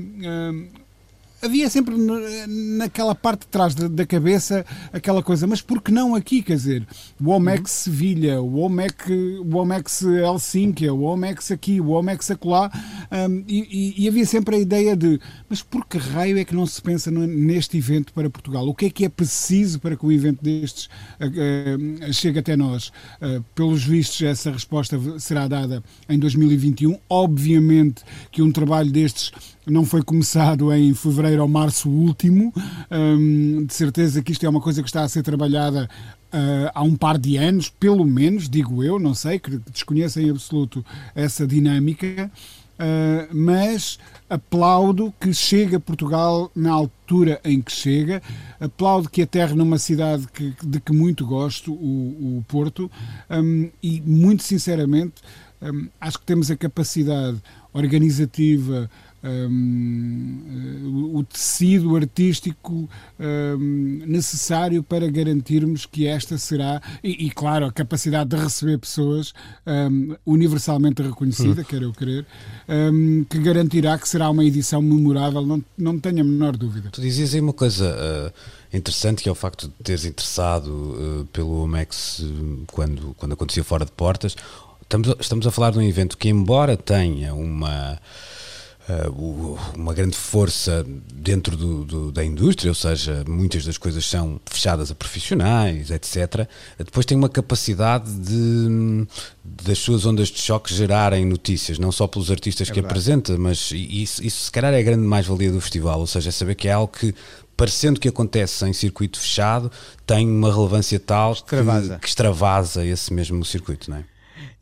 havia 1.41 1.69
sempre 1.69 1.95
naquela 2.77 3.15
parte 3.15 3.41
de 3.41 3.47
trás 3.47 3.73
da, 3.73 4.05
cabeça 4.05 4.65
aquela 4.93 5.23
coisa, 5.23 5.47
mas 5.47 5.61
por 5.61 5.81
que 5.81 5.91
não 5.91 6.13
aqui? 6.13 6.41
Quer 6.41 6.55
dizer, 6.55 6.87
o 7.19 7.29
Omex 7.29 7.61
uhum. 7.61 7.67
Sevilha, 7.67 8.41
o 8.41 8.57
Omex, 8.57 8.95
o 9.09 9.57
Omex 9.57 10.01
Helsinki, 10.03 10.89
o 10.89 11.01
Omex 11.01 11.51
aqui, 11.51 11.81
o 11.81 11.89
Omex 11.89 12.29
acolá, 12.31 12.71
um, 13.11 13.43
e, 13.47 13.95
e, 13.97 14.07
havia 14.07 14.25
sempre 14.25 14.55
a 14.55 14.59
ideia 14.59 14.95
de, 14.95 15.19
mas 15.49 15.61
por 15.61 15.85
que 15.85 15.97
raio 15.97 16.37
é 16.37 16.45
que 16.45 16.55
não 16.55 16.65
se 16.65 16.81
pensa 16.81 17.11
neste 17.11 17.77
evento 17.77 18.13
para 18.13 18.29
Portugal? 18.29 18.65
O 18.67 18.73
que 18.73 18.85
é 18.85 18.89
que 18.89 19.03
é 19.03 19.09
preciso 19.09 19.79
para 19.81 19.97
que 19.97 20.05
um 20.05 20.11
evento 20.11 20.41
destes 20.41 20.85
uh, 21.19 22.13
chegue 22.13 22.39
até 22.39 22.55
nós? 22.55 22.87
Uh, 23.21 23.43
pelos 23.53 23.83
vistos, 23.83 24.21
essa 24.21 24.51
resposta 24.51 24.97
será 25.19 25.47
dada 25.47 25.83
em 26.07 26.17
2021. 26.17 26.97
Obviamente 27.09 28.01
que 28.31 28.41
um 28.41 28.51
trabalho 28.51 28.91
destes 28.91 29.31
não 29.65 29.85
foi 29.85 30.01
começado 30.01 30.73
em 30.73 30.93
fevereiro 30.93 31.41
ou 31.41 31.47
março 31.47 31.89
último. 31.89 32.53
Um, 32.89 33.65
de 33.65 33.73
certeza 33.73 34.21
que 34.21 34.31
isto 34.31 34.45
é 34.45 34.49
uma 34.49 34.61
coisa 34.61 34.81
que 34.81 34.87
está 34.87 35.03
a 35.03 35.09
ser 35.09 35.21
trabalhada 35.21 35.89
uh, 36.33 36.71
há 36.73 36.81
um 36.81 36.95
par 36.95 37.17
de 37.17 37.37
anos, 37.37 37.69
pelo 37.69 38.05
menos, 38.05 38.49
digo 38.49 38.83
eu, 38.83 38.99
não 38.99 39.13
sei, 39.13 39.39
que 39.39 39.57
desconheço 39.71 40.19
em 40.19 40.29
absoluto 40.29 40.85
essa 41.13 41.45
dinâmica. 41.45 42.31
Uh, 42.81 43.27
mas 43.31 43.99
aplaudo 44.27 45.13
que 45.19 45.31
chegue 45.33 45.75
a 45.75 45.79
Portugal 45.79 46.49
na 46.55 46.71
altura 46.71 47.39
em 47.43 47.61
que 47.61 47.71
chega, 47.71 48.23
aplaudo 48.59 49.07
que 49.07 49.21
aterre 49.21 49.53
numa 49.53 49.77
cidade 49.77 50.25
que, 50.33 50.55
de 50.63 50.79
que 50.79 50.91
muito 50.91 51.23
gosto, 51.23 51.71
o, 51.73 52.37
o 52.39 52.45
Porto, 52.47 52.89
um, 53.29 53.69
e 53.83 54.01
muito 54.01 54.41
sinceramente 54.41 55.21
um, 55.61 55.89
acho 55.99 56.17
que 56.17 56.25
temos 56.25 56.49
a 56.49 56.57
capacidade 56.57 57.37
organizativa, 57.71 58.89
um, 59.23 61.11
o 61.13 61.23
tecido 61.23 61.95
artístico 61.95 62.89
um, 63.19 64.03
necessário 64.05 64.83
para 64.83 65.09
garantirmos 65.09 65.85
que 65.85 66.07
esta 66.07 66.37
será, 66.37 66.81
e, 67.03 67.27
e, 67.27 67.31
claro, 67.31 67.65
a 67.65 67.71
capacidade 67.71 68.29
de 68.29 68.35
receber 68.35 68.77
pessoas 68.77 69.33
um, 69.65 70.15
universalmente 70.25 71.01
reconhecida, 71.01 71.61
hum. 71.61 71.65
quero 71.67 71.85
eu 71.85 71.93
crer, 71.93 72.25
que 73.29 73.39
garantirá 73.39 73.97
que 73.97 74.07
será 74.07 74.29
uma 74.29 74.43
edição 74.43 74.81
memorável, 74.81 75.45
não, 75.45 75.63
não 75.77 75.99
tenho 75.99 76.21
a 76.21 76.23
menor 76.23 76.55
dúvida. 76.55 76.89
Tu 76.91 77.01
dizias 77.01 77.33
aí 77.33 77.41
uma 77.41 77.53
coisa. 77.53 77.95
Uh 78.27 78.61
interessante 78.73 79.21
que 79.21 79.29
é 79.29 79.31
o 79.31 79.35
facto 79.35 79.67
de 79.67 79.73
teres 79.83 80.05
interessado 80.05 80.67
uh, 80.67 81.25
pelo 81.33 81.63
Omex 81.63 82.19
uh, 82.19 82.63
quando, 82.67 83.13
quando 83.17 83.33
acontecia 83.33 83.63
fora 83.63 83.85
de 83.85 83.91
portas. 83.91 84.35
Estamos, 84.81 85.15
estamos 85.19 85.47
a 85.47 85.51
falar 85.51 85.71
de 85.71 85.79
um 85.79 85.81
evento 85.81 86.17
que, 86.17 86.29
embora 86.29 86.75
tenha 86.77 87.33
uma 87.33 87.99
uh, 89.07 89.57
uma 89.75 89.93
grande 89.93 90.15
força 90.15 90.85
dentro 91.13 91.55
do, 91.55 91.85
do, 91.85 92.11
da 92.11 92.23
indústria, 92.23 92.69
ou 92.69 92.75
seja, 92.75 93.23
muitas 93.27 93.65
das 93.65 93.77
coisas 93.77 94.05
são 94.05 94.39
fechadas 94.45 94.91
a 94.91 94.95
profissionais, 94.95 95.91
etc. 95.91 96.47
Depois 96.77 97.05
tem 97.05 97.17
uma 97.17 97.29
capacidade 97.29 98.11
de 98.11 99.07
das 99.43 99.79
suas 99.79 100.05
ondas 100.05 100.29
de 100.29 100.39
choque 100.39 100.73
gerarem 100.73 101.25
notícias, 101.25 101.77
não 101.79 101.91
só 101.91 102.07
pelos 102.07 102.31
artistas 102.31 102.69
é 102.69 102.71
que 102.71 102.81
verdade. 102.81 102.91
apresenta, 102.91 103.37
mas 103.37 103.71
isso, 103.71 104.23
isso 104.23 104.45
se 104.45 104.51
calhar 104.51 104.73
é 104.73 104.79
a 104.79 104.83
grande 104.83 105.03
mais-valia 105.03 105.51
do 105.51 105.59
festival, 105.59 105.99
ou 105.99 106.07
seja, 106.07 106.29
é 106.29 106.31
saber 106.31 106.55
que 106.55 106.67
é 106.67 106.71
algo 106.71 106.91
que 106.91 107.13
parecendo 107.55 107.99
que 107.99 108.07
acontece 108.07 108.65
em 108.65 108.73
circuito 108.73 109.19
fechado, 109.19 109.71
tem 110.05 110.27
uma 110.27 110.51
relevância 110.51 110.99
tal 110.99 111.33
extravasa. 111.33 111.95
Que, 111.95 112.01
que 112.01 112.07
extravasa 112.07 112.85
esse 112.85 113.13
mesmo 113.13 113.45
circuito, 113.45 113.91
não 113.91 113.97
é? 113.97 114.03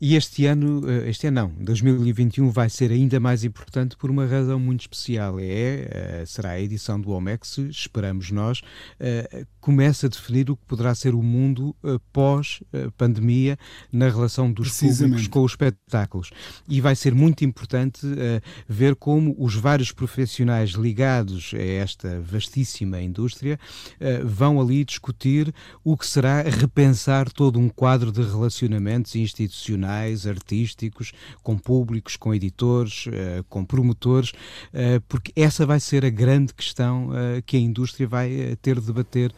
E 0.00 0.16
este 0.16 0.46
ano, 0.46 0.82
eh, 0.88 1.10
este 1.10 1.26
ano 1.26 1.42
não, 1.42 1.64
2021 1.64 2.50
vai 2.50 2.70
ser 2.70 2.90
ainda 2.90 3.20
mais 3.20 3.44
importante 3.44 3.96
por 3.96 4.10
uma 4.10 4.26
razão 4.26 4.58
muito 4.58 4.80
especial. 4.80 5.38
É, 5.38 5.42
eh, 5.42 6.24
será 6.26 6.50
a 6.50 6.60
edição 6.60 7.00
do 7.00 7.10
OMEX, 7.10 7.58
esperamos 7.58 8.30
nós, 8.30 8.60
eh, 8.98 9.44
começa 9.60 10.06
a 10.06 10.08
definir 10.08 10.50
o 10.50 10.56
que 10.56 10.64
poderá 10.64 10.94
ser 10.94 11.14
o 11.14 11.22
mundo 11.22 11.76
pós-pandemia 12.12 13.58
na 13.92 14.08
relação 14.08 14.50
dos 14.50 14.78
públicos 14.78 15.28
com 15.28 15.44
os 15.44 15.52
espetáculos. 15.52 16.30
E 16.66 16.80
vai 16.80 16.96
ser 16.96 17.14
muito 17.14 17.44
importante 17.44 18.00
ver 18.66 18.94
como 18.94 19.36
os 19.38 19.54
vários 19.54 19.92
profissionais 19.92 20.70
ligados 20.70 21.52
a 21.54 21.62
esta 21.62 22.20
vastíssima 22.22 23.02
indústria 23.02 23.60
vão 24.24 24.58
ali 24.58 24.82
discutir 24.82 25.52
o 25.84 25.94
que 25.94 26.06
será 26.06 26.40
repensar 26.40 27.30
todo 27.30 27.58
um 27.58 27.68
quadro 27.68 28.10
de 28.10 28.22
relacionamentos 28.22 29.14
institucionais 29.14 29.69
profissionais, 29.70 30.26
artísticos, 30.26 31.12
com 31.42 31.56
públicos, 31.56 32.16
com 32.16 32.34
editores, 32.34 33.06
uh, 33.06 33.44
com 33.48 33.64
promotores, 33.64 34.30
uh, 34.30 35.00
porque 35.08 35.32
essa 35.36 35.64
vai 35.64 35.78
ser 35.78 36.04
a 36.04 36.10
grande 36.10 36.52
questão 36.52 37.08
uh, 37.08 37.42
que 37.46 37.56
a 37.56 37.60
indústria 37.60 38.06
vai 38.06 38.56
ter 38.60 38.80
de 38.80 38.86
debater 38.86 39.32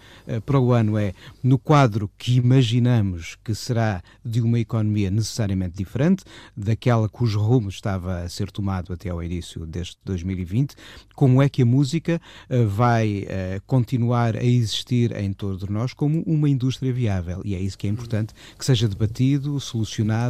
para 0.47 0.59
o 0.59 0.73
ano. 0.73 0.97
É 0.97 1.13
no 1.43 1.59
quadro 1.59 2.11
que 2.17 2.37
imaginamos 2.37 3.37
que 3.45 3.55
será 3.55 4.03
de 4.25 4.41
uma 4.41 4.59
economia 4.59 5.11
necessariamente 5.11 5.77
diferente 5.77 6.25
daquela 6.57 7.09
cujo 7.09 7.41
rumo 7.41 7.69
estava 7.69 8.21
a 8.21 8.29
ser 8.29 8.51
tomado 8.51 8.93
até 8.93 9.11
ao 9.11 9.23
início 9.23 9.67
deste 9.67 9.99
2020, 10.05 10.75
como 11.15 11.43
é 11.43 11.49
que 11.49 11.63
a 11.63 11.67
música 11.67 12.21
vai 12.69 13.27
continuar 13.67 14.37
a 14.37 14.45
existir 14.45 15.13
em 15.17 15.33
torno 15.33 15.59
de 15.59 15.71
nós 15.71 15.93
como 15.93 16.23
uma 16.23 16.49
indústria 16.49 16.93
viável. 16.93 17.43
E 17.45 17.55
é 17.55 17.61
isso 17.61 17.77
que 17.77 17.87
é 17.87 17.91
importante 17.91 18.33
que 18.59 18.65
seja 18.65 18.89
debatido, 18.89 19.59
solucionado 19.61 20.22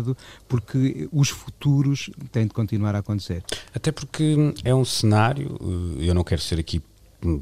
porque 0.48 1.08
os 1.12 1.28
futuros 1.28 2.10
têm 2.30 2.46
de 2.46 2.54
continuar 2.54 2.94
a 2.94 2.98
acontecer. 2.98 3.42
Até 3.74 3.90
porque 3.90 4.54
é 4.64 4.74
um 4.74 4.84
cenário, 4.84 5.58
eh, 5.60 6.08
eu 6.08 6.14
não 6.14 6.24
quero 6.24 6.40
ser 6.40 6.58
aqui 6.58 6.82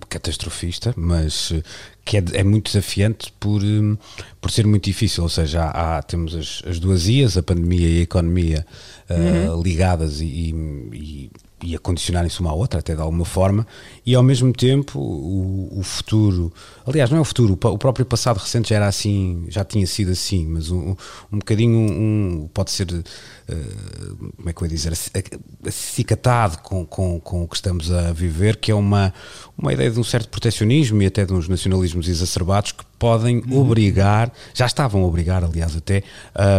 catastrofista, 0.08 0.92
mas 0.96 1.52
eh, 1.52 1.62
que 2.04 2.18
é, 2.18 2.24
é, 2.34 2.44
muito 2.44 2.66
desafiante 2.66 3.32
por, 3.40 3.62
eh, 3.62 3.96
por 4.40 4.50
ser 4.50 4.66
muito 4.66 4.84
difícil, 4.84 5.22
ou 5.22 5.28
seja, 5.28 5.62
há, 5.64 5.98
há 5.98 6.02
temos 6.02 6.34
as, 6.34 6.62
as, 6.66 6.78
duas 6.78 7.08
ias, 7.08 7.36
a 7.36 7.42
pandemia 7.42 7.88
e 7.88 7.98
a 8.00 8.02
economia 8.02 8.66
uh, 9.08 9.52
uhum. 9.52 9.62
ligadas 9.62 10.20
e, 10.20 10.26
e, 10.26 10.50
e 10.92 11.30
a 11.74 11.78
condicionarem-se 11.78 12.40
uma 12.40 12.50
à 12.50 12.54
outra, 12.54 12.80
até 12.80 12.94
de 12.94 13.00
alguma 13.00 13.24
forma, 13.24 13.66
e 14.04 14.14
ao 14.14 14.22
mesmo 14.22 14.52
tempo 14.52 14.98
o, 14.98 15.78
o, 15.78 15.82
futuro, 15.82 16.52
aliás, 16.86 17.10
não 17.10 17.18
é 17.18 17.20
o 17.20 17.24
futuro, 17.24 17.52
o 17.52 17.78
próprio 17.78 18.04
passado 18.06 18.38
recente 18.38 18.70
já 18.70 18.76
era 18.76 18.86
assim, 18.86 19.44
já 19.48 19.64
tinha 19.64 19.86
sido 19.86 20.10
assim, 20.10 20.46
mas 20.46 20.70
um, 20.70 20.96
um 21.30 21.38
bocadinho 21.38 21.78
um, 21.78 22.48
pode 22.52 22.70
ser, 22.70 22.90
uh, 22.90 24.32
como 24.36 24.48
é 24.48 24.52
que 24.52 24.62
eu 24.62 24.66
ia 24.66 24.74
dizer, 24.74 24.92
acicatado 25.66 26.58
com, 26.58 26.86
com, 26.86 27.20
com 27.20 27.44
o 27.44 27.48
que 27.48 27.56
estamos 27.56 27.90
a 27.90 28.12
viver, 28.12 28.56
que 28.56 28.70
é 28.70 28.74
uma, 28.74 29.12
uma 29.56 29.72
ideia 29.72 29.90
de 29.90 30.00
um 30.00 30.04
certo 30.04 30.28
protecionismo 30.28 31.02
e 31.02 31.06
até 31.06 31.24
de 31.24 31.32
uns 31.32 31.48
nacionalismos 31.48 32.08
exacerbados 32.08 32.72
que 32.72 32.89
podem 33.00 33.42
uhum. 33.48 33.62
obrigar, 33.62 34.30
já 34.52 34.66
estavam 34.66 35.02
a 35.02 35.06
obrigar, 35.06 35.42
aliás, 35.42 35.74
até 35.74 36.04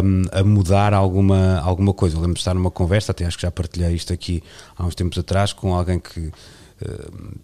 um, 0.03 0.23
a 0.31 0.43
mudar 0.43 0.91
alguma, 0.91 1.59
alguma 1.59 1.93
coisa. 1.93 2.15
Eu 2.15 2.19
lembro 2.19 2.33
de 2.33 2.39
estar 2.39 2.55
numa 2.55 2.71
conversa, 2.71 3.11
até 3.11 3.25
acho 3.25 3.37
que 3.37 3.43
já 3.43 3.51
partilhei 3.51 3.93
isto 3.93 4.11
aqui 4.11 4.43
há 4.75 4.83
uns 4.83 4.95
tempos 4.95 5.19
atrás, 5.19 5.53
com 5.53 5.75
alguém 5.75 5.99
que, 5.99 6.31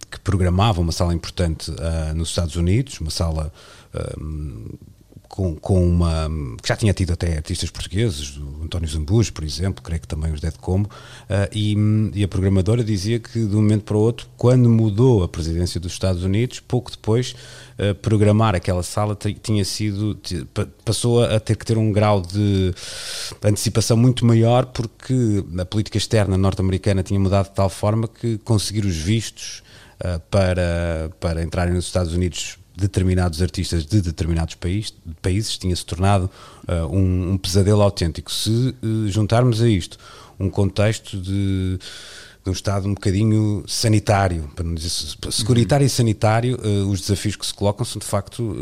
que 0.10 0.20
programava 0.24 0.82
uma 0.82 0.92
sala 0.92 1.14
importante 1.14 1.70
uh, 1.70 2.16
nos 2.16 2.30
Estados 2.30 2.56
Unidos, 2.56 3.00
uma 3.00 3.12
sala. 3.12 3.54
Um, 4.20 4.66
com, 5.28 5.56
com 5.56 5.88
uma. 5.88 6.30
que 6.62 6.68
já 6.68 6.76
tinha 6.76 6.94
tido 6.94 7.14
até 7.14 7.36
artistas 7.36 7.70
portugueses, 7.70 8.38
o 8.38 8.64
António 8.64 8.88
Zambujo, 8.88 9.34
por 9.34 9.44
exemplo, 9.44 9.84
creio 9.84 10.02
que 10.02 10.08
também 10.08 10.32
os 10.32 10.42
Dead 10.42 10.56
Como, 10.60 10.86
uh, 10.86 10.90
e, 11.52 11.76
e, 12.14 12.24
a 12.24 12.28
programadora 12.28 12.84
dizia 12.84 13.20
que 13.20 13.46
de 13.46 13.56
um 13.56 13.62
momento 13.62 13.84
para 13.84 13.98
o 13.98 14.00
outro, 14.00 14.28
quando 14.38 14.70
mudou 14.70 15.24
a 15.24 15.28
presidência 15.28 15.80
dos 15.80 15.94
Estados 15.94 16.24
Unidos, 16.24 16.60
pouco 16.60 16.92
depois, 16.92 17.36
uh, 17.78 17.94
programar 17.96 18.56
aquela 18.56 18.84
sala 18.84 19.18
tinha 19.42 19.66
sido. 19.66 20.18
passou 20.84 21.24
a 21.24 21.40
ter 21.40 21.56
que 21.56 21.66
ter 21.66 21.78
um 21.78 21.92
grau 21.92 22.22
de 22.22 22.74
antecipação 23.44 23.98
muito 23.98 24.26
maior, 24.26 24.66
porque 24.66 25.44
a 25.60 25.66
política 25.66 25.98
externa 25.98 26.38
norte-americana 26.38 27.04
tinha 27.04 27.20
mudado 27.20 27.50
de 27.50 27.56
tal 27.56 27.70
forma 27.70 28.08
que 28.08 28.38
conseguir 28.40 28.86
os 28.86 28.96
vistos 28.96 29.62
uh, 30.02 30.20
para, 30.32 31.12
para 31.20 31.44
entrarem 31.44 31.74
nos 31.74 31.86
Estados 31.86 32.14
Unidos 32.14 32.58
determinados 32.78 33.42
artistas 33.42 33.86
de 33.86 34.02
determinados 34.02 34.56
país, 34.56 34.94
países 35.22 35.58
tinha 35.58 35.76
se 35.76 35.86
tornado 35.86 36.30
uh, 36.68 36.96
um, 36.96 37.32
um, 37.32 37.38
pesadelo 37.38 37.82
autêntico. 37.82 38.32
Se 38.32 38.50
uh, 38.84 39.08
juntarmos 39.08 39.62
a 39.62 39.68
isto 39.68 39.98
um 40.40 40.50
contexto 40.50 41.20
de 41.20 41.80
de 42.44 42.50
um 42.50 42.54
Estado 42.54 42.88
um 42.88 42.94
bocadinho 42.94 43.66
sanitário, 43.68 44.50
para 44.56 44.64
não 44.64 44.74
dizer 44.74 44.90
securitário 45.32 45.84
uhum. 45.84 45.88
e 45.88 45.90
sanitário, 45.90 46.58
uh, 46.58 46.90
os 46.90 47.02
desafios 47.02 47.36
que 47.36 47.46
se 47.46 47.54
colocam 47.54 47.84
são 47.84 48.00
de 48.00 48.06
facto 48.06 48.56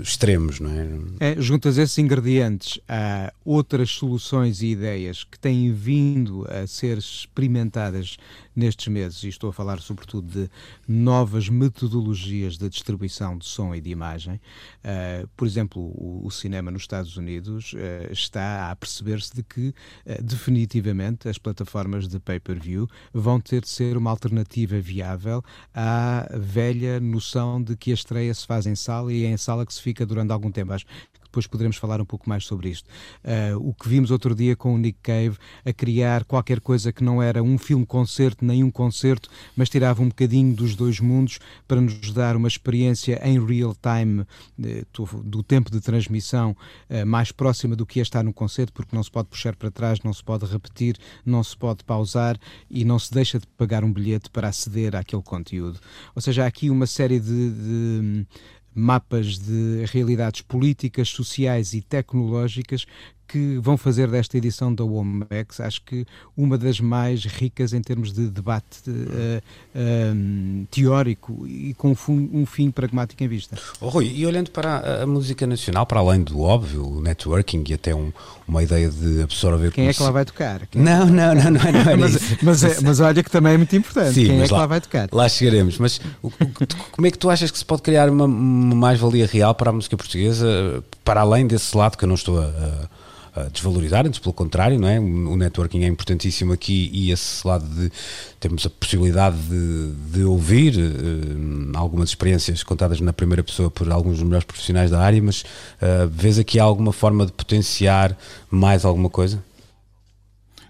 extremos, 0.00 0.60
não 0.60 0.70
é? 0.70 1.32
é? 1.32 1.36
Juntas 1.38 1.76
esses 1.76 1.98
ingredientes 1.98 2.80
a 2.88 3.30
outras 3.44 3.90
soluções 3.90 4.62
e 4.62 4.68
ideias 4.68 5.24
que 5.24 5.38
têm 5.38 5.70
vindo 5.74 6.46
a 6.48 6.66
ser 6.66 6.96
experimentadas 6.96 8.16
nestes 8.58 8.88
meses, 8.88 9.22
e 9.22 9.28
estou 9.28 9.50
a 9.50 9.52
falar 9.52 9.80
sobretudo 9.80 10.26
de 10.26 10.50
novas 10.86 11.48
metodologias 11.48 12.58
de 12.58 12.68
distribuição 12.68 13.38
de 13.38 13.46
som 13.46 13.74
e 13.74 13.80
de 13.80 13.90
imagem. 13.90 14.40
Uh, 14.84 15.28
por 15.36 15.46
exemplo, 15.46 15.80
o, 15.80 16.22
o, 16.24 16.30
cinema 16.30 16.70
nos 16.70 16.82
Estados 16.82 17.16
Unidos 17.16 17.72
uh, 17.74 18.12
está 18.12 18.70
a 18.70 18.76
perceber-se 18.76 19.34
de 19.34 19.42
que, 19.42 19.68
uh, 19.68 20.22
definitivamente, 20.22 21.28
as 21.28 21.38
plataformas 21.38 22.08
de 22.08 22.18
pay-per-view 22.18 22.88
vão 23.12 23.40
ter 23.40 23.60
de 23.60 23.68
ser 23.68 23.96
uma 23.96 24.10
alternativa 24.10 24.80
viável 24.80 25.42
à 25.72 26.28
velha 26.36 26.98
noção 26.98 27.62
de 27.62 27.76
que 27.76 27.92
a 27.92 27.94
estreia 27.94 28.34
se 28.34 28.46
faz 28.46 28.66
em 28.66 28.74
sala 28.74 29.12
e 29.12 29.24
é 29.24 29.28
em 29.28 29.36
sala 29.36 29.64
que 29.64 29.72
se 29.72 29.80
fica 29.80 30.04
durante 30.04 30.32
algum 30.32 30.50
tempo. 30.50 30.72
Acho 30.72 30.84
depois 31.28 31.46
poderemos 31.46 31.76
falar 31.76 32.00
um 32.00 32.04
pouco 32.04 32.28
mais 32.28 32.44
sobre 32.44 32.70
isto. 32.70 32.88
Uh, 33.22 33.68
o 33.68 33.74
que 33.74 33.88
vimos 33.88 34.10
outro 34.10 34.34
dia 34.34 34.56
com 34.56 34.74
o 34.74 34.78
Nick 34.78 34.98
Cave 35.02 35.36
a 35.64 35.72
criar 35.72 36.24
qualquer 36.24 36.60
coisa 36.60 36.92
que 36.92 37.04
não 37.04 37.22
era 37.22 37.42
um 37.42 37.58
filme-concerto 37.58 38.44
nem 38.44 38.64
um 38.64 38.70
concerto, 38.70 39.28
mas 39.54 39.68
tirava 39.68 40.02
um 40.02 40.08
bocadinho 40.08 40.54
dos 40.54 40.74
dois 40.74 41.00
mundos 41.00 41.38
para 41.66 41.80
nos 41.80 42.12
dar 42.12 42.34
uma 42.34 42.48
experiência 42.48 43.20
em 43.22 43.44
real 43.44 43.74
time 43.74 44.22
uh, 44.22 45.22
do 45.22 45.42
tempo 45.42 45.70
de 45.70 45.80
transmissão 45.80 46.56
uh, 46.88 47.06
mais 47.06 47.30
próxima 47.30 47.76
do 47.76 47.86
que 47.86 48.00
é 48.00 48.02
estar 48.02 48.24
no 48.24 48.32
concerto, 48.32 48.72
porque 48.72 48.96
não 48.96 49.02
se 49.02 49.10
pode 49.10 49.28
puxar 49.28 49.54
para 49.54 49.70
trás, 49.70 50.00
não 50.02 50.12
se 50.12 50.24
pode 50.24 50.46
repetir, 50.46 50.96
não 51.24 51.44
se 51.44 51.56
pode 51.56 51.84
pausar 51.84 52.38
e 52.70 52.84
não 52.84 52.98
se 52.98 53.12
deixa 53.12 53.38
de 53.38 53.46
pagar 53.46 53.84
um 53.84 53.92
bilhete 53.92 54.30
para 54.30 54.48
aceder 54.48 54.96
àquele 54.96 55.22
conteúdo. 55.22 55.78
Ou 56.14 56.22
seja, 56.22 56.44
há 56.44 56.46
aqui 56.46 56.70
uma 56.70 56.86
série 56.86 57.20
de, 57.20 57.50
de 57.50 58.26
mapas 58.78 59.38
de 59.38 59.84
realidades 59.86 60.40
políticas, 60.40 61.08
sociais 61.08 61.74
e 61.74 61.82
tecnológicas 61.82 62.86
que 63.28 63.58
vão 63.58 63.76
fazer 63.76 64.08
desta 64.08 64.38
edição 64.38 64.74
da 64.74 64.82
WOMEX, 64.82 65.60
acho 65.60 65.82
que 65.82 66.06
uma 66.34 66.56
das 66.56 66.80
mais 66.80 67.26
ricas 67.26 67.74
em 67.74 67.82
termos 67.82 68.10
de 68.10 68.26
debate 68.28 68.88
uh, 68.88 69.42
uh, 69.74 70.66
teórico 70.70 71.46
e 71.46 71.74
com 71.74 71.94
um 72.08 72.46
fim 72.46 72.70
pragmático 72.70 73.22
em 73.22 73.28
vista. 73.28 73.58
Oh, 73.80 73.90
Rui, 73.90 74.10
e 74.14 74.24
olhando 74.24 74.50
para 74.50 74.78
a, 74.78 75.02
a, 75.02 75.06
música 75.06 75.46
nacional, 75.46 75.84
para 75.84 76.00
além 76.00 76.22
do 76.22 76.40
óbvio, 76.40 76.86
o 76.86 77.00
networking 77.02 77.62
e 77.68 77.74
até 77.74 77.94
um, 77.94 78.10
uma 78.46 78.62
ideia 78.62 78.88
de 78.88 79.22
absorver... 79.22 79.72
Quem 79.72 79.88
é 79.88 79.92
que 79.92 80.02
lá 80.02 80.10
vai 80.10 80.24
tocar? 80.24 80.66
Quem 80.66 80.80
não, 80.80 81.02
é 81.02 81.04
não, 81.04 81.34
não, 81.34 81.50
não, 81.50 81.60
é, 81.60 81.72
não 81.72 81.80
é 81.92 81.96
mas, 81.96 82.42
mas, 82.42 82.64
é, 82.64 82.80
mas, 82.80 83.00
olha 83.00 83.22
que 83.22 83.30
também 83.30 83.52
é 83.52 83.56
muito 83.58 83.76
importante. 83.76 84.14
Sim, 84.14 84.26
Quem 84.26 84.40
é 84.40 84.46
que 84.46 84.52
lá, 84.52 84.60
lá, 84.60 84.66
vai 84.66 84.80
tocar? 84.80 85.08
Lá 85.12 85.28
chegaremos, 85.28 85.76
mas 85.76 86.00
o, 86.22 86.28
o, 86.28 86.32
como 86.92 87.06
é 87.06 87.10
que 87.10 87.18
tu 87.18 87.28
achas 87.28 87.50
que 87.50 87.58
se 87.58 87.64
pode 87.64 87.82
criar 87.82 88.08
uma, 88.08 88.24
uma 88.24 88.74
mais-valia 88.74 89.26
real 89.26 89.54
para 89.54 89.68
a 89.68 89.72
música 89.72 89.98
portuguesa, 89.98 90.82
para 91.04 91.20
além 91.20 91.46
desse 91.46 91.76
lado 91.76 91.98
que 91.98 92.04
eu 92.04 92.08
não 92.08 92.14
estou 92.14 92.40
a, 92.40 92.44
a 92.44 92.88
desvalorizar, 93.52 94.06
antes 94.06 94.18
pelo 94.18 94.32
contrário, 94.32 94.78
não 94.78 94.88
é? 94.88 94.98
O 94.98 95.36
networking 95.36 95.84
é 95.84 95.86
importantíssimo 95.86 96.52
aqui 96.52 96.90
e 96.92 97.10
esse 97.10 97.46
lado 97.46 97.64
de 97.66 97.90
termos 98.40 98.66
a 98.66 98.70
possibilidade 98.70 99.36
de, 99.36 99.92
de 100.12 100.24
ouvir 100.24 100.74
uh, 100.76 101.76
algumas 101.76 102.10
experiências 102.10 102.62
contadas 102.62 103.00
na 103.00 103.12
primeira 103.12 103.42
pessoa 103.42 103.70
por 103.70 103.90
alguns 103.90 104.14
dos 104.14 104.22
melhores 104.22 104.44
profissionais 104.44 104.90
da 104.90 105.00
área, 105.00 105.22
mas 105.22 105.42
uh, 105.42 106.08
vês 106.10 106.38
aqui 106.38 106.58
alguma 106.58 106.92
forma 106.92 107.26
de 107.26 107.32
potenciar 107.32 108.16
mais 108.50 108.84
alguma 108.84 109.10
coisa? 109.10 109.42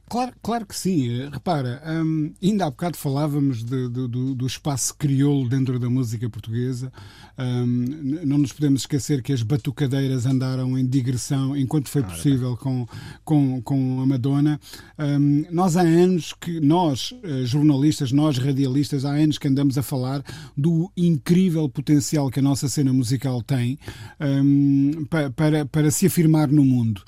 Claro, 0.09 0.33
claro 0.43 0.67
que 0.67 0.75
sim. 0.75 1.29
Repara, 1.31 1.83
hum, 1.87 2.33
ainda 2.43 2.67
há 2.67 2.71
bocado 2.71 2.97
falávamos 2.97 3.63
de, 3.63 3.89
de, 3.89 4.09
do, 4.09 4.35
do, 4.35 4.47
espaço 4.47 4.95
crioulo 4.97 5.49
dentro 5.49 5.79
da 5.79 5.91
música 5.91 6.29
portuguesa. 6.31 6.91
Hum, 7.39 8.21
não 8.25 8.39
nos 8.39 8.53
podemos 8.53 8.83
esquecer 8.83 9.23
que 9.23 9.33
as 9.33 9.43
batucadeiras 9.43 10.25
andaram 10.25 10.79
em 10.79 10.87
digressão 10.87 11.57
enquanto 11.57 11.89
foi 11.89 12.03
possível 12.03 12.57
com, 12.57 12.87
com, 13.25 13.61
com 13.63 14.01
a 14.01 14.07
Madonna. 14.07 14.59
Hum, 14.99 15.45
nós 15.51 15.77
há 15.77 15.83
anos 15.83 16.33
que, 16.33 16.59
nós 16.61 17.15
eh, 17.23 17.45
jornalistas, 17.45 18.11
nós 18.11 18.39
radialistas, 18.39 19.05
há 19.05 19.11
anos 19.11 19.37
que 19.37 19.47
andamos 19.47 19.77
a 19.77 19.83
falar 19.83 20.25
do 20.57 20.91
incrível 20.97 21.69
potencial 21.69 22.31
que 22.31 22.41
a 22.41 22.43
nossa 22.43 22.69
cena 22.69 22.93
musical 22.93 23.43
tem 23.43 23.79
hum, 24.21 25.05
para, 25.11 25.31
para, 25.31 25.67
para 25.67 25.91
se 25.91 26.07
afirmar 26.07 26.49
no 26.49 26.65
mundo. 26.65 27.03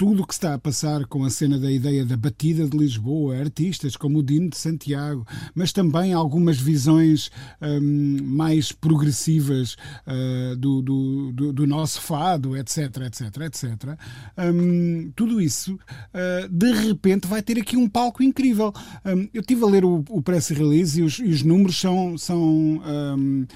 Hum, 0.00 0.10
tudo 0.10 0.22
o 0.22 0.26
que 0.26 0.32
está 0.32 0.54
a 0.54 0.58
passar 0.58 1.04
com 1.04 1.24
a 1.24 1.30
cena 1.30 1.58
da 1.58 1.70
ideia 1.70 2.06
da 2.06 2.16
batida 2.16 2.66
de 2.66 2.76
Lisboa, 2.76 3.36
artistas 3.36 3.96
como 3.96 4.18
o 4.18 4.22
Dino 4.22 4.48
de 4.48 4.56
Santiago, 4.56 5.26
mas 5.54 5.72
também 5.72 6.14
algumas 6.14 6.58
visões 6.58 7.30
um, 7.60 8.18
mais 8.24 8.72
progressivas 8.72 9.76
uh, 10.06 10.56
do, 10.56 10.80
do, 10.80 11.32
do, 11.32 11.52
do, 11.52 11.66
nosso 11.66 12.00
fado, 12.00 12.56
etc, 12.56 12.96
etc, 13.06 13.36
etc. 13.42 13.98
Um, 14.38 15.12
tudo 15.14 15.38
isso, 15.40 15.74
uh, 15.74 16.48
de 16.50 16.72
repente, 16.72 17.26
vai 17.26 17.42
ter 17.42 17.58
aqui 17.58 17.76
um 17.76 17.88
palco 17.88 18.22
incrível. 18.22 18.72
Um, 19.04 19.28
eu 19.34 19.42
estive 19.42 19.62
a 19.64 19.66
ler 19.66 19.84
o, 19.84 20.02
o 20.08 20.22
press 20.22 20.48
release 20.48 20.98
e 20.98 21.02
os, 21.04 21.18
e 21.18 21.28
os 21.28 21.42
números 21.42 21.78
são. 21.78 22.16
são 22.16 22.78
uh, 22.78 23.46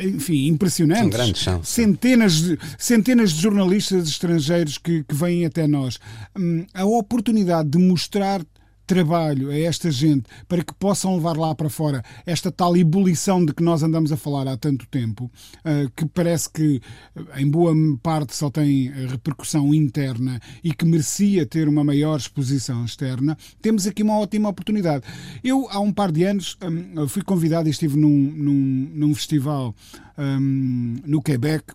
enfim, 0.00 0.48
impressionantes. 0.48 1.02
São 1.02 1.10
grandes, 1.10 1.42
são. 1.42 1.64
Centenas 1.64 2.42
de, 2.42 2.58
centenas 2.78 3.32
de 3.32 3.42
jornalistas 3.42 4.08
estrangeiros 4.08 4.78
que, 4.78 5.04
que 5.04 5.14
vêm 5.14 5.44
até 5.44 5.66
nós. 5.66 5.98
Hum, 6.38 6.66
a 6.74 6.84
oportunidade 6.84 7.70
de 7.70 7.78
mostrar 7.78 8.42
trabalho 8.86 9.50
a 9.50 9.58
esta 9.58 9.90
gente 9.90 10.24
para 10.48 10.62
que 10.62 10.72
possam 10.74 11.16
levar 11.16 11.36
lá 11.36 11.54
para 11.54 11.68
fora 11.68 12.02
esta 12.24 12.50
tal 12.50 12.76
ebulição 12.76 13.44
de 13.44 13.52
que 13.52 13.62
nós 13.62 13.82
andamos 13.82 14.12
a 14.12 14.16
falar 14.16 14.48
há 14.48 14.56
tanto 14.56 14.86
tempo, 14.86 15.24
uh, 15.24 15.90
que 15.94 16.06
parece 16.06 16.50
que 16.50 16.80
eh, 17.14 17.40
em 17.40 17.50
boa 17.50 17.74
parte 18.02 18.34
só 18.34 18.50
tem 18.50 18.90
repercussão 19.08 19.74
interna 19.74 20.40
e 20.62 20.72
que 20.72 20.84
merecia 20.84 21.44
ter 21.44 21.68
uma 21.68 21.82
maior 21.82 22.16
exposição 22.16 22.84
externa, 22.84 23.36
temos 23.60 23.86
aqui 23.86 24.02
uma 24.02 24.18
ótima 24.18 24.48
oportunidade. 24.48 25.04
Eu, 25.42 25.66
há 25.70 25.80
um 25.80 25.92
par 25.92 26.12
de 26.12 26.24
anos, 26.24 26.56
um, 26.62 27.08
fui 27.08 27.22
convidado 27.22 27.68
e 27.68 27.70
estive 27.70 27.96
num, 27.96 28.08
num, 28.08 28.90
num 28.94 29.14
festival 29.14 29.74
um, 30.18 30.96
no 31.04 31.22
Quebec 31.22 31.74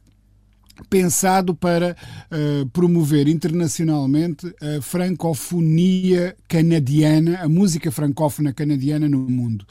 pensado 0.89 1.55
para 1.55 1.95
uh, 2.32 2.67
promover 2.69 3.27
internacionalmente 3.27 4.53
a 4.61 4.82
francofonia 4.82 6.36
canadiana, 6.47 7.41
a 7.41 7.49
música 7.49 7.91
francófona 7.91 8.53
canadiana 8.53 9.07
no 9.07 9.19
mundo. 9.19 9.65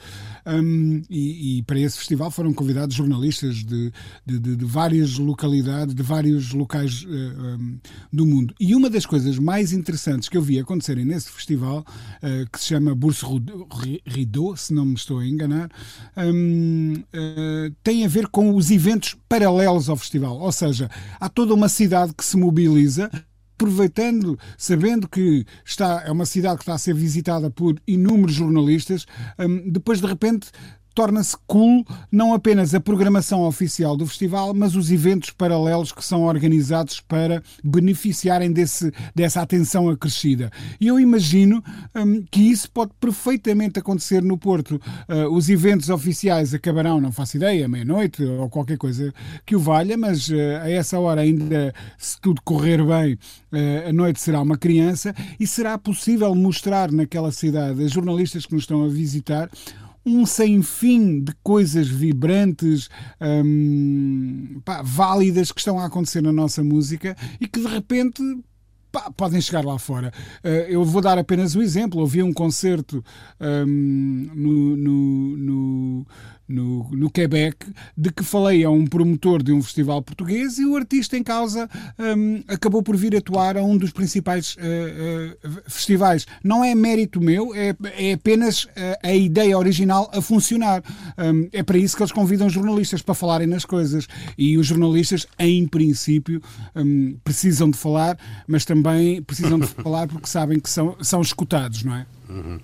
Um, 0.46 1.02
e, 1.10 1.58
e, 1.58 1.62
para 1.62 1.78
esse 1.78 1.98
festival 1.98 2.30
foram 2.30 2.52
convidados 2.52 2.96
jornalistas 2.96 3.56
de, 3.56 3.92
de, 4.24 4.38
de, 4.38 4.56
de 4.56 4.64
várias 4.64 5.18
localidades, 5.18 5.94
de 5.94 6.02
vários 6.02 6.52
locais 6.52 7.04
uh, 7.04 7.08
um, 7.08 7.78
do 8.12 8.26
mundo. 8.26 8.54
E 8.58 8.74
uma 8.74 8.88
das 8.88 9.06
coisas 9.06 9.38
mais 9.38 9.72
interessantes 9.72 10.28
que 10.28 10.36
eu 10.36 10.42
vi 10.42 10.58
acontecerem 10.58 11.04
nesse 11.04 11.30
festival, 11.30 11.84
uh, 12.22 12.50
que 12.50 12.60
se 12.60 12.66
chama 12.66 12.94
Bourse 12.94 13.24
Rideau, 14.06 14.56
se 14.56 14.72
não 14.72 14.84
me 14.84 14.94
estou 14.94 15.18
a 15.18 15.26
enganar, 15.26 15.70
um, 16.16 16.94
uh, 16.94 17.74
tem 17.82 18.04
a 18.04 18.08
ver 18.08 18.28
com 18.28 18.54
os 18.54 18.70
eventos 18.70 19.16
paralelos 19.28 19.88
ao 19.88 19.96
festival. 19.96 20.38
Ou 20.38 20.52
seja, 20.52 20.90
há 21.18 21.28
toda 21.28 21.54
uma 21.54 21.68
cidade 21.68 22.14
que 22.14 22.24
se 22.24 22.36
mobiliza 22.36 23.10
aproveitando, 23.60 24.38
sabendo 24.56 25.06
que 25.06 25.44
está, 25.64 26.02
é 26.06 26.10
uma 26.10 26.24
cidade 26.24 26.56
que 26.56 26.62
está 26.62 26.74
a 26.74 26.78
ser 26.78 26.94
visitada 26.94 27.50
por 27.50 27.78
inúmeros 27.86 28.36
jornalistas, 28.36 29.04
um, 29.38 29.70
depois 29.70 30.00
de 30.00 30.06
repente 30.06 30.50
torna-se 30.94 31.36
cool 31.46 31.84
não 32.10 32.34
apenas 32.34 32.74
a 32.74 32.80
programação 32.80 33.42
oficial 33.42 33.96
do 33.96 34.06
festival, 34.06 34.52
mas 34.54 34.74
os 34.76 34.90
eventos 34.90 35.30
paralelos 35.30 35.92
que 35.92 36.04
são 36.04 36.22
organizados 36.22 37.00
para 37.00 37.42
beneficiarem 37.62 38.52
desse, 38.52 38.92
dessa 39.14 39.40
atenção 39.40 39.88
acrescida. 39.88 40.50
E 40.80 40.86
eu 40.86 40.98
imagino 40.98 41.62
hum, 41.94 42.24
que 42.30 42.40
isso 42.40 42.70
pode 42.70 42.92
perfeitamente 43.00 43.78
acontecer 43.78 44.22
no 44.22 44.36
Porto. 44.36 44.80
Uh, 45.08 45.32
os 45.34 45.48
eventos 45.48 45.88
oficiais 45.88 46.54
acabarão, 46.54 47.00
não 47.00 47.12
faço 47.12 47.36
ideia, 47.36 47.68
meia-noite 47.68 48.22
ou 48.24 48.48
qualquer 48.48 48.78
coisa 48.78 49.12
que 49.46 49.56
o 49.56 49.60
valha, 49.60 49.96
mas 49.96 50.28
uh, 50.28 50.34
a 50.62 50.70
essa 50.70 50.98
hora 50.98 51.20
ainda, 51.20 51.74
se 51.98 52.20
tudo 52.20 52.40
correr 52.42 52.84
bem, 52.84 53.14
uh, 53.14 53.88
a 53.88 53.92
noite 53.92 54.20
será 54.20 54.40
uma 54.40 54.56
criança 54.56 55.14
e 55.38 55.46
será 55.46 55.78
possível 55.78 56.34
mostrar 56.34 56.90
naquela 56.90 57.32
cidade 57.32 57.82
a 57.82 57.88
jornalistas 57.88 58.46
que 58.46 58.54
nos 58.54 58.64
estão 58.64 58.84
a 58.84 58.88
visitar 58.88 59.48
um 60.04 60.24
sem 60.24 60.62
fim 60.62 61.20
de 61.20 61.32
coisas 61.42 61.88
vibrantes, 61.88 62.88
hum, 63.20 64.60
pá, 64.64 64.82
válidas 64.82 65.52
que 65.52 65.60
estão 65.60 65.78
a 65.78 65.86
acontecer 65.86 66.22
na 66.22 66.32
nossa 66.32 66.64
música 66.64 67.16
e 67.40 67.46
que 67.46 67.60
de 67.60 67.66
repente 67.66 68.22
pá, 68.90 69.10
podem 69.10 69.40
chegar 69.40 69.64
lá 69.64 69.78
fora. 69.78 70.12
Uh, 70.44 70.48
eu 70.68 70.84
vou 70.84 71.02
dar 71.02 71.18
apenas 71.18 71.54
um 71.54 71.62
exemplo. 71.62 72.00
Ouvi 72.00 72.22
um 72.22 72.32
concerto 72.32 73.04
um, 73.40 74.30
no, 74.34 74.76
no, 74.76 75.36
no 75.36 76.06
no, 76.50 76.88
no 76.90 77.10
Quebec, 77.10 77.66
de 77.96 78.12
que 78.12 78.24
falei 78.24 78.64
a 78.64 78.70
um 78.70 78.86
promotor 78.86 79.42
de 79.42 79.52
um 79.52 79.62
festival 79.62 80.02
português 80.02 80.58
e 80.58 80.64
o 80.64 80.76
artista 80.76 81.16
em 81.16 81.22
causa 81.22 81.68
um, 81.98 82.42
acabou 82.48 82.82
por 82.82 82.96
vir 82.96 83.16
atuar 83.16 83.56
a 83.56 83.62
um 83.62 83.76
dos 83.76 83.92
principais 83.92 84.56
uh, 84.56 85.48
uh, 85.48 85.62
festivais. 85.68 86.26
Não 86.42 86.64
é 86.64 86.74
mérito 86.74 87.20
meu, 87.20 87.54
é, 87.54 87.74
é 87.96 88.12
apenas 88.14 88.64
uh, 88.64 88.68
a 89.02 89.14
ideia 89.14 89.56
original 89.56 90.10
a 90.12 90.20
funcionar. 90.20 90.82
Um, 91.16 91.48
é 91.52 91.62
para 91.62 91.78
isso 91.78 91.96
que 91.96 92.02
eles 92.02 92.12
convidam 92.12 92.48
jornalistas 92.48 93.02
para 93.02 93.14
falarem 93.14 93.46
nas 93.46 93.64
coisas. 93.64 94.06
E 94.36 94.58
os 94.58 94.66
jornalistas, 94.66 95.26
em 95.38 95.66
princípio, 95.66 96.42
um, 96.74 97.16
precisam 97.22 97.70
de 97.70 97.78
falar, 97.78 98.18
mas 98.46 98.64
também 98.64 99.22
precisam 99.22 99.58
de 99.58 99.66
falar 99.82 100.08
porque 100.08 100.26
sabem 100.26 100.58
que 100.58 100.68
são, 100.68 100.96
são 101.00 101.20
escutados, 101.20 101.84
não 101.84 101.94
é? 101.94 102.06
Uhum. 102.30 102.60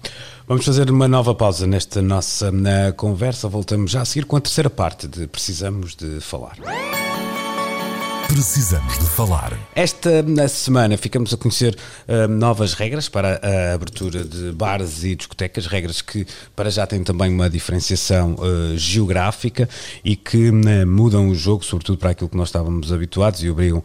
Vamos 0.47 0.64
fazer 0.64 0.91
uma 0.91 1.09
nova 1.09 1.35
pausa 1.35 1.67
nesta 1.67 2.01
nossa 2.01 2.53
na 2.53 2.93
conversa. 2.93 3.49
Voltamos 3.49 3.91
já 3.91 4.03
a 4.03 4.05
seguir 4.05 4.25
com 4.27 4.37
a 4.37 4.41
terceira 4.41 4.71
parte 4.71 5.09
de 5.09 5.27
Precisamos 5.27 5.97
de 5.97 6.21
Falar. 6.21 6.57
Precisamos 8.29 8.99
de 8.99 9.07
falar. 9.07 9.57
Esta 9.74 10.11
semana 10.49 10.97
ficamos 10.97 11.33
a 11.33 11.37
conhecer 11.37 11.77
uh, 12.09 12.29
novas 12.29 12.74
regras 12.74 13.09
para 13.09 13.41
a 13.43 13.74
abertura 13.74 14.24
de 14.24 14.53
bares 14.53 15.05
e 15.05 15.14
discotecas, 15.14 15.66
regras 15.66 16.03
que 16.03 16.27
para 16.55 16.68
já 16.68 16.87
têm 16.87 17.03
também 17.05 17.33
uma 17.33 17.49
diferenciação 17.49 18.35
uh, 18.35 18.77
geográfica 18.77 19.68
e 20.05 20.16
que 20.16 20.51
uh, 20.51 20.87
mudam 20.87 21.29
o 21.29 21.35
jogo, 21.35 21.64
sobretudo 21.64 21.99
para 21.99 22.11
aquilo 22.11 22.29
que 22.29 22.37
nós 22.37 22.49
estávamos 22.49 22.93
habituados 22.93 23.43
e 23.43 23.49
obrigam 23.49 23.83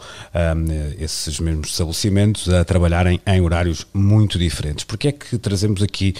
esses 0.98 1.40
mesmos 1.40 1.70
estabelecimentos 1.70 2.50
a 2.50 2.66
trabalharem 2.66 3.22
em 3.26 3.42
horários 3.42 3.86
muito 3.94 4.40
diferentes. 4.40 4.84
Porquê 4.84 5.10
é 5.10 5.12
que 5.12 5.38
trazemos 5.38 5.82
aqui 5.84 6.14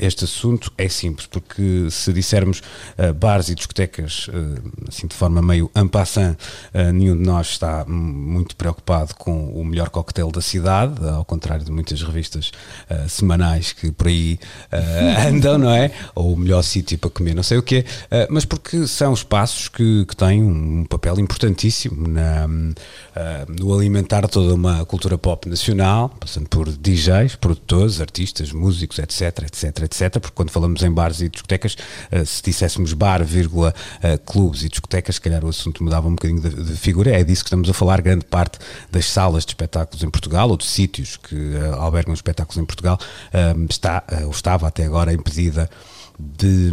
este 0.00 0.24
assunto? 0.24 0.72
É 0.76 0.88
simples, 0.88 1.26
porque 1.26 1.88
se 1.90 2.12
dissermos 2.12 2.62
bares 3.16 3.48
e 3.48 3.54
discotecas 3.54 4.28
assim 4.88 5.06
de 5.06 5.14
forma 5.14 5.40
meio 5.40 5.70
en 5.74 5.88
passant, 5.88 6.36
nenhum 6.92 7.16
de 7.16 7.24
nós 7.24 7.48
está 7.62 7.84
muito 7.86 8.56
preocupado 8.56 9.14
com 9.14 9.52
o 9.52 9.64
melhor 9.64 9.88
coquetel 9.88 10.30
da 10.32 10.40
cidade, 10.40 10.94
ao 11.08 11.24
contrário 11.24 11.64
de 11.64 11.70
muitas 11.70 12.02
revistas 12.02 12.50
uh, 12.90 13.08
semanais 13.08 13.72
que 13.72 13.92
por 13.92 14.08
aí 14.08 14.38
uh, 14.72 15.28
andam, 15.28 15.58
não 15.58 15.70
é? 15.70 15.92
Ou 16.14 16.32
o 16.32 16.36
melhor 16.36 16.62
sítio 16.62 16.98
para 16.98 17.10
comer, 17.10 17.34
não 17.34 17.42
sei 17.42 17.58
o 17.58 17.62
quê, 17.62 17.84
uh, 18.06 18.26
mas 18.30 18.44
porque 18.44 18.86
são 18.88 19.12
espaços 19.12 19.68
que, 19.68 20.04
que 20.06 20.16
têm 20.16 20.42
um 20.42 20.84
papel 20.84 21.20
importantíssimo 21.20 22.08
na, 22.08 22.48
no 23.48 23.74
alimentar 23.74 24.26
toda 24.26 24.54
uma 24.54 24.84
cultura 24.84 25.16
pop 25.16 25.48
nacional, 25.48 26.08
passando 26.08 26.48
por 26.48 26.68
DJs, 26.70 27.36
produtores, 27.36 28.00
artistas, 28.00 28.50
músicos, 28.52 28.98
etc, 28.98 29.44
etc, 29.44 29.82
etc, 29.84 30.18
porque 30.18 30.34
quando 30.34 30.50
falamos 30.50 30.82
em 30.82 30.90
bares 30.90 31.20
e 31.20 31.28
discotecas, 31.28 31.76
se 32.24 32.42
disséssemos 32.42 32.92
bar, 32.92 33.22
vírgula, 33.24 33.74
clubes 34.24 34.64
e 34.64 34.68
discotecas, 34.68 35.16
se 35.16 35.20
calhar 35.20 35.44
o 35.44 35.48
assunto 35.48 35.84
mudava 35.84 36.08
um 36.08 36.14
bocadinho 36.14 36.40
de, 36.40 36.50
de 36.50 36.76
figura, 36.76 37.10
é 37.10 37.22
disso 37.22 37.44
que 37.44 37.51
estamos 37.52 37.68
a 37.68 37.74
falar 37.74 38.00
grande 38.00 38.24
parte 38.24 38.58
das 38.90 39.04
salas 39.04 39.44
de 39.44 39.50
espetáculos 39.50 40.02
em 40.02 40.08
Portugal 40.08 40.48
ou 40.48 40.56
de 40.56 40.64
sítios 40.64 41.18
que 41.18 41.34
uh, 41.34 41.74
albergam 41.74 42.14
espetáculos 42.14 42.56
em 42.56 42.64
Portugal 42.64 42.98
uh, 42.98 43.66
está 43.68 44.02
uh, 44.10 44.24
ou 44.24 44.30
estava 44.30 44.66
até 44.66 44.86
agora 44.86 45.12
impedida 45.12 45.68
de, 46.18 46.70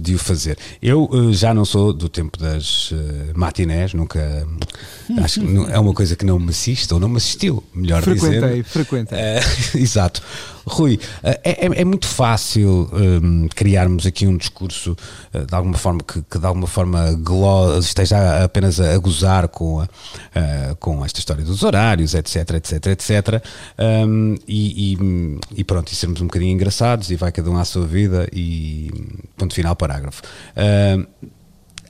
de 0.00 0.14
o 0.14 0.18
fazer. 0.18 0.58
Eu 0.80 1.04
uh, 1.04 1.32
já 1.32 1.52
não 1.54 1.64
sou 1.64 1.92
do 1.92 2.08
tempo 2.08 2.38
das 2.38 2.90
uh, 2.90 2.96
matinés, 3.34 3.94
nunca. 3.94 4.46
Acho 5.22 5.40
que 5.40 5.72
é 5.72 5.78
uma 5.78 5.92
coisa 5.92 6.16
que 6.16 6.24
não 6.24 6.38
me 6.38 6.50
assiste, 6.50 6.92
ou 6.92 7.00
não 7.00 7.08
me 7.08 7.16
assistiu, 7.16 7.62
melhor 7.74 8.02
frequentei, 8.02 8.30
dizendo. 8.30 8.64
Frequentei, 8.64 9.18
frequentei. 9.18 9.18
Uh, 9.22 9.78
exato. 9.78 10.22
Rui, 10.64 10.98
é, 11.22 11.40
é, 11.44 11.80
é, 11.80 11.84
muito 11.84 12.06
fácil 12.06 12.88
um, 12.92 13.48
criarmos 13.48 14.06
aqui 14.06 14.26
um 14.26 14.36
discurso 14.36 14.96
uh, 15.34 15.44
de 15.44 15.54
alguma 15.54 15.76
forma 15.76 16.00
que, 16.00 16.22
que 16.22 16.38
de 16.38 16.46
alguma 16.46 16.66
forma 16.66 17.18
esteja 17.80 18.44
apenas 18.44 18.78
a, 18.80 18.94
a 18.94 18.98
gozar 18.98 19.48
com, 19.48 19.80
a, 19.80 19.84
uh, 19.84 20.76
com 20.76 21.04
esta 21.04 21.18
história 21.18 21.44
dos 21.44 21.62
horários, 21.62 22.14
etc, 22.14 22.50
etc, 22.54 22.86
etc. 22.86 23.44
Um, 23.78 24.36
e, 24.46 24.92
e, 24.94 25.38
e, 25.56 25.64
pronto, 25.64 25.92
e 25.92 25.96
sermos 25.96 26.20
um 26.20 26.26
bocadinho 26.26 26.52
engraçados 26.52 27.10
e 27.10 27.16
vai 27.16 27.32
cada 27.32 27.50
um 27.50 27.56
à 27.56 27.64
sua 27.64 27.86
vida 27.86 28.28
e 28.32 28.61
ponto 29.36 29.54
final 29.54 29.74
parágrafo. 29.76 30.22
Uh, 30.56 31.06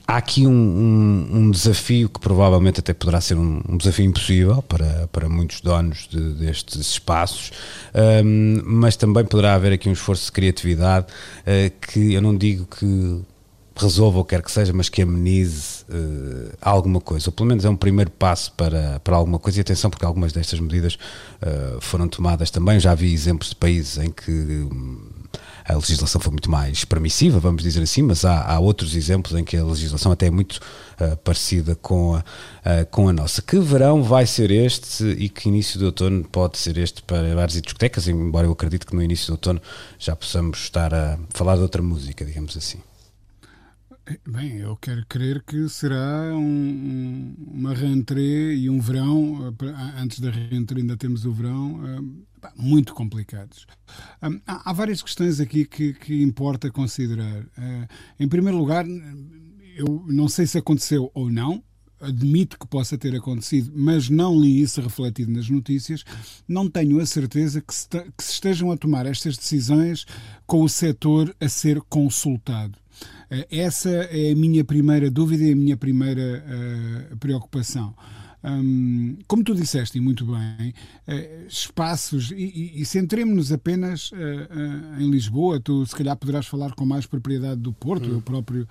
há 0.07 0.17
aqui 0.17 0.45
um, 0.45 0.51
um, 0.51 1.37
um, 1.37 1.51
desafio 1.51 2.09
que 2.09 2.19
provavelmente 2.19 2.79
até 2.79 2.93
poderá 2.93 3.21
ser 3.21 3.35
um, 3.35 3.61
um 3.67 3.77
desafio 3.77 4.05
impossível 4.05 4.61
para, 4.63 5.07
para 5.11 5.29
muitos 5.29 5.61
donos 5.61 6.07
de, 6.09 6.33
destes 6.33 6.79
espaços, 6.79 7.51
mas 8.65 8.95
também 8.95 9.25
poderá 9.25 9.53
haver 9.53 9.73
aqui 9.73 9.87
um 9.87 9.93
esforço 9.93 10.25
de 10.25 10.31
criatividade 10.31 11.07
uh, 11.07 11.71
que 11.87 12.13
eu 12.13 12.21
não 12.21 12.35
digo 12.35 12.65
que 12.65 13.23
resolva 13.75 14.19
ou 14.19 14.25
quer 14.25 14.41
que 14.41 14.51
seja, 14.51 14.71
mas 14.71 14.89
que 14.89 15.01
amenize 15.01 15.83
uh, 15.89 16.55
alguma 16.61 17.01
coisa, 17.01 17.29
ou 17.29 17.33
pelo 17.33 17.49
menos 17.49 17.65
é 17.65 17.69
um 17.69 17.75
primeiro 17.75 18.11
passo 18.11 18.51
para, 18.53 18.99
para 18.99 19.15
alguma 19.15 19.39
coisa. 19.39 19.59
E 19.59 19.61
atenção, 19.61 19.89
porque 19.89 20.05
algumas 20.05 20.31
destas 20.31 20.59
medidas 20.59 20.95
uh, 20.95 21.81
foram 21.81 22.07
tomadas 22.07 22.51
também. 22.51 22.79
Já 22.79 22.93
vi 22.93 23.13
exemplos 23.13 23.49
de 23.49 23.55
países 23.55 23.97
em 23.97 24.11
que. 24.11 24.31
Um, 24.31 25.12
a 25.65 25.75
legislação 25.75 26.19
foi 26.19 26.31
muito 26.31 26.51
mais 26.51 26.83
permissiva, 26.83 27.39
vamos 27.39 27.63
dizer 27.63 27.81
assim, 27.81 28.01
mas 28.01 28.25
há, 28.25 28.43
há 28.43 28.59
outros 28.59 28.95
exemplos 28.95 29.33
em 29.37 29.43
que 29.43 29.55
a 29.55 29.63
legislação 29.63 30.11
até 30.11 30.27
é 30.27 30.29
muito 30.29 30.59
uh, 30.99 31.15
parecida 31.17 31.75
com 31.75 32.15
a, 32.15 32.19
uh, 32.19 32.85
com 32.91 33.07
a 33.07 33.13
nossa. 33.13 33.41
Que 33.41 33.59
verão 33.59 34.03
vai 34.03 34.25
ser 34.25 34.51
este 34.51 35.03
e 35.03 35.29
que 35.29 35.47
início 35.47 35.79
de 35.79 35.85
outono 35.85 36.23
pode 36.25 36.57
ser 36.57 36.77
este 36.77 37.01
para 37.03 37.33
bares 37.35 37.55
e 37.55 37.61
discotecas, 37.61 38.07
embora 38.07 38.47
eu 38.47 38.51
acredito 38.51 38.85
que 38.85 38.95
no 38.95 39.01
início 39.01 39.27
de 39.27 39.31
outono 39.31 39.61
já 39.97 40.15
possamos 40.15 40.59
estar 40.59 40.93
a 40.93 41.17
falar 41.33 41.55
de 41.55 41.61
outra 41.61 41.81
música, 41.81 42.25
digamos 42.25 42.57
assim. 42.57 42.79
Bem, 44.27 44.57
eu 44.57 44.75
quero 44.75 45.05
crer 45.05 45.41
que 45.43 45.69
será 45.69 46.35
um, 46.35 47.35
uma 47.47 47.73
rentrée 47.73 48.53
e 48.57 48.69
um 48.69 48.77
verão, 48.77 49.55
eh, 49.61 50.01
antes 50.01 50.19
da 50.19 50.29
rentrée 50.29 50.81
ainda 50.81 50.97
temos 50.97 51.23
o 51.23 51.31
verão, 51.31 51.79
muito 52.57 52.93
complicados. 52.93 53.65
Há, 54.21 54.69
há 54.69 54.73
várias 54.73 55.01
questões 55.01 55.39
aqui 55.39 55.63
que, 55.63 55.93
que 55.93 56.21
importa 56.21 56.69
considerar. 56.69 57.45
Eh, 57.57 57.87
em 58.19 58.27
primeiro 58.27 58.57
lugar, 58.57 58.85
eu 59.77 60.05
não 60.09 60.27
sei 60.27 60.47
se 60.47 60.57
aconteceu 60.57 61.09
ou 61.13 61.31
não, 61.31 61.63
admito 62.01 62.59
que 62.59 62.67
possa 62.67 62.97
ter 62.97 63.15
acontecido, 63.15 63.71
mas 63.73 64.09
não 64.09 64.37
li 64.37 64.61
isso 64.61 64.81
refletido 64.81 65.31
nas 65.31 65.49
notícias, 65.49 66.03
não 66.45 66.69
tenho 66.69 66.99
a 66.99 67.05
certeza 67.05 67.61
que 67.61 67.73
se, 67.73 67.87
que 67.87 68.23
se 68.23 68.33
estejam 68.33 68.69
a 68.69 68.75
tomar 68.75 69.05
estas 69.05 69.37
decisões 69.37 70.05
com 70.45 70.61
o 70.61 70.67
setor 70.67 71.33
a 71.39 71.47
ser 71.47 71.79
consultado. 71.83 72.82
Eh, 73.33 73.47
essa 73.49 73.89
é 73.89 74.31
a 74.31 74.35
minha 74.35 74.63
primeira 74.63 75.09
dúvida 75.09 75.43
e 75.43 75.53
a 75.53 75.55
minha 75.55 75.75
primeira 75.75 76.43
uh, 77.11 77.17
preocupação. 77.17 77.95
Um, 78.45 79.17
como 79.25 79.41
tu 79.41 79.55
disseste, 79.55 79.97
e 79.97 80.01
muito 80.01 80.25
bem, 80.25 80.73
uh, 81.07 81.47
espaços, 81.47 82.29
e, 82.29 82.35
e, 82.35 82.81
e 82.81 82.85
centremos-nos 82.85 83.53
apenas 83.53 84.11
uh, 84.11 84.15
uh, 84.15 85.01
em 85.01 85.09
Lisboa, 85.09 85.61
tu 85.61 85.85
se 85.85 85.95
calhar 85.95 86.15
poderás 86.17 86.45
falar 86.45 86.75
com 86.75 86.85
mais 86.85 87.05
propriedade 87.05 87.61
do 87.61 87.71
Porto, 87.71 88.09
eu 88.09 88.21
próprio 88.21 88.67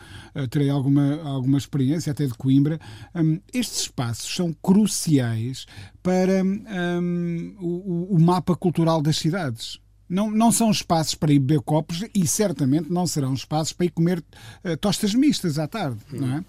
terei 0.50 0.68
alguma, 0.68 1.22
alguma 1.22 1.56
experiência, 1.56 2.12
até 2.12 2.26
de 2.26 2.34
Coimbra. 2.34 2.78
Um, 3.14 3.40
estes 3.52 3.80
espaços 3.82 4.32
são 4.32 4.52
cruciais 4.52 5.66
para 6.02 6.44
um, 6.44 7.56
o, 7.58 8.16
o 8.16 8.20
mapa 8.20 8.54
cultural 8.54 9.00
das 9.00 9.16
cidades. 9.16 9.80
Não, 10.12 10.30
não 10.30 10.52
são 10.52 10.70
espaços 10.70 11.14
para 11.14 11.32
ir 11.32 11.38
beber 11.38 11.62
copos 11.62 12.04
e 12.14 12.26
certamente 12.26 12.92
não 12.92 13.06
serão 13.06 13.32
espaços 13.32 13.72
para 13.72 13.86
ir 13.86 13.90
comer 13.90 14.22
uh, 14.62 14.76
tostas 14.76 15.14
mistas 15.14 15.58
à 15.58 15.66
tarde. 15.66 15.96
Não 16.12 16.36
é? 16.36 16.44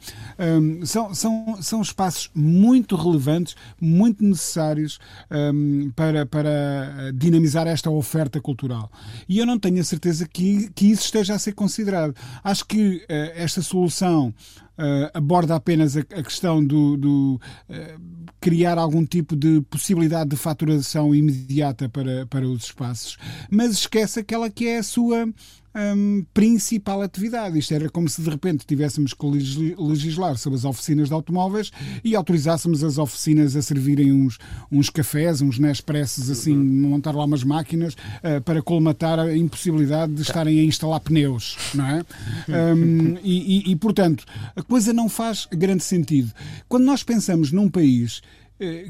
Um, 0.59 0.85
são, 0.85 1.15
são, 1.15 1.57
são 1.61 1.81
espaços 1.81 2.29
muito 2.35 2.97
relevantes, 2.97 3.55
muito 3.79 4.21
necessários 4.21 4.99
um, 5.31 5.89
para, 5.95 6.25
para 6.25 7.13
dinamizar 7.15 7.65
esta 7.65 7.89
oferta 7.89 8.41
cultural. 8.41 8.91
E 9.29 9.37
eu 9.39 9.45
não 9.45 9.57
tenho 9.57 9.79
a 9.79 9.83
certeza 9.85 10.27
que, 10.27 10.69
que 10.75 10.87
isso 10.87 11.03
esteja 11.03 11.33
a 11.33 11.39
ser 11.39 11.53
considerado. 11.53 12.13
Acho 12.43 12.65
que 12.65 12.97
uh, 12.97 13.31
esta 13.33 13.61
solução 13.61 14.33
uh, 14.77 15.09
aborda 15.13 15.55
apenas 15.55 15.95
a, 15.97 16.01
a 16.01 16.23
questão 16.23 16.63
do, 16.63 16.97
do 16.97 17.41
uh, 17.69 18.01
criar 18.39 18.77
algum 18.77 19.05
tipo 19.05 19.35
de 19.35 19.61
possibilidade 19.69 20.29
de 20.31 20.35
faturação 20.35 21.13
imediata 21.13 21.87
para, 21.89 22.25
para 22.27 22.47
os 22.47 22.65
espaços, 22.65 23.17
mas 23.49 23.71
esquece 23.71 24.19
aquela 24.19 24.49
que 24.49 24.67
é 24.67 24.77
a 24.79 24.83
sua 24.83 25.27
um, 25.75 26.25
principal 26.33 27.01
atividade. 27.01 27.57
Isto 27.57 27.73
era 27.73 27.89
como 27.89 28.07
se 28.07 28.21
de 28.21 28.29
repente 28.29 28.65
tivéssemos 28.65 29.13
que 29.13 29.25
legislar 29.25 30.37
sobre 30.37 30.57
as 30.57 30.65
oficinas 30.65 31.07
de 31.07 31.13
automóveis 31.13 31.71
e 32.03 32.15
autorizássemos 32.15 32.83
as 32.83 32.97
oficinas 32.97 33.55
a 33.55 33.61
servirem 33.61 34.11
uns, 34.11 34.37
uns 34.71 34.89
cafés, 34.89 35.41
uns 35.41 35.59
Nespressos, 35.59 36.29
assim, 36.29 36.55
uhum. 36.55 36.89
montar 36.89 37.15
lá 37.15 37.25
umas 37.25 37.43
máquinas 37.43 37.93
uh, 37.93 38.41
para 38.43 38.61
colmatar 38.61 39.19
a 39.19 39.35
impossibilidade 39.35 40.13
de 40.13 40.21
estarem 40.21 40.59
a 40.59 40.63
instalar 40.63 40.99
pneus, 40.99 41.57
não 41.73 41.85
é? 41.85 42.03
Um, 42.49 43.17
e, 43.23 43.69
e, 43.69 43.71
e, 43.71 43.75
portanto, 43.75 44.25
a 44.55 44.61
coisa 44.61 44.93
não 44.93 45.07
faz 45.07 45.47
grande 45.51 45.83
sentido. 45.83 46.31
Quando 46.67 46.83
nós 46.83 47.03
pensamos 47.03 47.51
num 47.51 47.69
país 47.69 48.21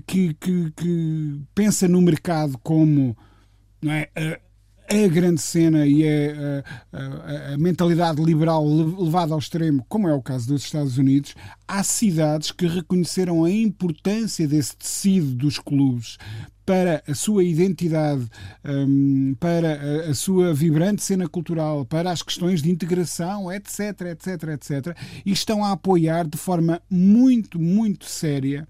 que, 0.06 0.34
que, 0.36 0.72
que 0.72 1.42
pensa 1.56 1.88
no 1.88 2.02
mercado 2.02 2.60
como 2.62 3.18
não 3.82 3.92
é, 3.92 4.10
a 4.16 4.40
grande 5.10 5.42
cena 5.42 5.86
e 5.86 6.04
a, 6.08 6.64
a, 6.92 7.54
a, 7.54 7.58
mentalidade 7.58 8.22
liberal 8.24 8.66
levada 8.66 9.34
ao 9.34 9.40
extremo, 9.40 9.86
como 9.88 10.08
é 10.08 10.14
o 10.14 10.22
caso 10.22 10.48
dos 10.48 10.64
Estados 10.64 10.98
Unidos, 10.98 11.36
há 11.68 11.84
cidades 11.84 12.52
que 12.52 12.68
reconheceram 12.68 13.44
a 13.44 13.52
importância 13.52 14.48
desse 14.48 14.76
tecido 14.76 15.36
dos 15.36 15.60
clubes 15.60 16.18
para 16.66 17.04
a 17.08 17.14
sua 17.14 17.44
identidade, 17.44 18.26
um, 18.64 19.36
para 19.40 19.74
a, 19.74 20.12
a, 20.12 20.14
sua 20.14 20.54
vibrante 20.54 21.04
cena 21.04 21.28
cultural, 21.28 21.86
para 21.86 22.12
as 22.12 22.22
questões 22.22 22.62
de 22.62 22.72
integração, 22.72 23.52
etc, 23.52 24.02
etc, 24.12 24.44
etc, 24.54 24.98
e 25.26 25.32
estão 25.32 25.64
a 25.64 25.72
apoiar 25.72 26.28
de 26.28 26.38
forma 26.38 26.82
muito, 26.90 27.60
muito 27.60 28.06
séria 28.06 28.68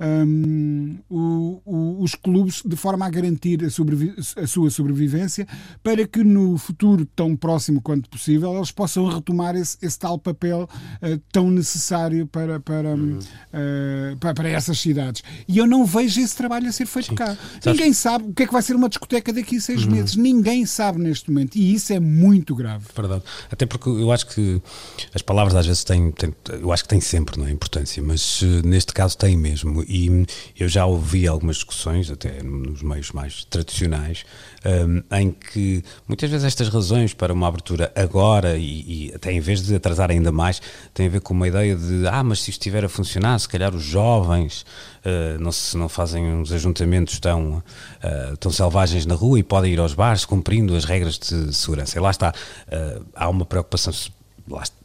um, 0.00 0.98
o, 1.08 1.60
o, 1.64 2.02
os 2.02 2.14
clubes 2.14 2.62
de 2.64 2.76
forma 2.76 3.06
a 3.06 3.10
garantir 3.10 3.60
a, 3.62 3.66
a, 3.66 4.46
sua 4.46 4.70
sobrevivência 4.70 5.46
para 5.82 6.06
que 6.06 6.22
no 6.24 6.58
futuro 6.58 7.06
tão 7.14 7.36
próximo 7.36 7.80
quanto 7.80 8.08
possível 8.08 8.54
eles 8.56 8.70
possam 8.70 9.06
retomar 9.06 9.56
esse, 9.56 9.76
esse 9.82 9.98
tal 9.98 10.18
papel 10.18 10.68
uh, 11.02 11.20
tão 11.32 11.50
necessário 11.50 12.26
para, 12.26 12.60
para, 12.60 12.90
uhum. 12.90 13.18
uh, 13.18 14.16
para, 14.18 14.34
para, 14.34 14.48
essas 14.48 14.78
cidades. 14.78 15.22
E 15.46 15.58
eu 15.58 15.66
não 15.66 15.84
vejo 15.84 16.20
esse 16.20 16.36
trabalho 16.36 16.68
a 16.68 16.72
ser 16.72 16.86
feito 16.86 17.10
Sim. 17.10 17.14
cá. 17.14 17.36
Sabes... 17.60 17.78
Ninguém 17.78 17.92
sabe 17.92 18.24
o 18.30 18.32
que 18.32 18.42
é 18.42 18.46
que 18.46 18.52
vai 18.52 18.62
ser 18.62 18.74
uma 18.74 18.88
discoteca 18.88 19.32
daqui 19.32 19.56
a 19.56 19.60
seis 19.60 19.84
uhum. 19.84 19.92
meses. 19.92 20.16
Ninguém 20.16 20.66
sabe 20.66 20.98
neste 20.98 21.30
momento. 21.30 21.56
E 21.56 21.74
isso 21.74 21.92
é 21.92 22.00
muito 22.00 22.54
grave. 22.54 22.86
Verdade. 22.94 23.22
Até 23.50 23.66
porque 23.66 23.88
eu 23.88 24.10
acho 24.10 24.26
que 24.26 24.60
as 25.14 25.22
palavras 25.22 25.54
às 25.54 25.66
vezes 25.66 25.84
têm, 25.84 26.10
têm 26.12 26.34
eu 26.60 26.72
acho 26.72 26.82
que 26.82 26.88
têm 26.88 27.00
sempre 27.00 27.38
não 27.38 27.46
é, 27.46 27.50
importância, 27.50 28.02
mas 28.02 28.42
uh, 28.42 28.66
neste 28.66 28.92
caso 28.92 29.16
têm 29.16 29.36
mesmo. 29.36 29.83
E 29.88 30.26
eu 30.58 30.68
já 30.68 30.86
ouvi 30.86 31.26
algumas 31.26 31.56
discussões, 31.56 32.10
até 32.10 32.42
nos 32.42 32.82
meios 32.82 33.12
mais 33.12 33.44
tradicionais, 33.44 34.24
um, 34.64 35.02
em 35.16 35.30
que 35.30 35.82
muitas 36.08 36.30
vezes 36.30 36.46
estas 36.46 36.68
razões 36.68 37.12
para 37.12 37.32
uma 37.32 37.48
abertura 37.48 37.92
agora 37.94 38.56
e, 38.56 39.08
e, 39.08 39.12
até 39.14 39.32
em 39.32 39.40
vez 39.40 39.62
de 39.62 39.74
atrasar 39.74 40.10
ainda 40.10 40.32
mais, 40.32 40.60
têm 40.92 41.06
a 41.06 41.10
ver 41.10 41.20
com 41.20 41.34
uma 41.34 41.48
ideia 41.48 41.76
de 41.76 42.06
ah, 42.06 42.22
mas 42.22 42.42
se 42.42 42.50
isto 42.50 42.60
estiver 42.60 42.84
a 42.84 42.88
funcionar, 42.88 43.38
se 43.38 43.48
calhar 43.48 43.74
os 43.74 43.82
jovens 43.82 44.64
uh, 45.04 45.40
não, 45.40 45.52
se, 45.52 45.76
não 45.76 45.88
fazem 45.88 46.24
uns 46.24 46.52
ajuntamentos 46.52 47.18
tão, 47.18 47.58
uh, 47.58 48.36
tão 48.38 48.50
selvagens 48.50 49.06
na 49.06 49.14
rua 49.14 49.38
e 49.38 49.42
podem 49.42 49.72
ir 49.72 49.78
aos 49.78 49.94
bares 49.94 50.24
cumprindo 50.24 50.74
as 50.74 50.84
regras 50.84 51.18
de 51.18 51.54
segurança. 51.54 51.98
E 51.98 52.00
lá 52.00 52.10
está, 52.10 52.30
uh, 52.30 53.04
há 53.14 53.28
uma 53.28 53.44
preocupação 53.44 53.92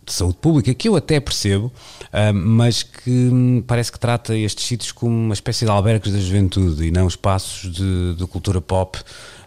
de 0.10 0.16
saúde 0.16 0.38
pública, 0.42 0.74
que 0.74 0.90
eu 0.90 0.96
até 0.96 1.20
percebo, 1.20 1.68
uh, 1.68 2.34
mas 2.34 2.84
que 2.84 3.10
hum, 3.10 3.64
parece 3.66 3.92
que 3.92 4.00
trata 4.00 4.36
estes 4.36 4.66
sítios 4.66 4.92
como 4.92 5.14
uma 5.16 5.34
espécie 5.34 5.66
de 5.66 5.72
albergues 5.72 6.12
da 6.12 6.20
juventude 6.20 6.86
e 6.86 6.92
não 6.92 7.08
espaços 7.08 7.72
de, 7.72 8.16
de 8.16 8.28
cultura 8.28 8.60
pop 8.60 9.00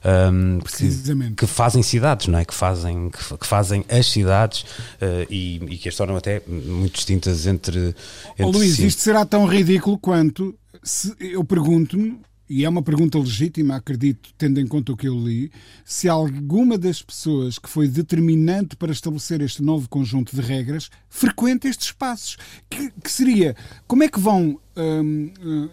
um, 0.04 0.58
que, 0.60 1.34
que, 1.36 1.46
fazem 1.46 1.82
cidades, 1.82 2.26
não 2.26 2.38
é? 2.38 2.44
Que 2.44 2.54
fazem, 2.54 3.10
que, 3.10 3.38
que 3.38 3.46
fazem 3.46 3.84
as 3.88 4.06
cidades 4.06 4.62
uh, 4.62 5.26
e, 5.30 5.56
e, 5.68 5.78
que 5.78 5.88
as 5.88 5.94
tornam 5.94 6.16
até 6.16 6.42
muito 6.46 6.94
distintas 6.94 7.46
entre. 7.46 7.94
entre 8.32 8.44
oh, 8.44 8.50
Luís, 8.50 8.76
si. 8.76 8.86
isto 8.86 9.00
será 9.00 9.24
tão 9.24 9.46
ridículo 9.46 9.96
quanto 9.98 10.54
se, 10.82 11.14
eu 11.20 11.44
pergunto-me 11.44 12.18
e 12.52 12.66
é 12.66 12.68
uma 12.68 12.82
pergunta 12.82 13.18
legítima, 13.18 13.76
acredito, 13.76 14.28
tendo 14.36 14.60
em 14.60 14.66
conta 14.66 14.92
o 14.92 14.96
que 14.96 15.08
eu 15.08 15.18
li, 15.18 15.50
se 15.86 16.06
alguma 16.06 16.76
das 16.76 17.00
pessoas 17.00 17.58
que 17.58 17.66
foi 17.66 17.88
determinante 17.88 18.76
para 18.76 18.92
estabelecer 18.92 19.40
este 19.40 19.62
novo 19.62 19.88
conjunto 19.88 20.36
de 20.36 20.42
regras 20.42 20.90
frequenta 21.08 21.66
estes 21.66 21.86
espaços. 21.86 22.36
Que, 22.68 22.90
que 23.02 23.10
seria, 23.10 23.56
como 23.86 24.02
é 24.02 24.08
que 24.08 24.20
vão 24.20 24.60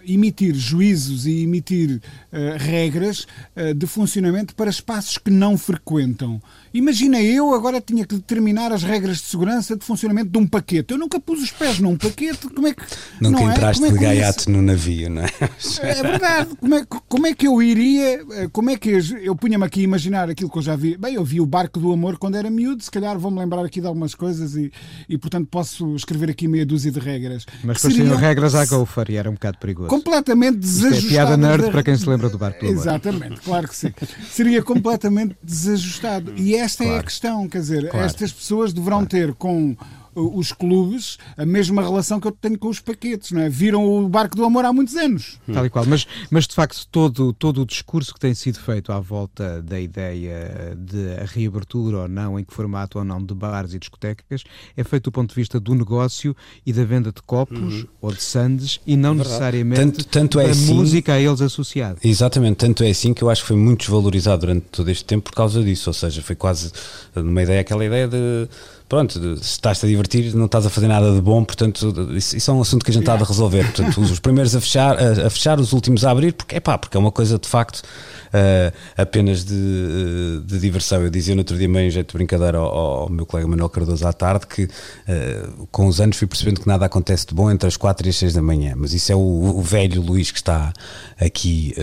emitir 0.06 0.54
juízos 0.56 1.26
e 1.26 1.44
emitir 1.44 2.02
uh, 2.32 2.58
regras 2.58 3.26
uh, 3.56 3.74
de 3.74 3.88
funcionamento 3.88 4.54
para 4.56 4.70
espaços 4.70 5.18
que 5.18 5.32
não 5.32 5.58
frequentam. 5.58 6.42
Imagina 6.74 7.22
eu 7.22 7.54
agora 7.54 7.82
tinha 7.82 8.06
que 8.06 8.16
determinar 8.16 8.72
as 8.72 8.84
regras 8.84 9.18
de 9.18 9.24
segurança 9.24 9.76
de 9.76 9.84
funcionamento 9.84 10.30
de 10.30 10.38
um 10.38 10.46
paquete. 10.46 10.92
Eu 10.92 10.98
nunca 10.98 11.20
pus 11.20 11.42
os 11.42 11.52
pés 11.52 11.80
num 11.80 11.98
paquete. 11.98 12.48
Como 12.50 12.68
é 12.68 12.74
que 12.74 12.84
nunca 13.22 13.40
não 13.40 13.50
é? 13.50 13.54
entraste 13.54 13.84
é? 13.86 13.92
de 13.92 13.98
gaiato 13.98 14.52
no 14.52 14.62
navio, 14.62 15.10
não 15.10 15.24
é? 15.24 15.30
É 15.82 16.04
verdade. 16.04 16.56
Como 16.60 16.76
é, 16.76 16.86
como 16.86 17.28
é 17.28 17.34
que 17.34 17.48
eu 17.48 17.62
iria? 17.62 18.24
Como 18.52 18.70
é 18.70 18.78
que 18.78 18.90
eu, 18.90 19.00
eu 19.22 19.36
punha-me 19.36 19.66
aqui 19.66 19.82
a 19.82 19.84
imaginar 19.84 20.30
aquilo 20.30 20.50
que 20.50 20.58
eu 20.58 20.62
já 20.62 20.76
vi? 20.76 20.98
Bem, 20.98 21.16
eu 21.16 21.24
vi 21.24 21.42
o 21.42 21.46
Barco 21.46 21.80
do 21.80 21.92
Amor 21.92 22.18
quando 22.18 22.36
era 22.36 22.50
miúdo. 22.50 22.84
Se 22.84 22.92
calhar 22.92 23.18
vou-me 23.18 23.40
lembrar 23.40 23.66
aqui 23.66 23.82
de 23.82 23.88
algumas 23.88 24.14
coisas 24.14 24.56
e, 24.56 24.72
e 25.08 25.18
portanto 25.18 25.48
posso 25.50 25.96
escrever 25.96 26.30
aqui 26.30 26.48
meia 26.48 26.66
dúzia 26.66 26.92
de 26.92 27.00
regras. 27.00 27.46
Mas 27.64 27.82
seriam 27.82 28.16
regras 28.16 28.54
à 28.54 28.66
Go 28.66 28.86
e 29.10 29.16
era 29.16 29.30
um 29.30 29.34
bocado 29.34 29.58
perigoso. 29.58 29.90
Completamente 29.90 30.58
desajustado. 30.58 31.06
É 31.06 31.10
piada 31.10 31.38
nerd 31.38 31.72
para 31.72 31.84
quem 31.84 31.96
se 31.96 32.10
lembra 32.10 32.30
do 32.30 32.38
barco 32.38 32.66
do. 32.66 32.72
Exatamente, 32.72 33.42
claro 33.42 33.68
que 33.68 33.76
sim. 33.76 33.94
Seria 34.30 34.64
completamente 34.64 35.36
desajustado. 35.44 36.34
E 36.36 36.56
esta 36.56 36.84
claro. 36.84 36.98
é 36.98 37.00
a 37.00 37.04
questão, 37.04 37.48
quer 37.48 37.60
dizer, 37.60 37.90
claro. 37.90 38.06
estas 38.06 38.32
pessoas 38.32 38.74
deverão 38.74 39.06
claro. 39.06 39.10
ter 39.10 39.34
com 39.34 39.76
os 40.16 40.52
clubes 40.52 41.18
a 41.38 41.46
mesma 41.46 41.82
relação 41.82 42.20
que 42.20 42.28
eu 42.28 42.32
tenho 42.32 42.58
com 42.58 42.70
os 42.70 42.80
paquetes, 42.80 43.32
não 43.32 43.42
é? 43.42 43.50
Viram 43.50 43.86
o 43.86 44.08
barco 44.08 44.36
do 44.36 44.44
amor 44.44 44.66
há 44.66 44.74
muitos 44.74 44.96
anos. 44.96 45.40
Tal 45.52 45.66
e 45.66 45.70
qual, 45.70 45.86
mas, 45.86 46.08
mas 46.30 46.48
de 46.48 46.54
facto 46.54 46.88
todo, 46.92 47.34
todo 47.34 47.62
o 47.62 47.66
discurso 47.66 48.14
que 48.14 48.20
tem 48.20 48.34
sido 48.34 48.60
feito 48.60 48.92
à 48.92 49.00
volta 49.00 49.62
da 49.62 49.80
ideia 49.80 50.78
de 50.78 51.14
a 51.22 51.26
reabertura 51.26 52.00
ou 52.00 52.08
não, 52.08 52.40
em 52.40 52.44
que 52.44 52.54
formato 52.54 53.00
ou 53.00 53.04
não, 53.04 53.24
de 53.24 53.34
bares 53.34 53.74
e 53.74 53.80
discotecas, 53.80 54.44
é 54.76 54.84
feito 54.84 55.06
do 55.06 55.12
ponto 55.12 55.30
de 55.30 55.36
vista 55.36 55.60
do 55.60 55.74
negócio 55.74 56.36
e 56.66 56.74
da 56.74 56.84
venda 56.84 57.12
de 57.12 57.22
copos 57.22 57.82
uhum. 57.82 57.88
ou 58.02 58.12
de 58.12 58.22
sandes 58.22 58.80
e 58.86 58.96
não 58.96 59.16
Verdade. 59.16 59.30
necessariamente 59.30 59.80
tanto, 59.80 60.06
tanto 60.06 60.40
é 60.40 60.46
da 60.46 60.52
assim, 60.52 60.74
música 60.74 61.14
a 61.14 61.20
eles 61.20 61.42
associada. 61.42 61.98
Exatamente, 62.04 62.58
tanto 62.58 62.84
é 62.84 62.90
assim 62.90 63.14
que 63.14 63.24
eu 63.24 63.30
acho 63.30 63.42
que 63.42 63.48
foi 63.48 63.58
muito 63.58 63.82
desvalorizado 63.82 64.42
durante 64.42 64.66
todo 64.68 64.90
este 64.90 65.06
tempo 65.06 65.30
por 65.30 65.36
causa 65.36 65.64
disso, 65.64 65.90
ou 65.90 65.94
seja, 65.94 66.22
foi 66.22 66.36
quase 66.36 66.72
uma 67.16 67.42
ideia, 67.42 67.62
aquela 67.62 67.86
ideia 67.86 68.08
de 68.08 68.48
pronto, 68.90 69.38
se 69.38 69.52
estás-te 69.52 69.86
a 69.86 69.90
divertir, 69.90 70.34
não 70.36 70.48
estás 70.48 70.66
a 70.66 70.70
fazer 70.70 70.88
nada 70.88 71.14
de 71.14 71.22
bom, 71.22 71.44
portanto, 71.44 72.10
isso, 72.16 72.36
isso 72.36 72.50
é 72.50 72.54
um 72.54 72.62
assunto 72.62 72.84
que 72.84 72.90
a 72.90 72.94
gente 72.94 73.04
está 73.04 73.14
a 73.14 73.18
resolver. 73.18 73.64
Portanto, 73.66 74.02
os 74.02 74.20
primeiros 74.20 74.56
a 74.56 74.60
fechar, 74.60 74.98
a, 74.98 75.28
a, 75.28 75.30
fechar, 75.30 75.60
os 75.60 75.72
últimos 75.74 76.04
a 76.04 76.10
abrir, 76.10 76.34
porque 76.34 76.56
é 76.56 76.60
pá, 76.60 76.76
porque 76.76 76.98
é 76.98 77.00
uma 77.00 77.12
coisa 77.12 77.38
de 77.38 77.48
facto 77.48 77.84
uh, 78.30 78.76
apenas 78.98 79.46
de, 79.46 79.54
uh, 79.54 80.42
de, 80.42 80.60
diversão. 80.60 81.04
Eu 81.04 81.10
dizia 81.12 81.36
no 81.36 81.42
outro 81.42 81.56
dia, 81.56 81.70
meio 81.70 81.88
em 81.88 81.92
jeito 81.92 82.08
de 82.12 82.18
brincadeira, 82.18 82.58
ao, 82.58 82.66
ao, 82.66 83.10
meu 83.10 83.28
colega 83.28 83.48
Manuel 83.48 83.70
Cardoso 83.70 84.08
à 84.08 84.12
tarde, 84.12 84.48
que 84.48 84.64
uh, 84.64 85.68
com 85.72 85.88
os 85.88 86.02
anos 86.02 86.18
fui 86.18 86.28
percebendo 86.28 86.60
que 86.60 86.68
nada 86.68 86.86
acontece 86.86 87.28
de 87.28 87.36
bom 87.36 87.52
entre 87.52 87.68
as 87.68 87.78
4 87.78 88.08
e 88.08 88.10
as 88.10 88.16
6 88.16 88.34
da 88.34 88.42
manhã. 88.42 88.74
Mas 88.76 88.94
isso 88.94 89.12
é 89.12 89.16
o, 89.16 89.20
o 89.20 89.62
velho 89.62 90.02
Luís 90.02 90.32
que 90.32 90.40
está 90.40 90.74
aqui 91.20 91.76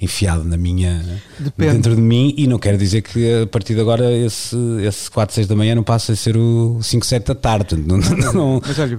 enfiado 0.00 0.44
na 0.44 0.56
minha, 0.56 1.04
Depende. 1.38 1.72
dentro 1.72 1.94
de 1.96 2.02
mim, 2.02 2.34
e 2.36 2.46
não 2.46 2.58
quero 2.58 2.76
dizer 2.76 3.02
que 3.02 3.42
a 3.42 3.46
partir 3.46 3.74
de 3.74 3.80
agora 3.80 4.12
esse, 4.12 4.56
esse 4.86 5.10
4, 5.10 5.34
6 5.34 5.46
da 5.46 5.56
manhã 5.56 5.74
não 5.74 5.82
passa 5.82 6.12
a 6.12 6.16
ser 6.18 6.36
o 6.36 6.78
5, 6.82 7.06
7 7.06 7.26
da 7.26 7.34
tarde. 7.34 7.76
Não, 7.76 7.96
não, 7.98 8.32
não, 8.32 8.62
mas 8.64 8.78
olha, 8.78 8.98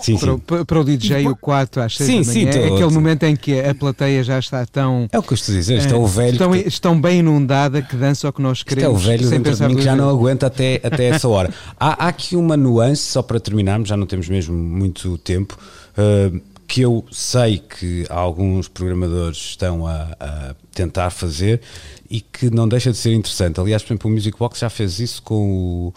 Sim, 0.00 0.16
para, 0.18 0.32
sim. 0.32 0.64
para, 0.64 0.80
o 0.80 0.84
DJ, 0.84 1.28
o 1.28 1.36
4 1.36 1.82
às 1.82 1.96
6 1.96 2.06
sim, 2.06 2.12
da 2.12 2.32
manhã, 2.32 2.52
sim, 2.52 2.58
é 2.58 2.66
aquele 2.74 2.90
momento 2.90 3.22
em 3.24 3.36
que 3.36 3.60
a 3.60 3.74
plateia 3.74 4.24
já 4.24 4.38
está 4.38 4.64
tão. 4.64 5.08
É 5.12 5.18
o 5.18 5.22
que 5.22 5.32
eu 5.32 5.34
estou 5.34 5.54
a 5.54 5.58
dizer, 5.58 5.90
é 5.90 5.94
o 5.94 6.06
velho. 6.06 6.32
Estão, 6.32 6.52
que... 6.52 6.68
estão 6.68 7.00
bem 7.00 7.18
inundada 7.18 7.82
que 7.82 7.96
dança 7.96 8.28
o 8.28 8.32
que 8.32 8.40
nós 8.40 8.62
queremos. 8.62 8.98
Isto 8.98 9.08
é 9.08 9.12
o 9.12 9.16
velho 9.16 9.56
de 9.56 9.66
mim 9.66 9.76
que 9.76 9.82
já 9.82 9.94
não 9.94 10.08
aguenta 10.08 10.46
até, 10.46 10.80
até 10.82 11.08
essa 11.08 11.28
hora. 11.28 11.52
há, 11.78 12.06
há 12.06 12.08
aqui 12.08 12.34
uma 12.34 12.56
nuance, 12.56 13.02
só 13.02 13.22
para 13.22 13.38
terminarmos, 13.38 13.88
já 13.88 13.96
não 13.96 14.06
temos 14.06 14.28
mesmo 14.28 14.56
muito 14.56 15.18
tempo. 15.18 15.58
Uh, 15.92 16.40
que 16.66 16.82
eu 16.82 17.04
sei 17.10 17.58
que 17.58 18.06
alguns 18.08 18.68
programadores 18.68 19.38
estão 19.38 19.88
a, 19.88 20.14
a, 20.20 20.54
tentar 20.72 21.10
fazer 21.10 21.60
e 22.08 22.20
que 22.20 22.48
não 22.48 22.68
deixa 22.68 22.92
de 22.92 22.96
ser 22.96 23.12
interessante. 23.12 23.58
Aliás, 23.58 23.82
por 23.82 23.88
exemplo, 23.88 24.08
o 24.08 24.14
Music 24.14 24.38
Box 24.38 24.60
já 24.60 24.70
fez 24.70 25.00
isso 25.00 25.20
com 25.20 25.34
o 25.34 25.94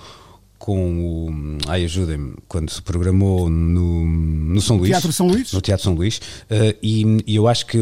com 0.64 1.28
o. 1.28 1.57
Ai, 1.68 1.84
ajudem-me, 1.84 2.36
quando 2.47 2.70
se 2.70 2.82
programou 2.82 3.49
no, 3.49 4.05
no 4.05 4.61
São 4.61 4.78
Luís. 4.78 4.91
Teatro 4.91 5.11
São 5.11 5.28
Luís? 5.28 5.51
No 5.51 5.59
Teatro 5.59 5.84
São 5.84 5.93
Luís. 5.93 6.20
Uh, 6.49 6.74
e, 6.82 7.24
e, 7.28 7.36
eu 7.36 7.49
acho 7.49 7.66
que 7.66 7.78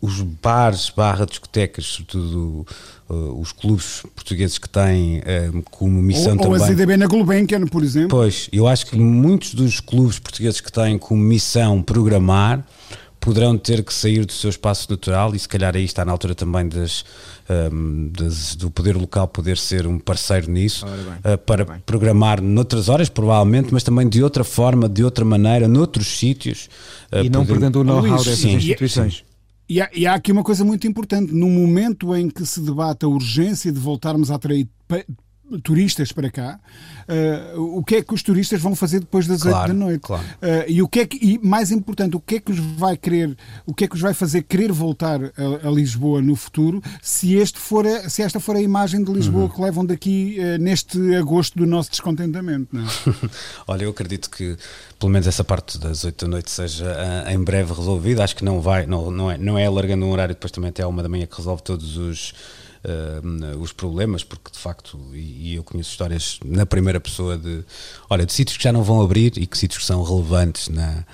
os 0.00 0.20
bares, 0.20 0.90
barra 0.90 1.26
discotecas, 1.26 1.86
sobretudo 1.86 2.64
uh, 3.08 3.40
os 3.40 3.50
clubes 3.50 4.02
portugueses 4.14 4.58
que 4.58 4.68
têm 4.68 5.18
uh, 5.18 5.62
como 5.72 6.00
missão 6.00 6.34
ou, 6.34 6.38
também. 6.38 6.60
Ou 6.60 6.64
a 6.64 6.68
ZDB 6.68 6.96
na 6.96 7.08
Gulbenkian, 7.08 7.66
por 7.66 7.82
exemplo. 7.82 8.10
Pois, 8.10 8.48
eu 8.52 8.68
acho 8.68 8.86
que 8.86 8.96
muitos 8.96 9.52
dos 9.52 9.80
clubes 9.80 10.20
portugueses 10.20 10.60
que 10.60 10.70
têm 10.70 10.98
como 10.98 11.20
missão 11.20 11.82
programar 11.82 12.64
poderão 13.18 13.58
ter 13.58 13.82
que 13.82 13.92
sair 13.92 14.24
do 14.24 14.32
seu 14.32 14.50
espaço 14.50 14.88
natural 14.88 15.34
e 15.34 15.38
se 15.38 15.48
calhar 15.48 15.74
aí 15.74 15.84
está 15.84 16.04
na 16.04 16.12
altura 16.12 16.34
também 16.34 16.68
das, 16.68 17.04
um, 17.72 18.12
do 18.58 18.70
poder 18.70 18.96
local 18.96 19.26
poder 19.26 19.58
ser 19.58 19.86
um 19.86 19.98
parceiro 19.98 20.50
nisso 20.50 20.86
bem, 20.86 21.34
uh, 21.34 21.38
para 21.38 21.64
programar 21.84 22.40
noutras 22.40 22.88
horas 22.88 23.08
provavelmente, 23.08 23.72
mas 23.72 23.82
também 23.82 24.08
de 24.08 24.22
outra 24.22 24.44
forma, 24.44 24.88
de 24.88 25.02
outra 25.02 25.24
maneira, 25.24 25.66
noutros 25.66 26.06
sítios. 26.06 26.68
Uh, 27.12 27.24
e 27.24 27.30
não 27.30 27.40
poder... 27.40 27.52
perdendo 27.54 27.80
o 27.80 27.84
know-how 27.84 28.18
dessas 28.18 28.38
sim, 28.38 28.54
instituições. 28.54 29.24
E 29.68 29.80
há, 29.80 29.88
e 29.94 30.06
há, 30.06 30.14
aqui 30.14 30.32
uma 30.32 30.42
coisa 30.42 30.64
muito 30.64 30.86
importante, 30.86 31.32
no 31.32 31.48
momento 31.48 32.14
em 32.14 32.28
que 32.28 32.44
se 32.44 32.60
debate 32.60 33.04
a 33.04 33.08
urgência 33.08 33.70
de 33.70 33.78
voltarmos 33.78 34.30
a 34.30 34.34
atrair 34.34 34.68
turistas 35.58 36.12
para 36.12 36.30
cá, 36.30 36.58
uh, 37.56 37.60
o 37.78 37.82
que 37.84 37.96
é 37.96 38.02
que 38.02 38.14
os 38.14 38.22
turistas 38.22 38.60
vão 38.60 38.74
fazer 38.76 39.00
depois 39.00 39.26
das 39.26 39.42
Claro, 39.42 39.68
da 39.72 39.74
noite? 39.78 40.00
claro. 40.02 40.22
Uh, 40.22 40.64
e 40.68 40.82
o 40.82 40.88
que 40.88 41.00
é 41.00 41.06
que, 41.06 41.16
e 41.24 41.38
mais 41.38 41.70
importante, 41.70 42.16
o 42.16 42.20
que 42.20 42.36
é 42.36 42.40
que 42.40 42.52
os 42.52 42.58
vai 42.58 42.96
querer, 42.96 43.36
o 43.66 43.74
que 43.74 43.84
é 43.84 43.88
que 43.88 43.94
os 43.94 44.00
vai 44.00 44.14
fazer 44.14 44.42
querer 44.42 44.70
voltar 44.72 45.20
a, 45.24 45.68
a 45.68 45.70
Lisboa 45.70 46.20
no 46.22 46.36
futuro, 46.36 46.82
se 47.02 47.34
este 47.34 47.58
for 47.58 47.86
a- 47.86 48.08
se 48.08 48.22
esta 48.22 48.38
for 48.40 48.56
a 48.56 48.60
imagem 48.60 49.02
de 49.02 49.12
Lisboa 49.12 49.44
Uhum. 49.44 49.48
que 49.48 49.60
levam 49.60 49.84
daqui 49.86 50.36
uh, 50.38 50.58
neste 50.62 51.14
agosto 51.16 51.56
do 51.58 51.66
nosso 51.66 51.90
descontentamento, 51.90 52.76
é? 52.76 52.82
Olha, 53.66 53.84
eu 53.84 53.90
acredito 53.90 54.30
que 54.30 54.56
pelo 54.98 55.10
menos 55.12 55.26
essa 55.26 55.42
parte 55.42 55.78
das 55.78 56.04
8 56.04 56.24
da 56.26 56.30
noite 56.30 56.50
seja 56.50 56.94
em 57.30 57.42
breve 57.42 57.72
resolvida. 57.72 58.22
Acho 58.22 58.36
que 58.36 58.44
não 58.44 58.60
vai, 58.60 58.84
não, 58.86 59.10
não, 59.10 59.30
é, 59.30 59.38
não 59.38 59.58
é 59.58 59.64
alargando 59.66 60.04
um 60.04 60.10
horário 60.10 60.34
depois 60.34 60.50
também 60.50 60.68
até 60.68 60.82
à 60.82 60.88
uma 60.88 61.02
da 61.02 61.08
manhã 61.08 61.26
que 61.26 61.36
resolve 61.36 61.62
todos 61.62 61.96
os, 61.96 62.34
ah, 62.84 63.56
os 63.58 63.72
problemas, 63.72 64.24
porque 64.24 64.50
de 64.52 64.58
facto, 64.58 64.98
e, 65.12 65.52
e 65.52 65.54
eu 65.56 65.62
conheço 65.64 65.90
histórias 65.90 66.38
na 66.44 66.64
primeira 66.66 67.00
pessoa 67.00 67.36
de 67.36 67.64
olha, 68.08 68.24
de 68.26 68.32
sítios 68.32 68.56
que 68.56 68.64
já 68.64 68.72
não 68.72 68.82
vão 68.82 69.00
abrir 69.02 69.32
e 69.36 69.46
que 69.46 69.56
sítios 69.58 69.80
que 69.80 69.86
são 69.86 70.02
relevantes 70.02 70.68
na. 70.68 71.04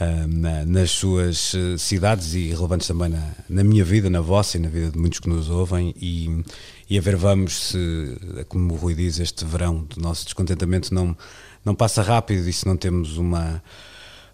ah, 0.00 0.26
na- 0.26 0.64
nas 0.64 0.90
suas 0.92 1.54
eh, 1.54 1.76
cidades 1.76 2.32
e 2.34 2.48
relevantes 2.48 2.86
também 2.88 3.10
na, 3.10 3.22
na 3.50 3.62
minha 3.62 3.84
vida, 3.84 4.08
na 4.08 4.22
vossa 4.22 4.56
e 4.56 4.60
na 4.60 4.68
vida 4.70 4.90
de 4.90 4.98
muitos 4.98 5.20
que 5.20 5.28
nos 5.28 5.50
ouvem 5.50 5.94
e, 6.00 6.42
e 6.88 6.96
a 6.98 7.02
ver 7.02 7.16
vamos 7.16 7.68
se, 7.68 8.16
como 8.48 8.72
o 8.72 8.76
Rui 8.78 8.94
diz, 8.94 9.18
este 9.20 9.44
verão 9.44 9.84
do 9.84 10.00
nosso 10.00 10.24
descontentamento 10.24 10.94
não, 10.94 11.14
não 11.62 11.74
passa 11.74 12.00
rápido 12.02 12.48
e 12.48 12.52
se 12.52 12.64
não 12.66 12.78
temos 12.78 13.18
uma 13.18 13.62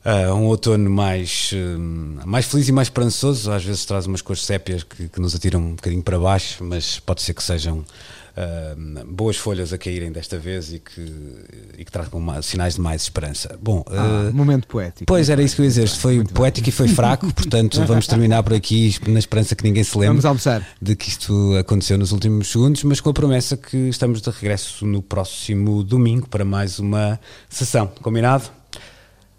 ah, 0.07 0.33
um 0.35 0.45
outono 0.47 0.89
mais, 0.89 1.51
hum, 1.53 2.19
mais 2.25 2.47
feliz 2.47 2.69
e 2.69 2.73
mais 2.73 2.87
esperançoso, 2.87 3.51
às 3.51 3.65
vezes 3.65 3.85
traz 3.85 4.07
umas 4.07 4.23
cores 4.23 4.45
sépias 4.45 4.83
que, 4.85 5.09
que 5.09 5.21
nos 5.21 5.35
atiram 5.35 5.61
um 5.61 5.75
bocadinho 5.75 6.03
para 6.03 6.19
baixo, 6.19 6.63
mas 6.63 6.99
pode 7.01 7.23
ser 7.23 7.35
que 7.35 7.43
sejam 7.43 7.85
ah, 8.37 8.75
boas 9.09 9.37
folhas 9.37 9.73
a 9.73 9.79
caírem 9.79 10.13
desta 10.13 10.39
vez 10.39 10.73
e 10.73 10.79
que, 10.79 11.01
e 11.79 11.85
que 11.85 11.91
tragam 11.91 12.21
ma- 12.21 12.41
sinais 12.43 12.75
de 12.75 12.81
mais 12.81 13.03
esperança. 13.03 13.59
Bom, 13.61 13.83
Ah, 13.89 14.29
ah, 14.29 14.33
momento 14.33 14.67
poético. 14.69 15.07
Pois 15.07 15.29
era 15.31 15.43
isso 15.43 15.57
que 15.57 15.63
eu 15.63 15.65
ia 15.65 15.71
dizer. 15.71 15.89
Foi 15.89 16.23
poético 16.23 16.69
e 16.69 16.73
foi 16.73 16.87
fraco, 16.89 17.33
portanto 17.33 17.83
vamos 17.89 18.07
terminar 18.07 18.43
por 18.43 18.53
aqui 18.55 18.95
na 19.09 19.19
esperança 19.19 19.57
que 19.57 19.65
ninguém 19.65 19.83
se 19.83 19.97
lembre 19.99 20.23
de 20.81 20.95
que 20.95 21.09
isto 21.09 21.57
aconteceu 21.59 21.97
nos 21.99 22.13
últimos 22.13 22.49
segundos, 22.49 22.85
mas 22.85 23.01
com 23.01 23.11
a 23.11 23.15
promessa 23.15 23.57
que 23.57 23.77
estamos 23.89 24.21
de 24.21 24.31
regresso 24.31 24.87
no 24.87 25.03
próximo 25.03 25.83
domingo 25.83 26.29
para 26.29 26.45
mais 26.45 26.79
uma 26.79 27.19
sessão. 27.49 27.87
Combinado? 28.03 28.56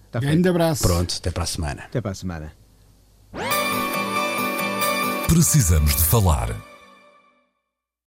Está 0.08 0.20
feito. 0.20 0.32
Grande 0.32 0.50
abraço. 0.50 0.84
Pronto, 0.84 1.16
até 1.18 1.32
para 1.32 1.44
a 1.44 1.48
semana. 1.48 1.84
Até 1.84 2.02
para 2.02 2.12
a 2.12 2.16
semana. 2.16 2.54
Precisamos 5.28 5.96
de 5.96 6.04
falar 6.04 6.50